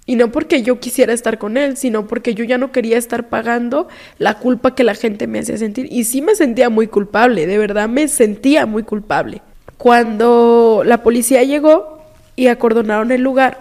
[0.09, 3.29] Y no porque yo quisiera estar con él, sino porque yo ya no quería estar
[3.29, 3.89] pagando
[4.19, 5.89] la culpa que la gente me hacía sentir.
[5.91, 9.43] Y sí me sentía muy culpable, de verdad me sentía muy culpable.
[9.79, 12.01] Cuando la policía llegó
[12.37, 13.59] y acordonaron el lugar,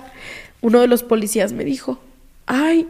[0.61, 1.99] uno de los policías me dijo,
[2.45, 2.87] ay,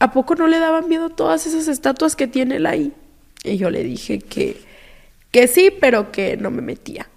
[0.00, 2.92] ¿a poco no le daban miedo todas esas estatuas que tiene él ahí?
[3.44, 4.56] Y yo le dije que,
[5.30, 7.08] que sí, pero que no me metía.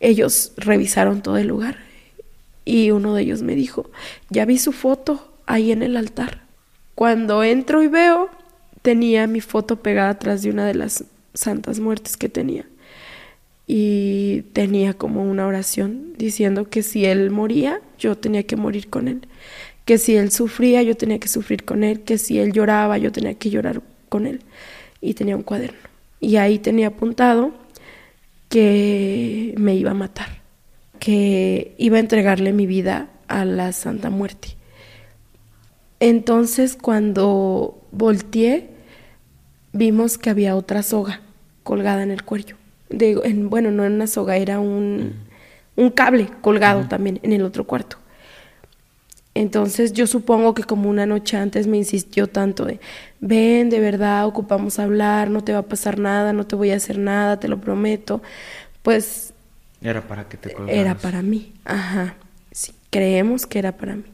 [0.00, 1.91] Ellos revisaron todo el lugar
[2.64, 3.90] y uno de ellos me dijo,
[4.30, 6.42] ya vi su foto ahí en el altar.
[6.94, 8.28] Cuando entro y veo,
[8.82, 12.66] tenía mi foto pegada atrás de una de las santas muertes que tenía
[13.66, 19.08] y tenía como una oración diciendo que si él moría, yo tenía que morir con
[19.08, 19.22] él,
[19.84, 23.12] que si él sufría, yo tenía que sufrir con él, que si él lloraba, yo
[23.12, 24.42] tenía que llorar con él.
[25.00, 25.78] Y tenía un cuaderno.
[26.20, 27.52] Y ahí tenía apuntado
[28.48, 30.41] que me iba a matar,
[31.02, 34.56] que iba a entregarle mi vida a la Santa Muerte.
[35.98, 38.70] Entonces cuando volteé,
[39.72, 41.20] vimos que había otra soga
[41.64, 42.56] colgada en el cuello
[43.48, 45.14] bueno, no en una soga, era un,
[45.76, 47.96] un cable colgado también en el otro cuarto.
[49.34, 52.80] Entonces yo supongo que como una noche antes me insistió tanto de,
[53.20, 56.76] ven, de verdad, ocupamos hablar, no te va a pasar nada, no te voy a
[56.76, 58.22] hacer nada, te lo prometo,
[58.82, 59.31] pues...
[59.82, 60.80] Era para que te colgaras.
[60.80, 62.14] Era para mí, ajá.
[62.50, 64.04] Sí, creemos que era para mí.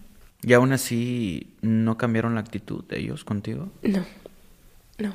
[0.43, 3.69] ¿Y aún así no cambiaron la actitud de ellos contigo?
[3.82, 4.05] No,
[4.99, 5.15] no.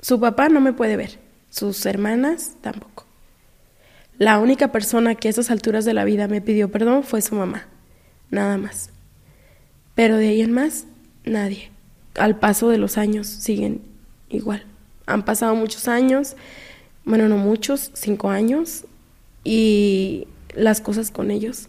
[0.00, 1.18] Su papá no me puede ver.
[1.50, 3.06] sus hermanas tampoco.
[4.18, 7.34] La única persona que a esas alturas de la vida me pidió perdón fue su
[7.34, 7.66] mamá,
[8.30, 8.90] nada más.
[9.94, 10.84] Pero de ahí en más,
[11.24, 11.70] nadie.
[12.16, 13.82] Al paso de los años siguen
[14.28, 14.64] igual.
[15.06, 16.36] Han pasado muchos años,
[17.04, 18.84] bueno, no muchos, cinco años,
[19.46, 21.68] y las cosas con ellos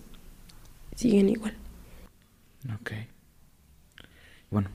[0.95, 1.53] siguen igual.
[2.81, 2.91] Ok.
[4.49, 4.69] Bueno,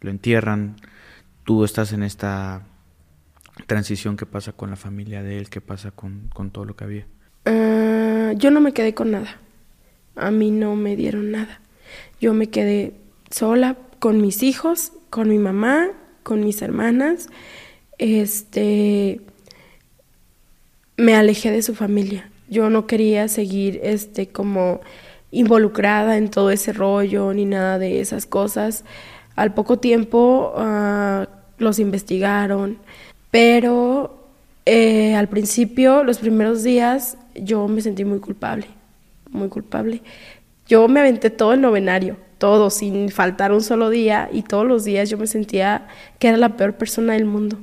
[0.00, 0.76] lo entierran.
[1.44, 2.62] Tú estás en esta
[3.66, 7.06] transición que pasa con la familia de él, qué pasa con, todo lo que había.
[7.44, 9.36] Ah, yo no me quedé con nada.
[10.14, 11.60] A mí no me dieron nada.
[12.18, 12.94] Yo me quedé
[13.30, 15.88] sola con mis hijos, con mi mamá,
[16.22, 17.28] con mis hermanas.
[17.98, 19.20] Este
[20.96, 22.30] me alejé de su familia.
[22.48, 24.80] Yo no quería seguir este como
[25.30, 28.84] involucrada en todo ese rollo ni nada de esas cosas.
[29.34, 31.28] Al poco tiempo ah,
[31.58, 32.78] los investigaron,
[33.30, 34.28] pero
[34.64, 38.66] eh, al principio, los primeros días, yo me sentí muy culpable,
[39.30, 40.02] muy culpable.
[40.66, 44.84] Yo me aventé todo el novenario, todo, sin faltar un solo día, y todos los
[44.84, 45.86] días yo me sentía
[46.18, 47.58] que era la peor persona del mundo,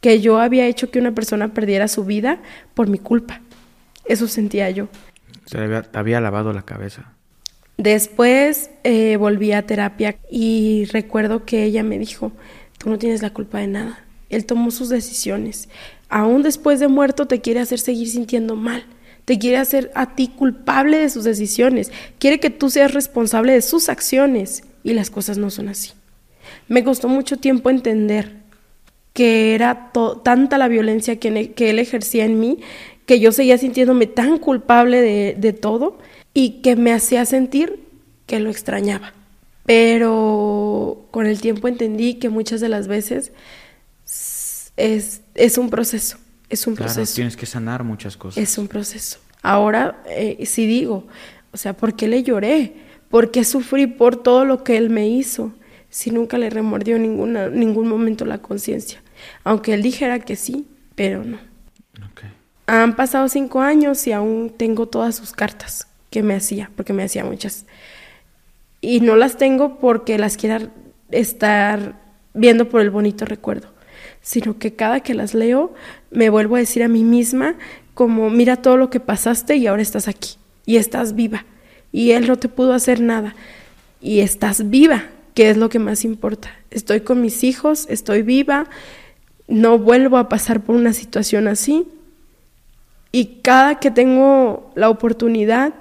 [0.00, 2.40] que yo había hecho que una persona perdiera su vida
[2.74, 3.40] por mi culpa.
[4.04, 4.88] Eso sentía yo.
[5.46, 7.12] Se había, había lavado la cabeza.
[7.78, 12.32] Después eh, volví a terapia y recuerdo que ella me dijo,
[12.78, 14.04] tú no tienes la culpa de nada.
[14.30, 15.68] Él tomó sus decisiones.
[16.08, 18.84] Aún después de muerto te quiere hacer seguir sintiendo mal.
[19.24, 21.92] Te quiere hacer a ti culpable de sus decisiones.
[22.18, 24.62] Quiere que tú seas responsable de sus acciones.
[24.82, 25.92] Y las cosas no son así.
[26.68, 28.45] Me costó mucho tiempo entender
[29.16, 32.58] que era tanta la violencia que, que, él ejercía en mí,
[33.06, 35.96] que yo seguía sintiéndome tan culpable de, de todo
[36.34, 37.80] y que me hacía sentir
[38.26, 39.14] que lo extrañaba.
[39.64, 43.32] Pero con el tiempo entendí que muchas de las veces
[44.76, 46.18] es, es un proceso,
[46.50, 47.14] es un claro, proceso.
[47.14, 48.42] Tienes que sanar muchas cosas.
[48.42, 49.18] Es un proceso.
[49.40, 51.06] Ahora eh, sí digo,
[51.52, 52.74] o sea, ¿por qué le lloré?
[53.08, 55.54] ¿Por qué sufrí por todo lo que él me hizo?
[55.88, 59.00] Si nunca le remordió ninguna, ningún momento la conciencia.
[59.44, 61.38] Aunque él dijera que sí, pero no.
[62.68, 67.04] Han pasado cinco años y aún tengo todas sus cartas que me hacía, porque me
[67.04, 67.64] hacía muchas.
[68.80, 70.68] Y no las tengo porque las quiera
[71.10, 71.94] estar
[72.34, 73.68] viendo por el bonito recuerdo,
[74.20, 75.74] sino que cada que las leo
[76.10, 77.54] me vuelvo a decir a mí misma
[77.94, 80.36] como mira todo lo que pasaste y ahora estás aquí
[80.66, 81.44] y estás viva
[81.92, 83.34] y él no te pudo hacer nada
[84.00, 85.04] y estás viva,
[85.34, 86.50] que es lo que más importa.
[86.70, 88.68] Estoy con mis hijos, estoy viva,
[89.48, 91.86] no vuelvo a pasar por una situación así
[93.12, 95.74] y cada que tengo la oportunidad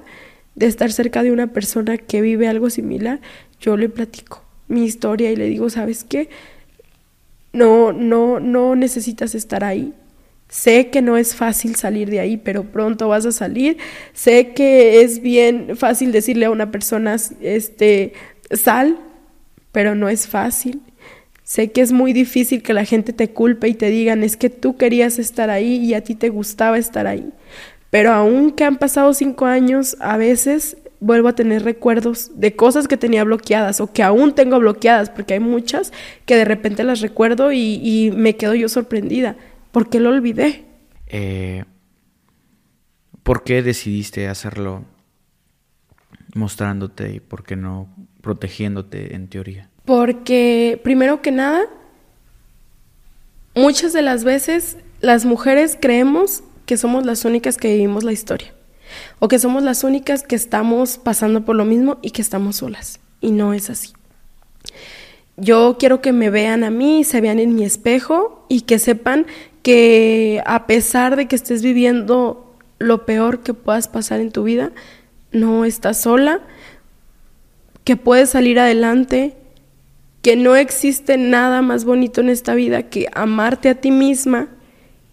[0.55, 3.19] de estar cerca de una persona que vive algo similar,
[3.59, 6.29] yo le platico mi historia y le digo, ¿sabes qué?
[7.53, 9.93] No, no, no necesitas estar ahí.
[10.47, 13.77] Sé que no es fácil salir de ahí, pero pronto vas a salir.
[14.13, 18.13] Sé que es bien fácil decirle a una persona, este,
[18.51, 18.99] sal,
[19.71, 20.81] pero no es fácil.
[21.45, 24.49] Sé que es muy difícil que la gente te culpe y te digan, es que
[24.49, 27.31] tú querías estar ahí y a ti te gustaba estar ahí.
[27.91, 32.97] Pero aunque han pasado cinco años, a veces vuelvo a tener recuerdos de cosas que
[32.97, 35.93] tenía bloqueadas o que aún tengo bloqueadas, porque hay muchas
[36.25, 39.35] que de repente las recuerdo y, me quedo yo sorprendida.
[39.71, 40.65] ¿Por qué lo olvidé?
[41.05, 41.63] Eh,
[43.21, 44.83] ¿Por qué decidiste hacerlo
[46.33, 47.87] mostrándote y por qué no
[48.21, 49.69] protegiéndote en teoría?
[49.85, 51.65] Porque, primero que nada,
[53.53, 58.53] muchas de las veces las mujeres creemos que somos las únicas que vivimos la historia
[59.19, 62.99] o que somos las únicas que estamos pasando por lo mismo y que estamos solas.
[63.21, 63.93] Y no es así.
[65.37, 69.25] Yo quiero que me vean a mí, se vean en mi espejo y que sepan
[69.63, 74.71] que a pesar de que estés viviendo lo peor que puedas pasar en tu vida,
[75.31, 76.41] no estás sola,
[77.83, 79.35] que puedes salir adelante,
[80.25, 84.47] que no existe nada más bonito en esta vida que amarte a ti misma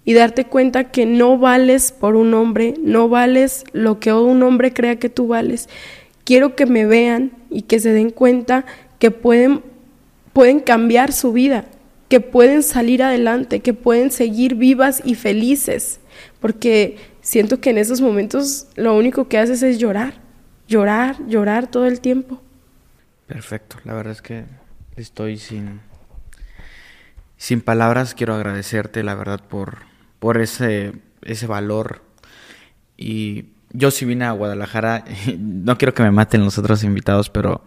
[0.07, 4.73] y darte cuenta que no vales por un hombre, no vales lo que un hombre
[4.73, 5.69] crea que tú vales.
[6.25, 8.65] Quiero que me vean y que se den cuenta
[8.99, 9.61] que pueden,
[10.33, 11.67] pueden cambiar su vida,
[12.09, 16.01] que pueden salir adelante, que pueden seguir vivas y felices,
[16.41, 20.15] porque siento que en esos momentos lo único que haces es llorar,
[20.69, 22.41] llorar, llorar todo el tiempo.
[23.27, 24.62] Perfecto, la verdad es que
[24.97, 25.81] estoy sin,
[27.37, 29.93] sin palabras, quiero agradecerte la verdad por
[30.23, 30.93] por ese,
[31.23, 32.05] ese valor.
[32.97, 35.05] Y yo sí vine a Guadalajara,
[35.37, 37.65] no quiero que me maten los otros invitados, pero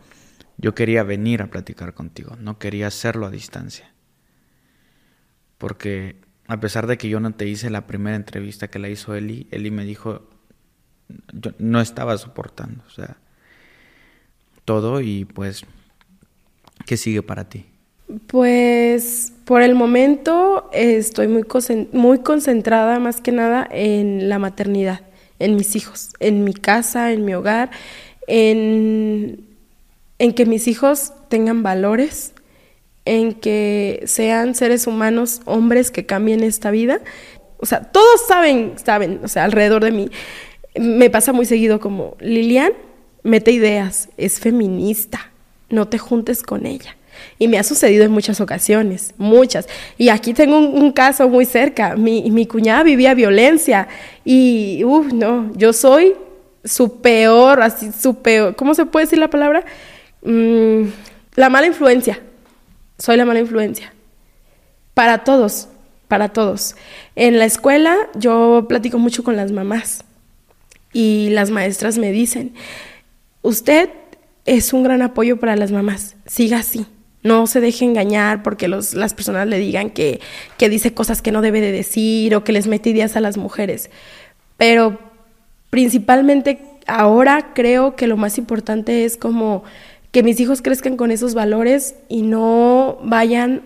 [0.56, 3.94] yo quería venir a platicar contigo, no quería hacerlo a distancia.
[5.58, 9.16] Porque a pesar de que yo no te hice la primera entrevista que la hizo
[9.16, 10.30] Eli, Eli me dijo,
[11.34, 13.18] yo no estaba soportando, o sea,
[14.64, 15.66] todo y pues,
[16.86, 17.66] ¿qué sigue para ti?
[18.28, 21.44] Pues por el momento estoy muy,
[21.92, 25.02] muy concentrada más que nada en la maternidad,
[25.40, 27.72] en mis hijos, en mi casa, en mi hogar,
[28.28, 29.46] en,
[30.20, 32.34] en que mis hijos tengan valores,
[33.06, 37.02] en que sean seres humanos, hombres que cambien esta vida.
[37.58, 40.10] O sea, todos saben, saben, o sea, alrededor de mí.
[40.80, 42.74] Me pasa muy seguido como, Lilian,
[43.24, 45.32] mete ideas, es feminista,
[45.70, 46.96] no te juntes con ella.
[47.40, 49.68] Y me ha sucedido en muchas ocasiones, muchas.
[49.98, 51.96] Y aquí tengo un, caso muy cerca.
[51.96, 53.88] Mi, mi, cuñada vivía violencia
[54.26, 56.14] y, uff, no, yo soy
[56.64, 59.64] su peor, así, su peor, ¿cómo se puede decir la palabra?
[60.24, 60.86] Mm,
[61.36, 62.20] la mala influencia
[62.98, 63.94] soy la mala influencia.
[64.94, 65.68] Para todos,
[66.08, 66.76] para todos.
[67.16, 70.04] En la escuela yo platico mucho con las mamás
[70.94, 72.54] y las maestras me dicen,
[73.42, 73.90] usted
[74.46, 76.86] es un gran apoyo para las mamás, siga así.
[77.24, 80.20] No se deje engañar porque los, las personas le digan que,
[80.60, 83.38] que dice cosas que no debe de decir o que les mete ideas a las
[83.38, 83.90] mujeres.
[84.58, 85.00] Pero
[85.72, 89.64] principalmente ahora creo que lo más importante es como
[90.12, 93.64] que mis hijos crezcan con esos valores y no vayan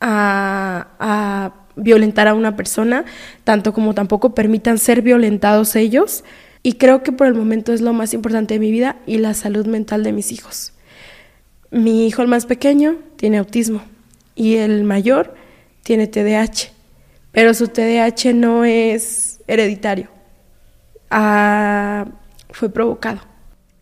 [0.00, 3.04] a, violentar a una persona,
[3.44, 6.22] tanto como tampoco permitan ser violentados ellos.
[6.62, 9.34] Y creo que por el momento es lo más importante de mi vida y la
[9.34, 10.72] salud mental de mis hijos.
[11.70, 13.82] Mi hijo el más pequeño tiene autismo
[14.34, 15.34] y el mayor
[15.82, 16.70] tiene TDAH,
[17.32, 20.08] pero su TDAH no es hereditario,
[21.10, 22.06] ah,
[22.50, 23.20] fue provocado.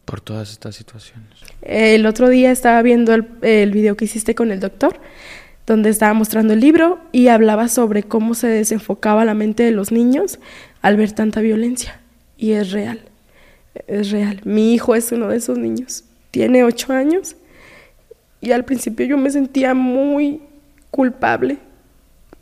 [0.04, 1.28] Por todas estas situaciones.
[1.62, 5.00] El otro día estaba viendo el, el video que hiciste con el doctor,
[5.66, 9.92] donde estaba mostrando el libro y hablaba sobre cómo se desenfocaba la mente de los
[9.92, 10.40] niños
[10.82, 11.99] al ver tanta violencia.
[12.40, 13.00] Y es real,
[13.86, 14.40] es real.
[14.44, 16.04] Mi hijo es uno de esos niños.
[16.30, 17.36] Tiene ocho años
[18.40, 20.40] y al principio yo me sentía muy
[20.90, 21.58] culpable.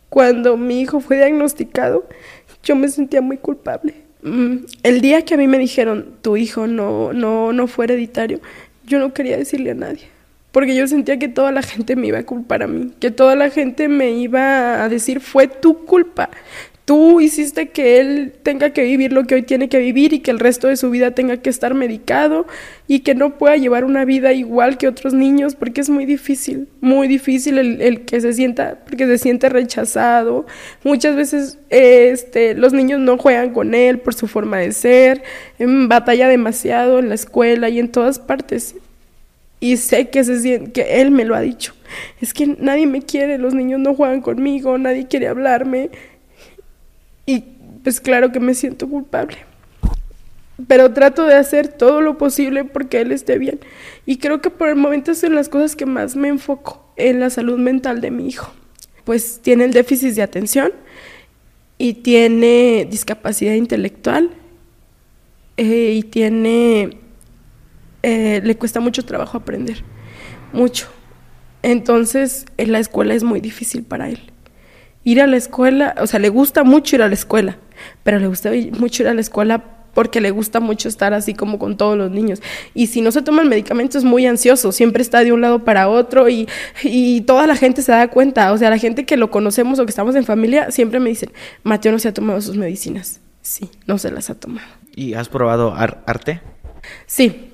[0.08, 2.08] Cuando mi hijo fue diagnosticado,
[2.62, 6.66] yo me sentía muy culpable Mm, el día que a mí me dijeron, tu hijo
[6.66, 8.40] no, no, no fue hereditario,
[8.86, 10.08] yo no quería decirle a nadie.
[10.50, 13.36] Porque yo sentía que toda la gente me iba a culpar a mí, que toda
[13.36, 16.30] la gente me iba a decir, fue tu culpa,
[16.88, 20.30] tú hiciste que él tenga que vivir lo que hoy tiene que vivir y que
[20.30, 22.46] el resto de su vida tenga que estar medicado
[22.86, 26.66] y que no pueda llevar una vida igual que otros niños porque es muy difícil,
[26.80, 30.46] muy difícil el, que se sienta, porque se siente rechazado.
[30.82, 35.22] Muchas veces este, los niños no juegan con él por su forma de ser,
[35.58, 38.76] batalla demasiado en la escuela y en todas partes.
[39.60, 41.74] Y sé que, se que él me lo ha dicho.
[42.22, 45.90] Es que nadie me quiere, los niños no juegan conmigo, nadie quiere hablarme
[47.88, 49.38] pues claro que me siento culpable.
[50.66, 53.60] Pero trato de hacer todo lo posible porque él esté bien.
[54.04, 57.30] Y creo que por el momento son las cosas que más me enfoco en la
[57.30, 58.52] salud mental de mi hijo.
[59.04, 60.70] Pues tiene el déficit de atención
[61.78, 64.32] y tiene discapacidad intelectual
[65.56, 66.98] eh, y tiene
[68.02, 69.82] eh, le cuesta mucho trabajo aprender,
[70.52, 70.88] mucho.
[71.62, 74.30] Entonces, en la escuela es muy difícil para él
[75.10, 77.56] ir a la escuela, o sea, le gusta mucho ir a la escuela,
[78.02, 79.64] pero le gusta mucho ir a la escuela
[79.94, 82.42] porque le gusta mucho estar así como con todos los niños.
[82.74, 85.64] Y si no se toma el medicamento es muy ansioso, siempre está de un lado
[85.64, 86.46] para otro y,
[86.82, 89.86] y, toda la gente se da cuenta, o sea, la gente que lo conocemos o
[89.86, 91.32] que estamos en familia siempre me dicen,
[91.62, 93.20] Mateo no se ha tomado sus medicinas.
[93.40, 94.68] Sí, no se las ha tomado.
[94.94, 96.42] ¿Y has probado arte?
[97.06, 97.50] Sí,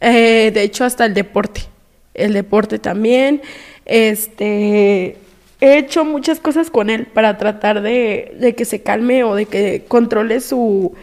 [0.00, 1.62] eh, de hecho hasta el deporte,
[2.12, 3.40] el deporte también,
[3.86, 5.16] este
[5.60, 9.84] he hecho muchas cosas con él para tratar de, que se calme o de que
[9.88, 10.94] controle su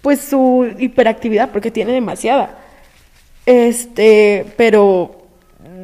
[0.00, 2.58] pues su hiperactividad porque tiene demasiada.
[3.46, 5.26] Este, pero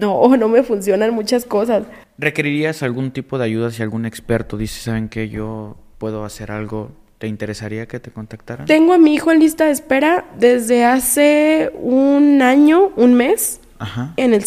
[0.00, 1.84] no, no me funcionan muchas cosas.
[2.18, 6.90] ¿Requerirías algún tipo de ayuda si algún experto dice, saben que yo puedo hacer algo?
[7.18, 8.66] ¿Te interesaría que te contactaran?
[8.66, 14.14] Tengo a mi hijo en lista de espera desde hace un año, un mes, Ajá.
[14.16, 14.42] en el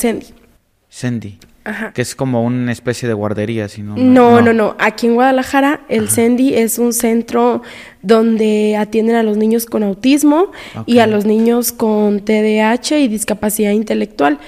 [0.90, 1.38] Sendy.
[1.64, 1.94] Sendy.
[1.94, 4.42] Que es como una especie de guardería, si no, no.
[4.42, 7.62] No, no, Aquí en Guadalajara, el CENDI es un centro
[8.02, 10.52] donde atienden a los niños con autismo
[10.86, 14.40] y a los niños con TDAH y discapacidad intelectual.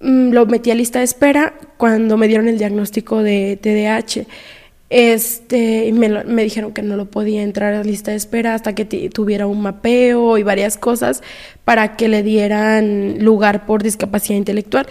[0.00, 4.26] Mm, lo metí a lista de espera cuando me dieron el diagnóstico de TDAH.
[4.90, 8.84] Este, me, me dijeron que no lo podía entrar a lista de espera hasta que
[8.84, 11.22] tuviera un mapeo y varias cosas
[11.64, 14.86] para que le dieran lugar por discapacidad intelectual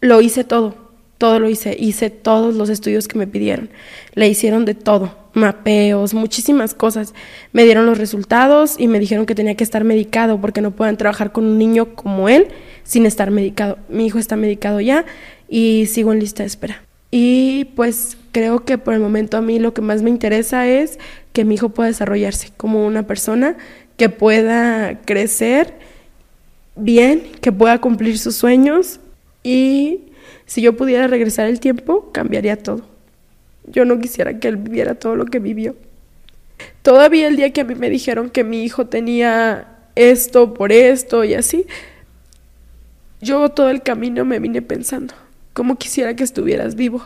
[0.00, 0.74] lo hice todo,
[1.18, 3.68] todo lo hice, hice todos los estudios que me pidieron.
[4.14, 7.14] Le hicieron de todo, mapeos, muchísimas cosas.
[7.52, 10.96] Me dieron los resultados y me dijeron que tenía que estar medicado porque no pueden
[10.96, 12.48] trabajar con un niño como él
[12.84, 13.78] sin estar medicado.
[13.88, 15.04] Mi hijo está medicado ya
[15.48, 16.82] y sigo en lista de espera.
[17.10, 20.98] Y pues creo que por el momento a mí lo que más me interesa es
[21.32, 23.56] que mi hijo pueda desarrollarse como una persona
[23.96, 25.74] que pueda crecer
[26.76, 29.00] bien, que pueda cumplir sus sueños
[29.42, 30.00] y
[30.46, 32.86] si yo pudiera regresar el tiempo, cambiaría todo.
[33.64, 35.76] Yo no quisiera que él viviera todo lo que vivió.
[36.82, 41.24] Todavía el día que a mí me dijeron que mi hijo tenía esto por esto
[41.24, 41.66] y así,
[43.20, 45.14] yo todo el camino me vine pensando,
[45.52, 47.04] ¿cómo quisiera que estuvieras vivo?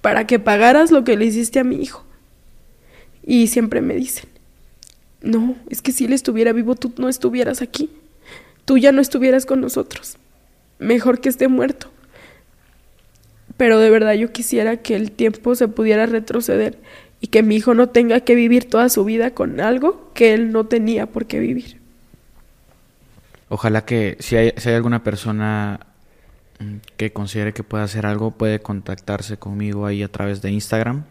[0.00, 2.04] Para que pagaras lo que le hiciste a mi hijo.
[3.24, 4.28] Y siempre me dicen,
[5.20, 7.90] no, es que si él estuviera vivo, tú no estuvieras aquí.
[8.64, 10.16] Tú ya no estuvieras con nosotros.
[10.82, 11.92] Mejor que esté muerto
[13.62, 16.80] pero de verdad yo quisiera que el tiempo se pudiera retroceder
[17.20, 20.50] y que mi hijo no tenga que vivir toda su vida con algo que él
[20.50, 21.80] no tenía por qué vivir.
[23.48, 25.86] Ojalá que si hay, si hay alguna persona
[26.58, 31.04] mm, que considere que puede hacer algo, puede contactarse conmigo ahí a través de Instagram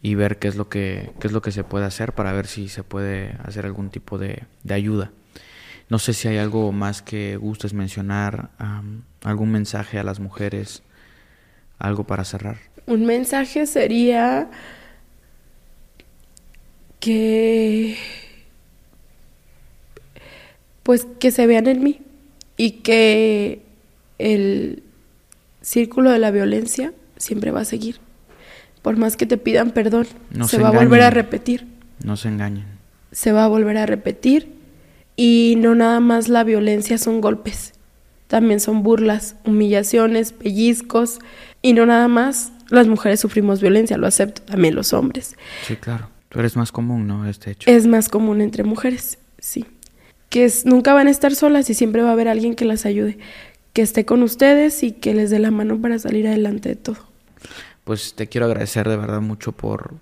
[0.00, 2.46] y ver qué es lo que, qué es lo que se puede hacer para ver
[2.46, 5.10] si se puede hacer algún tipo de, de ayuda.
[5.94, 8.50] No sé si hay algo más que gustes mencionar,
[9.22, 10.82] algún mensaje a las mujeres
[11.78, 12.56] algo para cerrar.
[12.86, 14.50] Un mensaje sería
[16.98, 17.96] que
[20.82, 22.00] pues que se vean en mí
[22.56, 23.62] y que
[24.18, 24.82] el
[25.60, 28.00] círculo de la violencia siempre va a seguir.
[28.82, 30.08] Por más que te pidan perdón,
[30.48, 31.68] se, va a volver a repetir.
[32.02, 32.66] No se engañen.
[33.12, 34.53] Se va a volver a repetir
[35.16, 37.74] y no nada más la violencia son golpes,
[38.26, 41.18] también son burlas, humillaciones, pellizcos,
[41.62, 45.36] y no nada más las mujeres sufrimos violencia, lo acepto, también los hombres.
[45.66, 46.08] Sí, claro.
[46.28, 47.28] Tú eres más común, ¿no?
[47.28, 47.70] Este hecho.
[47.70, 49.66] Es más común entre mujeres, sí.
[50.30, 52.86] Que es, nunca van a estar solas y siempre va a haber alguien que las
[52.86, 53.18] ayude,
[53.72, 56.96] que esté con ustedes y que les dé la mano para salir adelante de todo.
[57.84, 59.94] Pues te quiero agradecer de verdad mucho por,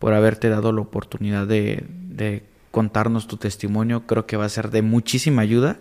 [0.00, 4.06] por haberte dado la oportunidad de, de contarnos tu testimonio.
[4.06, 5.78] Creo que va a ser de muchísima ayuda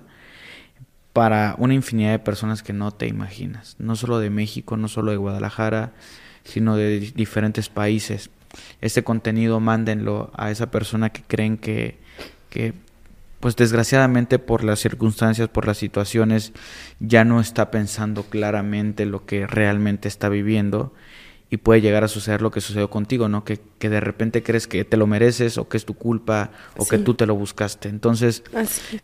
[1.14, 5.12] para una infinidad de personas que no te imaginas, no solo de México, no solo
[5.12, 5.94] de Guadalajara,
[6.44, 8.30] sino de diferentes países.
[8.82, 11.98] Este contenido mándenlo a esa persona que creen que,
[12.50, 12.74] que
[13.40, 16.54] pues desgraciadamente por las circunstancias, por las situaciones,
[17.00, 20.94] ya no está pensando claramente lo que realmente está viviendo
[21.50, 23.44] y puede llegar a suceder lo que sucedió contigo, ¿no?
[23.46, 26.86] Que, que de repente crees que te lo mereces o que es tu culpa o
[26.86, 27.90] que tú te lo buscaste.
[27.90, 28.44] Entonces,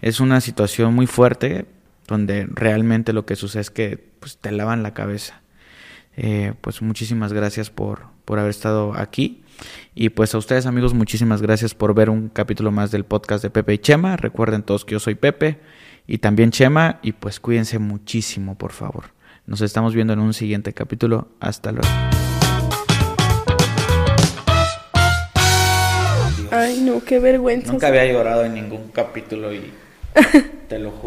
[0.01, 1.65] es una situación muy fuerte,
[2.07, 5.41] donde realmente lo que sucede es que pues, te lavan la cabeza.
[6.15, 9.43] Eh, pues muchísimas gracias por, por haber estado aquí.
[9.95, 13.49] Y pues a ustedes amigos, muchísimas gracias por ver un capítulo más del podcast de
[13.49, 14.17] Pepe y Chema.
[14.17, 15.59] Recuerden todos que yo soy Pepe
[16.07, 16.99] y también Chema.
[17.03, 19.05] Y pues cuídense muchísimo, por favor.
[19.45, 21.29] Nos estamos viendo en un siguiente capítulo.
[21.39, 21.87] Hasta luego.
[26.83, 27.71] No, qué vergüenza.
[27.71, 29.71] Nunca había llorado en ningún capítulo y
[30.67, 31.01] te lo juro.